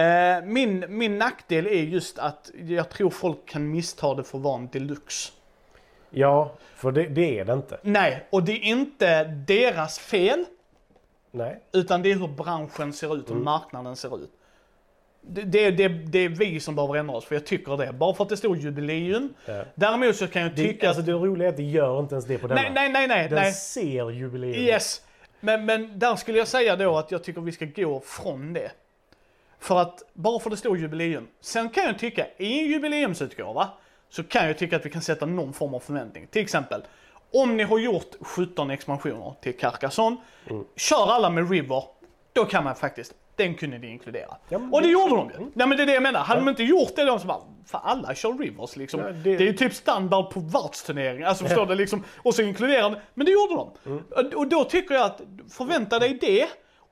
Eh, 0.01 0.41
min, 0.43 0.85
min 0.89 1.17
nackdel 1.17 1.67
är 1.67 1.71
just 1.83 2.19
att 2.19 2.51
jag 2.67 2.89
tror 2.89 3.09
folk 3.09 3.45
kan 3.45 3.71
missta 3.71 4.13
det 4.15 4.23
för 4.23 4.37
att 4.37 4.43
vara 4.43 4.55
en 4.57 4.67
deluxe. 4.67 5.31
Ja, 6.09 6.51
för 6.75 6.91
det, 6.91 7.03
det 7.07 7.39
är 7.39 7.45
det 7.45 7.53
inte. 7.53 7.77
Nej, 7.81 8.27
och 8.29 8.43
det 8.43 8.51
är 8.51 8.63
inte 8.63 9.23
deras 9.23 9.99
fel, 9.99 10.45
Nej. 11.31 11.59
utan 11.73 12.01
det 12.01 12.11
är 12.11 12.15
hur 12.15 12.27
branschen 12.27 12.93
ser 12.93 13.15
ut 13.15 13.29
och 13.29 13.35
marknaden 13.35 13.95
ser 13.95 14.23
ut. 14.23 14.31
Det, 15.27 15.41
det, 15.41 15.71
det, 15.71 15.87
det 15.87 16.19
är 16.19 16.29
vi 16.29 16.59
som 16.59 16.75
behöver 16.75 16.95
ändra 16.95 17.15
oss, 17.15 17.25
för 17.25 17.35
jag 17.35 17.45
tycker 17.45 17.77
det. 17.77 17.93
Bara 17.93 18.13
för 18.13 18.23
att 18.23 18.29
det 18.29 18.37
står 18.37 18.57
jubileum. 18.57 19.33
Ja. 19.45 19.63
Däremot 19.75 20.15
så 20.15 20.27
kan 20.27 20.41
jag 20.41 20.51
Det, 20.51 20.67
tycka 20.67 20.87
alltså 20.87 21.03
det 21.03 21.11
roliga 21.11 21.47
är 21.47 21.51
att 21.51 21.57
det 21.57 21.63
gör 21.63 21.99
inte 21.99 22.15
ens 22.15 22.25
det 22.25 22.37
på 22.37 22.47
denna. 22.47 22.61
Nej, 22.61 22.71
nej, 22.73 22.89
nej, 22.89 23.07
nej. 23.07 23.29
Den 23.29 23.39
nej. 23.39 23.53
ser 23.53 24.09
jubileum. 24.09 24.53
Yes. 24.53 25.01
Men, 25.39 25.65
men 25.65 25.99
där 25.99 26.15
skulle 26.15 26.37
jag 26.37 26.47
säga 26.47 26.75
då 26.75 26.97
att 26.97 27.11
jag 27.11 27.23
tycker 27.23 27.41
vi 27.41 27.51
ska 27.51 27.65
gå 27.65 27.99
från 27.99 28.53
det. 28.53 28.71
För 29.59 29.81
att, 29.81 30.03
bara 30.13 30.39
för 30.39 30.49
det 30.49 30.57
står 30.57 30.77
jubileum. 30.77 31.27
Sen 31.41 31.69
kan 31.69 31.83
jag 31.83 31.99
tycka, 31.99 32.27
i 32.37 32.59
en 32.59 32.65
jubileumsutgåva, 32.65 33.69
så 34.09 34.23
kan 34.23 34.47
jag 34.47 34.57
tycka 34.57 34.75
att 34.75 34.85
vi 34.85 34.89
kan 34.89 35.01
sätta 35.01 35.25
någon 35.25 35.53
form 35.53 35.73
av 35.73 35.79
förväntning. 35.79 36.27
Till 36.27 36.41
exempel, 36.41 36.81
om 37.33 37.57
ni 37.57 37.63
har 37.63 37.79
gjort 37.79 38.15
17 38.21 38.69
expansioner 38.69 39.33
till 39.41 39.57
Carcassonne, 39.57 40.17
kör 40.75 41.11
alla 41.11 41.29
med 41.29 41.49
River, 41.51 41.83
då 42.33 42.45
kan 42.45 42.63
man 42.63 42.75
faktiskt 42.75 43.13
den 43.35 43.55
kunde 43.55 43.77
ni 43.77 43.87
inkludera. 43.91 44.37
Ja, 44.49 44.57
och 44.71 44.81
det 44.81 44.87
det- 44.87 44.91
gjorde 44.91 45.15
de 45.15 45.29
ju. 45.29 45.51
Nej 45.53 45.67
men 45.67 45.77
det 45.77 45.83
är 45.83 45.87
det 45.87 45.93
jag 45.93 46.03
menar. 46.03 46.19
Hade 46.19 46.39
de 46.41 46.49
inte 46.49 46.63
gjort 46.63 46.95
det 46.95 47.05
de 47.05 47.19
så 47.19 47.27
bara, 47.27 47.41
för 47.65 47.79
alla 47.83 48.15
kör 48.15 48.33
Rivers 48.33 48.75
liksom. 48.75 48.99
Ja, 48.99 49.07
det... 49.07 49.13
det- 49.13 49.35
är 49.43 49.47
ju 49.47 49.53
typ 49.53 49.73
standard 49.73 50.29
på 50.29 50.39
världsturneringar. 50.39 51.27
Alltså 51.27 51.45
förstår 51.45 51.65
du 51.65 51.75
liksom. 51.75 52.03
Och 52.23 52.33
så 52.35 52.41
inkluderar 52.41 52.81
de. 52.89 52.95
Men 53.13 53.25
det 53.25 53.31
gjorde 53.31 53.53
de. 53.55 53.71
Mm. 53.85 54.03
Och- 54.35 54.47
då 54.47 54.63
tycker 54.63 54.95
jag 54.95 55.05
att, 55.05 55.21
förvänta 55.51 55.99
dig 55.99 56.17
det. 56.21 56.45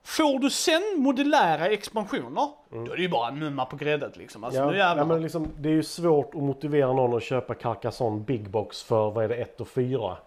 Får 0.05 0.39
du 0.39 0.49
sen 0.49 0.81
modulära 0.97 1.65
expansioner, 1.67 2.49
då 2.71 2.91
är 2.91 2.95
det 2.95 3.01
ju 3.01 3.09
bara 3.09 3.27
en 3.27 3.39
mumma 3.39 3.65
på 3.65 3.75
gräddet 3.75 4.17
liksom. 4.17 4.43
Alltså 4.43 4.59
Ja, 4.59 4.71
nu 4.71 4.77
jävlar. 4.77 4.97
ja, 5.03 5.05
men 5.07 5.21
liksom, 5.21 5.47
det 5.57 5.69
är 5.69 5.73
ju 5.73 5.83
svårt 5.83 6.35
att 6.35 6.41
motivera 6.41 6.93
någon 6.93 7.17
att 7.17 7.23
köpa 7.23 7.53
Carcassonne 7.53 8.19
Big 8.19 8.49
Box 8.49 8.83
för, 8.83 9.11
vad 9.11 9.23
är 9.23 9.27
det, 9.29 9.35
1 9.35 9.61
och 9.61 9.67
4? 9.67 10.17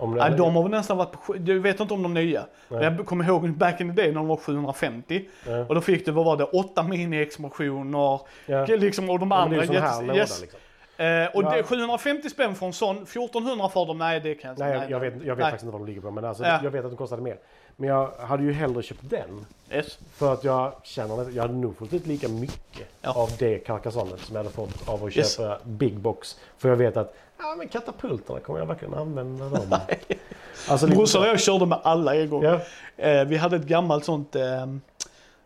Om 0.00 0.14
det, 0.14 0.28
Nej, 0.28 0.38
de 0.38 0.56
har 0.56 0.68
nästan 0.68 0.96
varit 0.96 1.12
på, 1.26 1.32
du 1.32 1.58
vet 1.58 1.80
inte 1.80 1.94
om 1.94 2.02
de 2.02 2.14
nya. 2.14 2.46
Men 2.68 2.82
jag 2.82 3.06
kommer 3.06 3.24
ihåg 3.24 3.50
back 3.50 3.80
in 3.80 3.94
the 3.94 4.02
day 4.02 4.12
när 4.12 4.18
de 4.18 4.26
var 4.26 4.36
750. 4.36 5.22
Ja. 5.46 5.64
Och 5.68 5.74
då 5.74 5.80
fick 5.80 6.06
du, 6.06 6.12
vad 6.12 6.24
var 6.24 6.36
det, 6.36 6.44
åtta 6.44 6.82
mini-expansioner. 6.82 8.20
Ja. 8.46 8.66
Liksom, 8.66 9.10
och 9.10 9.18
de 9.18 9.28
men 9.28 9.38
det 9.38 9.42
andra 9.42 9.56
är 9.56 9.60
ju 9.60 9.66
sån 9.66 9.76
här 9.76 9.82
jättes- 9.82 10.06
låda 10.06 10.18
yes. 10.18 10.40
liksom. 10.40 10.60
Eh, 11.00 11.26
och 11.34 11.42
Ja. 11.42 11.50
det, 11.56 11.62
750 11.62 12.30
spänn 12.30 12.54
för 12.54 12.66
en 12.66 12.72
sån, 12.72 12.96
1400 13.06 13.68
för 13.68 13.86
dem, 13.86 13.98
nej 13.98 14.20
det 14.20 14.34
kan 14.34 14.48
jag 14.48 14.52
inte. 14.54 14.64
Nej, 14.64 14.74
jag, 14.74 14.90
jag 14.90 15.00
vet, 15.00 15.12
jag 15.24 15.36
vet 15.36 15.38
Nej. 15.38 15.44
faktiskt 15.50 15.62
inte 15.62 15.72
vad 15.72 15.80
de 15.80 15.86
ligger 15.86 16.00
på. 16.00 16.10
Men 16.10 16.24
alltså, 16.24 16.44
Ja. 16.44 16.60
jag 16.62 16.70
vet 16.70 16.84
att 16.84 16.90
de 16.90 16.96
kostade 16.96 17.22
mer. 17.22 17.36
Men 17.76 17.88
jag 17.88 18.10
hade 18.20 18.42
ju 18.42 18.52
hellre 18.52 18.82
köpt 18.82 19.00
den. 19.10 19.46
Yes. 19.72 19.98
För 20.12 20.32
att 20.32 20.44
jag 20.44 20.72
känner 20.82 21.20
att 21.22 21.32
jag 21.34 21.42
hade 21.42 21.54
nog 21.54 21.76
fått 21.78 21.92
ut 21.92 22.06
lika 22.06 22.28
mycket 22.28 22.88
Ja. 23.02 23.12
av 23.14 23.30
det 23.38 23.58
Carcassonne 23.58 24.10
som 24.18 24.36
jag 24.36 24.42
hade 24.42 24.54
fått 24.54 24.88
av 24.88 25.04
att 25.04 25.16
Yes. 25.16 25.36
köpa 25.36 25.58
Big 25.64 25.94
Box. 25.98 26.36
För 26.58 26.68
jag 26.68 26.76
vet 26.76 26.96
att 26.96 27.14
ja, 27.38 27.54
men 27.58 27.68
katapulterna 27.68 28.40
kommer 28.40 28.58
jag 28.58 28.66
verkligen 28.66 28.94
använda 28.94 29.44
dem. 29.48 29.78
alltså, 30.68 30.86
Brorsan 30.86 31.22
och 31.22 31.28
jag 31.28 31.40
körde 31.40 31.66
med 31.66 31.78
alla 31.82 32.16
en 32.16 32.30
gång. 32.30 32.42
Ja. 32.42 32.60
Eh, 32.96 33.24
vi 33.24 33.36
hade 33.36 33.56
ett 33.56 33.66
gammalt 33.66 34.04
sånt 34.04 34.36
eh, 34.36 34.42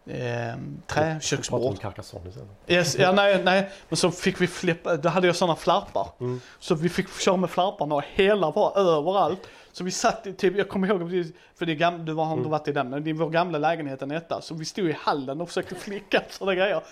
eh, 0.07 0.55
träköksbord. 0.86 1.62
Yes, 2.68 2.96
ja, 2.98 3.12
nej, 3.12 3.42
nej, 3.44 3.70
men 3.88 3.96
så 3.96 4.11
fick 4.11 4.40
vi 4.40 4.46
flippa, 4.46 4.96
då 4.96 5.09
hade 5.09 5.26
jag 5.26 5.36
sådana 5.36 5.57
flärpar. 5.57 6.09
Mm. 6.20 6.40
Så 6.59 6.74
vi 6.74 6.88
fick 6.88 7.20
köra 7.20 7.36
med 7.36 7.50
flärparna 7.50 7.94
och 7.94 8.02
hela 8.14 8.50
var 8.50 8.78
överallt. 8.78 9.40
Så 9.76 9.84
vi 9.84 9.90
satt 9.90 10.38
typ, 10.38 10.56
jag 10.56 10.68
kommer 10.68 10.88
ihåg, 10.88 11.32
för 11.54 11.66
det 11.66 11.74
gam, 11.74 12.04
du 12.04 12.12
har 12.14 12.24
Mm. 12.26 12.38
inte 12.38 12.50
varit 12.50 12.68
i 12.68 12.72
den, 12.72 12.90
men 12.90 13.06
i 13.06 13.12
vår 13.12 13.30
gamla 13.30 13.58
lägenhet 13.58 14.02
en 14.02 14.10
etta. 14.10 14.40
Så 14.40 14.54
vi 14.54 14.64
stod 14.64 14.88
i 14.88 14.92
hallen 14.92 15.40
och 15.40 15.48
försökte 15.48 15.74
flicka 15.84 16.22
sådana 16.30 16.54
grejer. 16.54 16.82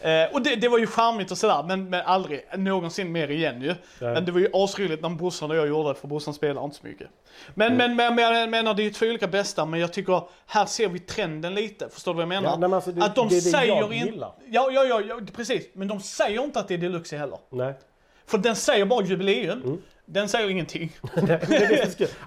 Eh, 0.00 0.32
och 0.34 0.42
det, 0.42 0.56
det 0.56 0.68
var 0.68 0.78
ju 0.78 0.86
charmigt 0.86 1.30
och 1.30 1.38
sådär, 1.38 1.62
men, 1.62 1.90
men 1.90 2.06
aldrig 2.06 2.44
någonsin 2.58 3.12
mer 3.12 3.30
igen 3.30 3.62
ju. 3.62 3.68
Nej. 3.68 4.14
Men 4.14 4.24
det 4.24 4.32
var 4.32 4.40
ju 4.40 4.48
asroligt 4.52 5.02
när 5.02 5.08
brorsan 5.08 5.50
och 5.50 5.56
jag 5.56 5.68
gjorde 5.68 5.88
det, 5.88 5.94
för 5.94 6.08
brorsan 6.08 6.34
spelar 6.34 6.64
inte 6.64 6.76
så 6.76 6.86
mycket. 6.86 7.08
Men, 7.54 7.66
Mm. 7.72 7.78
men, 7.78 7.96
men, 7.96 8.14
men 8.14 8.40
jag 8.40 8.50
menar, 8.50 8.74
det 8.74 8.82
är 8.82 8.84
ju 8.84 8.90
två 8.90 9.06
olika 9.06 9.26
bästa, 9.26 9.64
men 9.66 9.80
jag 9.80 9.92
tycker 9.92 10.22
här 10.46 10.66
ser 10.66 10.88
vi 10.88 10.98
trenden 10.98 11.54
lite. 11.54 11.88
Förstår 11.88 12.12
du 12.12 12.16
vad 12.16 12.22
jag 12.22 12.28
menar? 12.28 12.50
Ja, 12.50 12.56
men 12.58 12.74
alltså, 12.74 12.92
det- 12.92 13.04
att 13.04 13.14
de 13.14 13.28
det 13.28 13.34
är 13.34 13.36
det 13.36 13.40
säger 13.42 13.76
jag 13.76 13.92
in- 13.94 14.06
gillar. 14.06 14.32
Ja, 14.48 14.70
ja, 14.70 14.84
ja, 14.84 15.00
ja, 15.00 15.20
precis. 15.36 15.66
Men 15.72 15.88
de 15.88 16.00
säger 16.00 16.44
inte 16.44 16.60
att 16.60 16.68
det 16.68 16.74
är 16.74 16.78
deluxe 16.78 17.16
heller. 17.16 17.38
Nej. 17.50 17.74
För 18.26 18.38
den 18.38 18.56
säger 18.56 18.84
bara 18.84 19.04
jubileum. 19.04 19.62
Mm. 19.62 19.82
Den 20.06 20.28
säger 20.28 20.50
ingenting. 20.50 20.92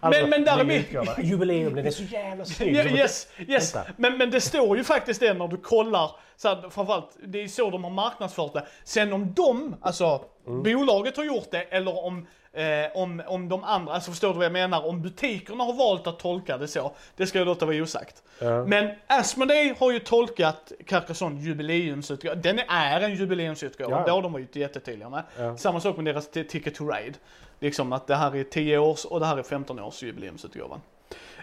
Alltså, 0.02 0.22
Men- 0.22 0.30
men 0.30 0.44
där 0.46 0.60
är 0.60 0.64
nya 0.64 0.78
vi- 0.78 0.80
utgåva. 0.80 1.22
Jubileum, 1.22 1.76
den 1.76 1.86
är 1.86 1.92
så 1.92 2.04
jävla 2.04 2.46
snygg. 2.46 2.76
Yes, 2.76 3.28
yes. 3.48 3.76
Men, 3.98 4.18
men 4.18 4.32
det 4.32 4.42
står 4.42 4.78
ju 4.78 4.84
faktiskt 4.84 5.20
det 5.20 5.34
när 5.34 5.48
du 5.48 5.58
kollar, 5.58 6.12
så 6.36 6.48
här, 6.48 6.70
framförallt, 6.70 7.18
det 7.28 7.44
är 7.44 7.48
så 7.48 7.70
de 7.70 7.84
har 7.84 7.92
marknadsfört 7.92 8.54
det. 8.54 8.66
Sen 8.84 9.14
om 9.14 9.34
de, 9.34 9.76
alltså 9.82 10.26
Mm. 10.48 10.64
bolaget 10.64 11.18
har 11.18 11.24
gjort 11.24 11.52
det 11.52 11.62
eller 11.62 12.06
om, 12.06 12.28
eh, 12.56 12.92
om, 12.98 13.24
om 13.28 13.50
de 13.50 13.64
andra, 13.64 13.94
alltså 13.94 14.12
förstår 14.12 14.28
du 14.28 14.36
vad 14.36 14.46
jag 14.46 14.52
menar? 14.52 14.86
Om 14.86 15.02
butikerna 15.02 15.64
har 15.64 15.74
valt 15.74 16.08
att 16.08 16.20
tolka 16.20 16.58
det 16.58 16.68
så, 16.68 16.92
det 17.16 17.28
ska 17.28 17.38
jag 17.38 17.46
låta 17.46 17.66
vara 17.66 17.76
osagt. 17.84 18.24
Ja. 18.40 18.66
Men 18.66 18.92
Asmodee 19.08 19.76
har 19.80 19.92
ju 19.92 20.00
tolkat 20.00 20.72
Carcassonne 20.88 21.42
jubileumsutgåva. 21.42 22.36
Den 22.36 22.60
är 22.60 23.02
en 23.02 23.16
jubileumsutgåva, 23.16 23.98
Ja. 23.98 24.04
det 24.06 24.12
har 24.12 24.22
de 24.22 24.34
varit 24.34 24.56
jättetydliga 24.56 25.10
med. 25.10 25.24
Ja. 25.38 25.58
Samma 25.58 25.80
sak 25.80 25.96
med 25.98 26.06
deras 26.06 26.30
Ticket 26.32 26.76
to 26.76 26.88
Ride. 26.88 27.18
Liksom 27.60 27.94
att 27.94 28.08
det 28.08 28.16
här 28.16 28.36
är 28.36 28.44
10 28.44 28.78
års 28.78 29.06
och 29.06 29.20
det 29.20 29.26
här 29.26 29.38
är 29.38 29.44
15 29.44 29.80
års 29.80 30.04
jubileumsutgåvan. 30.04 30.82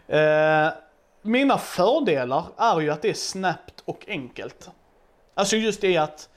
Eh, 0.09 0.69
mina 1.23 1.59
fördelar 1.59 2.45
är 2.57 2.81
ju 2.81 2.91
att 2.91 3.03
det 3.03 3.09
är 3.11 3.15
snabbt 3.15 3.83
och 3.85 4.05
enkelt. 4.09 4.71
Alltså 5.35 5.57
just 5.57 5.81
det 5.81 5.97
att 5.97 6.29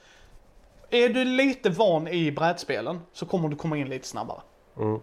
är 0.90 1.08
du 1.08 1.24
lite 1.24 1.70
van 1.70 2.08
i 2.08 2.32
brädspelen 2.32 3.00
så 3.12 3.26
kommer 3.26 3.48
du 3.48 3.56
komma 3.56 3.76
in 3.76 3.88
lite 3.88 4.08
snabbare. 4.08 4.40
Mm. 4.78 5.00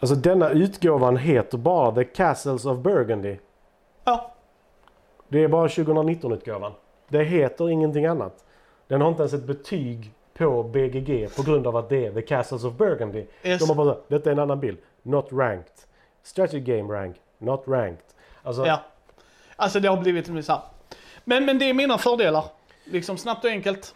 Alltså 0.00 0.16
denna 0.16 0.50
utgåvan 0.50 1.16
heter 1.16 1.58
bara 1.58 1.94
The 1.94 2.04
Castles 2.04 2.64
of 2.64 2.78
Burgundy. 2.78 3.36
Ja, 4.04 4.32
Det 5.28 5.44
är 5.44 5.48
bara 5.48 5.68
2019-utgåvan. 5.68 6.72
Det 7.08 7.24
heter 7.24 7.70
ingenting 7.70 8.06
annat. 8.06 8.44
Den 8.88 9.00
har 9.00 9.08
inte 9.08 9.22
ens 9.22 9.32
ett 9.32 9.44
betyg 9.44 10.12
på 10.34 10.62
BGG 10.62 11.28
på 11.36 11.42
grund 11.42 11.66
av 11.66 11.76
att 11.76 11.88
det 11.88 12.06
är 12.06 12.12
The 12.12 12.22
Castles 12.22 12.64
of 12.64 12.74
Burgundy. 12.74 13.26
Yes. 13.42 13.60
De 13.60 13.68
har 13.68 13.76
bara 13.84 13.96
detta 14.08 14.30
är 14.30 14.32
en 14.32 14.38
annan 14.38 14.60
bild. 14.60 14.78
Not 15.02 15.28
ranked. 15.32 15.72
Strategy 16.22 16.60
game 16.60 16.94
rank. 16.94 17.16
Not 17.38 17.64
ranked. 17.66 18.04
Alltså, 18.42 18.66
ja. 18.66 18.80
Alltså 19.56 19.80
det 19.80 19.88
har 19.88 19.96
blivit 19.96 20.26
så 20.26 20.52
här. 20.52 20.60
Men, 21.24 21.44
men 21.44 21.58
det 21.58 21.70
är 21.70 21.74
mina 21.74 21.98
fördelar. 21.98 22.44
Liksom 22.84 23.16
snabbt 23.18 23.44
och 23.44 23.50
enkelt. 23.50 23.94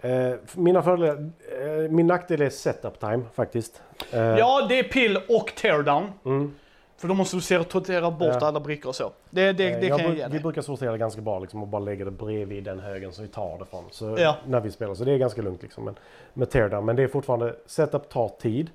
Eh, 0.00 0.32
mina 0.54 0.82
fördelar, 0.82 1.30
eh, 1.62 1.90
min 1.90 2.06
nackdel 2.06 2.42
är 2.42 2.50
setup 2.50 3.00
time 3.00 3.22
faktiskt. 3.34 3.82
Eh, 4.12 4.20
Ja, 4.20 4.66
det 4.68 4.78
är 4.78 4.82
pill 4.82 5.18
och 5.28 5.52
teardown. 5.56 6.12
mm. 6.24 6.54
För 6.98 7.08
då 7.08 7.14
måste 7.14 7.36
du 7.36 7.40
sortera 7.40 8.10
bort 8.10 8.36
Ja. 8.40 8.46
alla 8.46 8.60
brickor 8.60 8.88
och 8.88 8.94
så. 8.94 9.12
Det, 9.30 9.52
det, 9.52 9.70
det 9.80 9.88
kan 9.88 9.98
jag 9.98 10.14
ge 10.16 10.24
Vi 10.26 10.30
dig. 10.32 10.40
brukar 10.40 10.62
sortera 10.62 10.96
ganska 10.96 11.20
bra 11.20 11.38
liksom, 11.38 11.62
och 11.62 11.68
bara 11.68 11.78
lägga 11.78 12.04
det 12.04 12.10
bredvid 12.10 12.64
den 12.64 12.80
högen 12.80 13.12
som 13.12 13.24
vi 13.24 13.30
tar 13.30 13.58
det 13.58 13.64
från. 13.64 13.84
Så, 13.90 14.16
Ja. 14.18 14.36
När 14.46 14.60
vi 14.60 14.70
spelar. 14.70 14.94
Så 14.94 15.04
det 15.04 15.12
är 15.12 15.18
ganska 15.18 15.42
lugnt 15.42 15.62
liksom, 15.62 15.84
men, 15.84 15.94
med 16.34 16.50
teardown. 16.50 16.84
Men 16.84 16.96
det 16.96 17.02
är 17.02 17.08
fortfarande, 17.08 17.54
setup 17.66 18.08
tar 18.08 18.28
tid. 18.28 18.70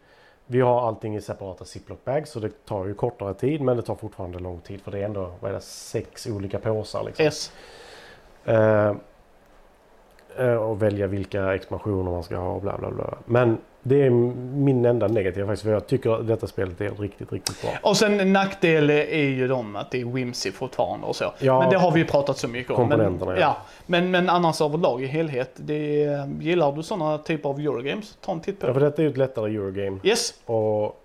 Vi 0.45 0.61
har 0.61 0.88
allting 0.88 1.15
i 1.15 1.22
separata 1.22 1.65
ziploc 1.65 1.97
bags 2.03 2.32
så 2.32 2.39
det 2.39 2.65
tar 2.65 2.86
ju 2.86 2.93
kortare 2.93 3.34
tid 3.34 3.61
men 3.61 3.78
det 3.78 3.84
tar 3.84 3.95
fortfarande 3.95 4.39
lång 4.39 4.59
tid 4.61 4.82
för 4.82 4.91
det 4.91 4.99
är 4.99 5.03
ändå 5.05 5.32
vad 5.39 5.51
är 5.51 5.55
det, 5.55 5.61
sex 5.61 6.28
olika 6.28 6.59
påsar. 6.59 7.03
Liksom. 7.03 7.26
Yes. 7.26 7.51
Eh, 10.41 10.53
och 10.53 10.81
välja 10.81 11.07
vilka 11.07 11.55
expansioner 11.55 12.11
man 12.11 12.23
ska 12.23 12.37
ha 12.37 12.51
och 12.51 12.61
bla 12.61 12.77
bla 12.77 12.91
bla. 12.91 13.17
Men 13.25 13.57
det 13.83 14.01
är 14.05 14.09
min 14.09 14.85
enda 14.85 15.07
negativa 15.07 15.47
faktiskt 15.47 15.63
för 15.63 15.71
jag 15.71 15.87
tycker 15.87 16.09
att 16.19 16.27
detta 16.27 16.47
spelet 16.47 16.81
är 16.81 16.91
riktigt, 16.91 17.31
riktigt 17.31 17.61
bra. 17.61 17.71
Och 17.81 17.97
sen 17.97 18.19
en 18.19 18.33
nackdel 18.33 18.89
är 18.89 19.23
ju 19.23 19.47
de 19.47 19.75
att 19.75 19.91
det 19.91 20.01
är 20.01 20.05
whimsy 20.05 20.51
fortfarande 20.51 21.07
och 21.07 21.15
så. 21.15 21.33
Ja. 21.39 21.59
men 21.59 21.69
det 21.69 21.77
har 21.77 21.91
vi 21.91 21.99
ju 21.99 22.05
pratat 22.05 22.37
så 22.37 22.47
mycket 22.47 22.71
om. 22.71 22.75
Komponenterna, 22.75 23.31
men, 23.31 23.41
ja. 23.41 23.47
ja. 23.47 23.57
Men, 23.85 24.11
men 24.11 24.29
annars 24.29 24.61
överlag 24.61 25.03
i 25.03 25.05
helhet. 25.05 25.51
Det 25.55 26.03
är, 26.03 26.41
gillar 26.41 26.71
du 26.71 26.83
sådana 26.83 27.17
typer 27.17 27.49
av 27.49 27.59
Eurogames? 27.59 28.17
Ta 28.21 28.31
en 28.31 28.39
titt 28.39 28.59
på 28.59 28.65
Ja, 28.65 28.67
det. 28.67 28.73
för 28.73 28.85
detta 28.85 29.01
är 29.01 29.03
ju 29.03 29.11
ett 29.11 29.17
lättare 29.17 29.55
Eurogame. 29.55 29.99
Yes. 30.03 30.33
Och 30.45 31.01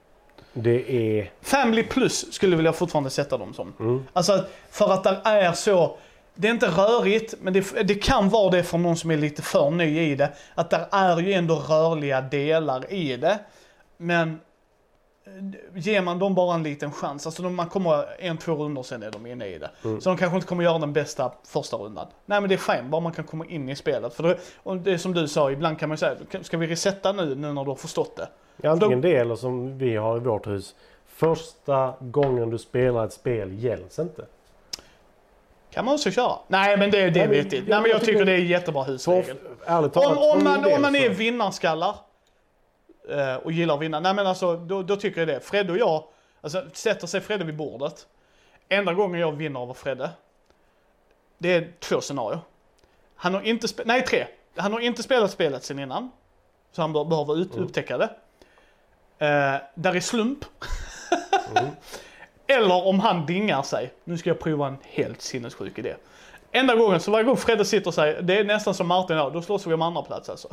det 0.52 0.92
är... 0.92 1.30
Family 1.42 1.82
plus 1.82 2.32
skulle 2.32 2.56
vilja 2.56 2.72
fortfarande 2.72 3.10
sätta 3.10 3.38
dem 3.38 3.54
som. 3.54 3.72
Mm. 3.80 4.04
Alltså 4.12 4.44
för 4.70 4.92
att 4.92 5.04
det 5.04 5.20
är 5.24 5.52
så, 5.52 5.96
det 6.36 6.48
är 6.48 6.52
inte 6.52 6.66
rörigt, 6.66 7.34
men 7.40 7.52
det, 7.52 7.88
det 7.88 7.94
kan 7.94 8.28
vara 8.28 8.50
det 8.50 8.62
för 8.62 8.78
någon 8.78 8.96
som 8.96 9.10
är 9.10 9.16
lite 9.16 9.42
för 9.42 9.70
ny 9.70 10.00
i 10.00 10.14
det. 10.14 10.32
Att 10.54 10.70
det 10.70 10.88
är 10.90 11.20
ju 11.20 11.32
ändå 11.32 11.54
rörliga 11.54 12.20
delar 12.20 12.92
i 12.92 13.16
det. 13.16 13.38
Men 13.96 14.40
eh, 15.24 15.78
ger 15.78 16.02
man 16.02 16.18
dem 16.18 16.34
bara 16.34 16.54
en 16.54 16.62
liten 16.62 16.92
chans, 16.92 17.26
alltså 17.26 17.42
man 17.42 17.68
kommer 17.68 18.04
en, 18.18 18.38
två 18.38 18.54
runder 18.54 18.82
sen 18.82 19.02
är 19.02 19.10
de 19.10 19.26
inne 19.26 19.46
i 19.46 19.58
det. 19.58 19.70
Mm. 19.84 20.00
Så 20.00 20.08
de 20.08 20.18
kanske 20.18 20.36
inte 20.36 20.48
kommer 20.48 20.64
göra 20.64 20.78
den 20.78 20.92
bästa 20.92 21.32
första 21.44 21.76
rundan. 21.76 22.06
Nej 22.26 22.40
men 22.40 22.48
det 22.48 22.54
är 22.54 22.76
fint, 22.76 22.90
bara 22.90 23.00
man 23.00 23.12
kan 23.12 23.24
komma 23.24 23.46
in 23.46 23.68
i 23.68 23.76
spelet. 23.76 24.14
För 24.14 24.22
det, 24.22 24.38
och 24.62 24.76
det 24.76 24.92
är 24.92 24.98
som 24.98 25.14
du 25.14 25.28
sa, 25.28 25.50
ibland 25.50 25.78
kan 25.78 25.88
man 25.88 25.98
säga, 25.98 26.16
ska 26.42 26.56
vi 26.56 26.66
resetta 26.66 27.12
nu, 27.12 27.34
nu 27.34 27.52
när 27.52 27.64
du 27.64 27.70
har 27.70 27.76
förstått 27.76 28.16
det? 28.16 28.28
Ja, 28.62 28.70
Antingen 28.70 29.00
det 29.00 29.16
eller 29.16 29.36
som 29.36 29.78
vi 29.78 29.96
har 29.96 30.16
i 30.16 30.20
vårt 30.20 30.46
hus. 30.46 30.74
Första 31.06 31.94
gången 32.00 32.50
du 32.50 32.58
spelar 32.58 33.04
ett 33.04 33.12
spel 33.12 33.52
gälls 33.52 33.98
inte. 33.98 34.26
Kan 35.70 35.84
man 35.84 35.94
också 35.94 36.10
köra? 36.10 36.38
Nej 36.48 36.76
men 36.76 36.90
det, 36.90 37.10
det 37.10 37.20
är 37.20 37.28
vettigt. 37.28 37.68
Nej 37.68 37.80
men 37.80 37.90
jag 37.90 38.04
tycker 38.04 38.24
det 38.24 38.32
är 38.32 38.38
jättebra 38.38 38.82
husregel. 38.82 39.36
ärligt 39.66 39.96
Om, 39.96 40.18
om, 40.18 40.44
man, 40.44 40.72
om 40.74 40.82
man 40.82 40.96
är 40.96 41.08
vinnarskallar 41.08 41.96
eh, 43.10 43.34
och 43.34 43.52
gillar 43.52 43.74
att 43.74 43.80
vinna. 43.80 44.00
Nej 44.00 44.14
men 44.14 44.26
alltså, 44.26 44.56
då, 44.56 44.82
då 44.82 44.96
tycker 44.96 45.20
jag 45.20 45.28
det. 45.28 45.40
Fredde 45.40 45.72
och 45.72 45.78
jag, 45.78 46.04
alltså 46.40 46.64
sätter 46.72 47.06
sig 47.06 47.20
Fredde 47.20 47.44
vid 47.44 47.56
bordet. 47.56 48.06
Enda 48.68 48.94
gången 48.94 49.20
jag 49.20 49.32
vinner 49.32 49.62
över 49.62 49.74
Fredde, 49.74 50.10
det 51.38 51.52
är 51.54 51.72
två 51.80 52.00
scenarier. 52.00 52.40
Han 53.16 53.34
har 53.34 53.42
inte 53.42 53.68
spelat, 53.68 53.86
nej 53.86 54.04
tre. 54.04 54.26
Han 54.56 54.72
har 54.72 54.80
inte 54.80 55.02
spelat 55.02 55.30
spelet 55.30 55.64
sen 55.64 55.78
innan. 55.78 56.10
Så 56.72 56.80
han 56.82 56.92
behöver 56.92 57.38
ut, 57.38 57.52
Mm. 57.52 57.64
upptäcka 57.64 57.98
det. 57.98 58.10
Eh, 59.18 59.60
där 59.74 59.96
är 59.96 60.00
slump. 60.00 60.44
Mm. 61.56 61.70
Eller 62.46 62.86
om 62.86 63.00
han 63.00 63.26
dingar 63.26 63.62
sig. 63.62 63.92
Nu 64.04 64.18
ska 64.18 64.30
jag 64.30 64.38
prova 64.38 64.66
en 64.66 64.76
helt 64.82 65.22
sinnessjuk 65.22 65.78
idé. 65.78 65.94
Enda 66.52 66.74
gången, 66.74 67.00
så 67.00 67.10
varje 67.10 67.24
gång 67.24 67.36
Fredde 67.36 67.64
sitter 67.64 67.86
och 67.86 67.94
säger, 67.94 68.22
det 68.22 68.38
är 68.38 68.44
nästan 68.44 68.74
som 68.74 68.86
Martin 68.86 69.16
och 69.16 69.24
jag, 69.24 69.32
då 69.32 69.42
slåss 69.42 69.66
vi 69.66 69.74
om 69.74 69.82
andra 69.82 70.02
plats 70.02 70.28
alltså. 70.28 70.48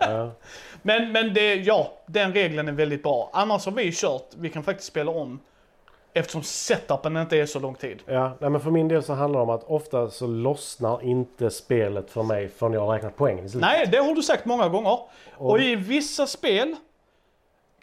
Ja. 0.00 0.30
Men, 0.82 1.12
men 1.12 1.34
det, 1.34 1.54
ja, 1.54 1.92
den 2.06 2.32
regeln 2.32 2.68
är 2.68 2.72
väldigt 2.72 3.02
bra. 3.02 3.30
Annars 3.32 3.64
har 3.64 3.72
vi 3.72 3.92
kört, 3.92 4.26
vi 4.36 4.50
kan 4.50 4.62
faktiskt 4.62 4.88
spela 4.88 5.10
om 5.10 5.40
Eftersom 6.14 6.42
setupen 6.42 7.16
inte 7.16 7.36
är 7.36 7.46
så 7.46 7.58
lång 7.58 7.74
tid. 7.74 8.02
Ja, 8.06 8.36
nej, 8.40 8.50
men 8.50 8.60
för 8.60 8.70
min 8.70 8.88
del 8.88 9.02
så 9.02 9.12
handlar 9.12 9.40
det 9.40 9.42
om 9.42 9.50
att 9.50 9.64
ofta 9.64 10.10
så 10.10 10.26
lossnar 10.26 11.04
inte 11.04 11.50
spelet 11.50 12.10
för 12.10 12.22
mig 12.22 12.48
förrän 12.48 12.72
jag 12.72 12.80
har 12.80 12.94
räknat 12.94 13.16
poängen 13.16 13.44
i 13.44 13.48
slutet. 13.48 13.68
Nej, 13.70 13.88
det 13.92 13.96
har 13.96 14.14
du 14.14 14.22
sagt 14.22 14.44
många 14.44 14.68
gånger. 14.68 14.98
Och 15.34 15.60
i 15.60 15.76
vissa 15.76 16.26
spel 16.26 16.76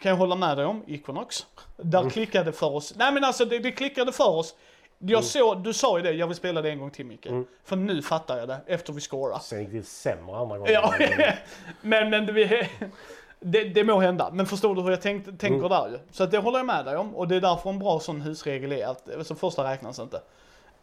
kan 0.02 0.10
jag 0.10 0.16
hålla 0.16 0.34
med 0.36 0.56
dig 0.56 0.66
om, 0.66 0.84
Equinox. 0.86 1.46
Där 1.76 1.98
Mm. 1.98 2.10
klickade 2.10 2.52
för 2.52 2.66
oss. 2.74 2.94
Nej 2.96 3.12
men 3.12 3.24
alltså 3.24 3.44
det, 3.44 3.58
det 3.58 3.72
klickade 3.72 4.12
för 4.12 4.28
oss. 4.28 4.54
Jag 4.98 5.10
Mm. 5.10 5.22
såg, 5.22 5.62
du 5.64 5.72
sa 5.72 5.96
ju 5.98 6.02
det, 6.02 6.12
jag 6.12 6.26
vill 6.26 6.36
spela 6.36 6.62
det 6.62 6.70
en 6.70 6.78
gång 6.78 6.90
till 6.90 7.06
Micke. 7.06 7.26
För 7.64 7.76
nu 7.76 8.02
fattar 8.02 8.38
jag 8.38 8.48
det, 8.48 8.60
efter 8.66 8.92
vi 8.92 9.00
scorar. 9.00 9.38
Sen 9.38 9.60
gick 9.60 9.70
det 9.72 9.82
sämre 9.82 10.36
andra 10.36 10.58
gången. 10.58 10.72
Ja, 10.72 10.94
men, 11.80 12.10
men 12.10 12.26
det, 12.26 12.68
det, 13.40 13.64
det 13.64 13.84
må 13.84 14.00
hända. 14.00 14.30
Men 14.32 14.46
förstår 14.46 14.74
du 14.74 14.82
hur 14.82 14.90
jag 14.90 15.00
tänkt, 15.02 15.24
tänker 15.26 15.46
Mm. 15.66 15.68
där 15.68 15.88
ju? 15.88 15.98
Så 16.12 16.26
det 16.26 16.38
håller 16.38 16.58
jag 16.58 16.66
med 16.66 16.84
dig 16.84 16.96
om. 16.96 17.16
Och 17.16 17.28
det 17.28 17.36
är 17.36 17.40
därför 17.40 17.70
en 17.70 17.78
bra 17.78 18.00
sån 18.00 18.20
husregel 18.20 18.72
är 18.72 18.86
att 18.86 19.14
alltså, 19.16 19.34
första 19.34 19.70
räknas 19.72 19.98
inte. 19.98 20.20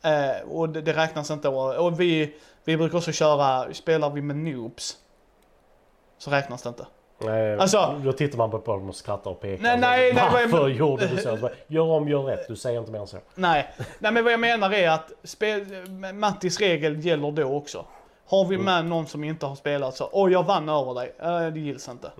Eh, 0.01 0.49
och 0.51 0.70
det, 0.70 0.82
det 0.82 0.93
räknas 0.93 1.32
inte. 1.32 1.49
Och, 1.49 1.86
och 1.86 1.99
vi, 1.99 2.36
vi 2.63 2.78
brukar 2.78 2.97
också 2.97 3.11
köra, 3.11 3.74
spelar 3.74 4.09
vi 4.09 4.22
med 4.22 4.36
noobs. 4.36 4.97
Så 6.18 6.32
räknas 6.32 6.61
det 6.63 6.70
inte. 6.70 6.86
Nej, 7.20 7.57
Alltså- 7.57 8.01
då 8.03 8.11
tittar 8.11 8.38
man 8.38 8.49
på 8.51 8.57
dem 8.57 8.89
och 8.89 8.95
skrattar 8.95 9.32
och 9.32 9.41
pekar. 9.41 9.63
Nej, 9.63 9.78
nej, 9.80 10.13
nej, 10.13 10.30
vad 10.32 10.41
jag- 10.41 10.47
Varför 10.47 10.68
gjorde 10.68 11.07
du 11.07 11.18
så? 11.18 11.36
så? 11.36 11.41
bara, 11.41 11.51
Gör 11.68 11.84
om, 11.84 12.07
gör 12.07 12.22
rätt. 12.24 12.47
Du 12.47 12.55
säger 12.55 12.80
inte 12.80 12.91
mer 12.91 12.99
än 12.99 13.07
så. 13.07 13.18
Nej, 13.36 13.68
nej 13.99 14.11
men 14.11 14.24
vad 14.24 14.34
jag 14.34 14.39
menar 14.39 14.74
är 14.74 14.89
att 14.89 15.11
spel, 15.24 15.65
Mattis 16.13 16.59
regel 16.59 17.05
gäller 17.05 17.32
då 17.32 17.43
också. 17.43 17.86
Har 18.30 18.45
vi 18.45 18.57
med 18.57 18.86
någon 18.86 19.07
som 19.07 19.24
inte 19.24 19.45
har 19.45 19.55
spelat 19.55 19.95
så, 19.95 20.09
åh 20.11 20.32
jag 20.32 20.43
vann 20.43 20.70
över 20.70 20.93
dig. 20.93 21.13
Eh, 21.20 21.53
det 21.53 21.59
gills 21.59 21.89
inte. 21.89 22.11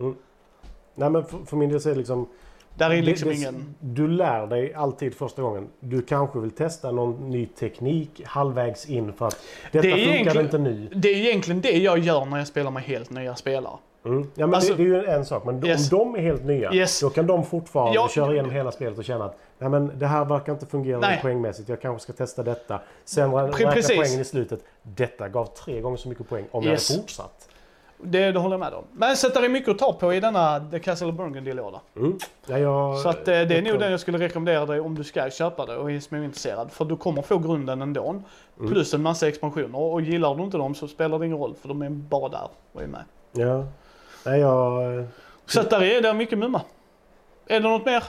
Nej, 0.96 1.10
men 1.10 1.26
för, 1.26 1.38
för 1.46 1.58
min 1.58 1.70
del 1.70 1.82
så 1.82 1.90
är 1.90 1.94
det 1.94 1.98
liksom... 1.98 2.30
Där 2.76 2.90
är 2.90 3.02
liksom 3.02 3.30
det, 3.30 3.34
det, 3.36 3.40
ingen... 3.40 3.76
Du 3.80 4.08
lär 4.08 4.48
dig 4.48 4.74
alltid 4.74 5.16
första 5.16 5.42
gången. 5.42 5.68
Du 5.80 6.02
kanske 6.02 6.40
vill 6.40 6.52
testa 6.52 6.92
någon 6.92 7.30
ny 7.30 7.46
teknik 7.46 8.22
halvvägs 8.26 8.86
in 8.90 9.14
för 9.14 9.28
att 9.28 9.38
detta 9.72 9.88
Det 9.88 10.06
funkar 10.06 10.42
inte 10.42 10.58
nu. 10.58 10.90
Det 10.96 11.10
är 11.10 11.16
egentligen 11.16 11.62
det 11.62 11.78
jag 11.78 12.00
gör 12.00 12.26
när 12.26 12.38
jag 12.38 12.48
spelar 12.48 12.72
med 12.72 12.84
helt 12.84 13.10
nya 13.10 13.36
spelare. 13.36 13.78
Mm. 14.08 14.32
Ja, 14.36 14.48
men 14.48 14.56
Alltså- 14.56 14.74
det, 14.74 14.78
det 14.84 14.84
är 14.96 15.02
ju 15.04 15.06
en 15.06 15.26
sak. 15.26 15.46
Men 15.46 15.66
Yes. 15.66 15.92
om 15.92 15.98
de 16.14 16.16
är 16.16 16.24
helt 16.24 16.44
nya, 16.46 16.74
Yes. 16.74 17.00
då 17.00 17.10
kan 17.10 17.28
de 17.28 17.46
fortfarande 17.46 17.96
Ja. 17.96 18.08
köra 18.10 18.32
igenom 18.34 18.52
hela 18.52 18.72
spelet 18.72 18.98
och 18.98 19.06
känna 19.06 19.26
att 19.26 19.38
Nej, 19.60 19.70
men 19.70 19.92
det 19.96 20.08
här 20.08 20.26
verkar 20.26 20.54
inte 20.54 20.66
fungera 20.66 21.00
Nej. 21.00 21.20
poängmässigt. 21.22 21.70
Jag 21.70 21.82
kanske 21.82 22.04
ska 22.04 22.14
testa 22.14 22.44
detta. 22.44 22.80
Sen 23.06 23.32
rä- 23.32 23.48
Pre- 23.48 23.52
räkna 23.52 23.72
precis. 23.72 23.98
poängen 23.98 24.20
i 24.22 24.26
slutet. 24.26 24.60
Detta 24.84 25.30
gav 25.30 25.46
tre 25.46 25.82
gånger 25.82 25.98
så 25.98 26.10
mycket 26.10 26.30
poäng 26.30 26.46
om 26.52 26.64
Yes. 26.64 26.90
jag 26.90 26.96
hade 26.96 27.02
fortsatt. 27.04 27.50
Det, 28.04 28.32
det 28.32 28.40
håller 28.40 28.54
jag 28.54 28.60
med 28.60 28.74
om. 28.74 28.84
Men 28.92 29.18
så 29.18 29.28
att 29.28 29.34
det 29.34 29.40
är 29.46 29.50
mycket 29.50 29.70
att 29.70 29.78
ta 29.80 29.94
på 29.94 30.14
i 30.14 30.20
denna 30.20 30.60
The 30.72 30.80
Castle 30.80 31.08
of 31.08 31.16
Burgundy-låda. 31.16 31.80
Mm. 31.96 32.18
Ja, 32.48 32.58
jag, 32.58 32.98
Så 32.98 33.10
att 33.10 33.18
eh, 33.18 33.24
det 33.24 33.58
är 33.58 33.62
nog 33.62 33.80
den 33.80 33.92
jag 33.92 34.00
skulle 34.00 34.18
rekommendera 34.18 34.66
dig 34.66 34.80
om 34.80 34.96
du 34.96 35.04
ska 35.04 35.30
köpa 35.30 35.66
det 35.66 35.78
och 35.78 35.92
är 35.92 36.00
småintresserad. 36.00 36.72
För 36.72 36.86
du 36.86 36.98
kommer 36.98 37.22
få 37.22 37.38
grunden 37.38 37.82
ändå. 37.82 38.10
Mm. 38.10 38.72
Plus 38.72 38.94
en 38.94 39.02
massa 39.02 39.28
expansioner. 39.28 39.80
Och 39.80 40.02
gillar 40.02 40.36
du 40.36 40.44
inte 40.44 40.58
dem 40.58 40.76
så 40.76 40.88
spelar 40.88 41.20
det 41.20 41.26
ingen 41.26 41.38
roll 41.38 41.56
för 41.62 41.68
de 41.68 41.82
är 41.82 41.90
bara 41.90 42.30
där 42.30 42.48
och 42.74 42.82
är 42.82 42.88
med. 42.88 43.04
Ja. 43.32 43.64
Nej, 44.28 44.40
jag... 44.40 45.06
Så 45.46 45.62
där 45.62 45.84
är 45.84 46.02
det 46.02 46.14
mycket 46.14 46.38
mumma. 46.38 46.62
Är 47.48 47.60
det 47.60 47.70
något 47.70 47.86
mer? 47.86 48.04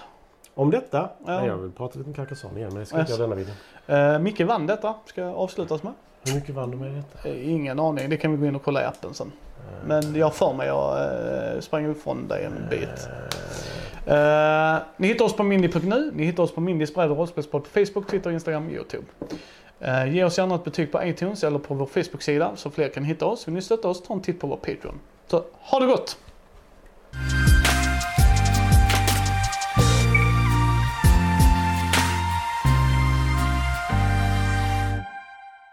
Om 0.54 0.70
detta? 0.70 0.98
Ja. 1.26 1.40
Nej, 1.40 1.46
jag 1.46 1.56
vill 1.56 1.72
prata 1.72 1.98
lite 1.98 2.08
om 2.10 2.14
Carcassonne 2.14 2.58
igen, 2.58 2.70
men 2.72 2.80
det 2.80 2.86
ska 2.86 3.00
inte 3.00 3.12
Yes. 3.12 3.18
göra 3.18 3.28
denna 3.28 3.42
videon. 3.86 4.14
Uh, 4.14 4.18
Micke 4.18 4.40
vann 4.40 4.66
detta, 4.66 4.94
ska 5.06 5.24
avslutas 5.24 5.82
med. 5.82 5.92
Hur 6.26 6.34
mycket 6.34 6.54
vann 6.54 6.70
du 6.70 6.76
med 6.76 6.92
detta? 6.92 7.28
Eh, 7.28 7.50
ingen 7.50 7.80
aning, 7.80 8.10
det 8.10 8.16
kan 8.16 8.30
vi 8.32 8.36
gå 8.36 8.46
in 8.46 8.56
och 8.56 8.62
kolla 8.62 8.82
i 8.82 8.84
appen 8.84 9.14
sen. 9.14 9.32
Men 9.86 10.14
jag 10.14 10.34
för 10.34 10.52
mig 10.52 10.66
jag 10.66 10.96
uh, 11.54 11.60
sprang 11.60 11.86
upp 11.86 12.02
från 12.02 12.28
dig 12.28 12.44
en 12.44 12.68
bit. 12.70 13.08
Eh, 14.06 14.76
ni 14.96 15.08
hittar 15.08 15.24
oss 15.24 15.36
på 15.36 15.42
mindy.nu, 15.42 16.10
ni 16.14 16.24
hittar 16.24 16.42
oss 16.42 16.52
på 16.52 16.60
Mindys 16.60 16.94
bräd 16.94 17.10
och 17.10 17.16
rollspelspodd 17.16 17.62
på 17.62 17.68
Facebook, 17.68 18.10
Twitter, 18.10 18.30
Instagram 18.30 18.70
YouTube. 18.70 19.04
Eh, 19.80 20.14
ge 20.14 20.24
oss 20.24 20.38
gärna 20.38 20.54
ett 20.54 20.64
betyg 20.64 20.92
på 20.92 21.04
iTunes 21.04 21.44
eller 21.44 21.58
på 21.58 21.74
vår 21.74 21.86
Facebook-sida 21.86 22.52
så 22.56 22.70
fler 22.70 22.88
kan 22.88 23.04
hitta 23.04 23.26
oss. 23.26 23.48
Vill 23.48 23.54
ni 23.54 23.62
stötta 23.62 23.88
oss, 23.88 24.02
ta 24.02 24.14
en 24.14 24.20
titt 24.22 24.40
på 24.40 24.46
vår 24.46 24.56
Patreon. 24.56 25.00
Så 25.26 25.44
ha 25.52 25.80
det 25.80 25.86
gott! 25.86 26.18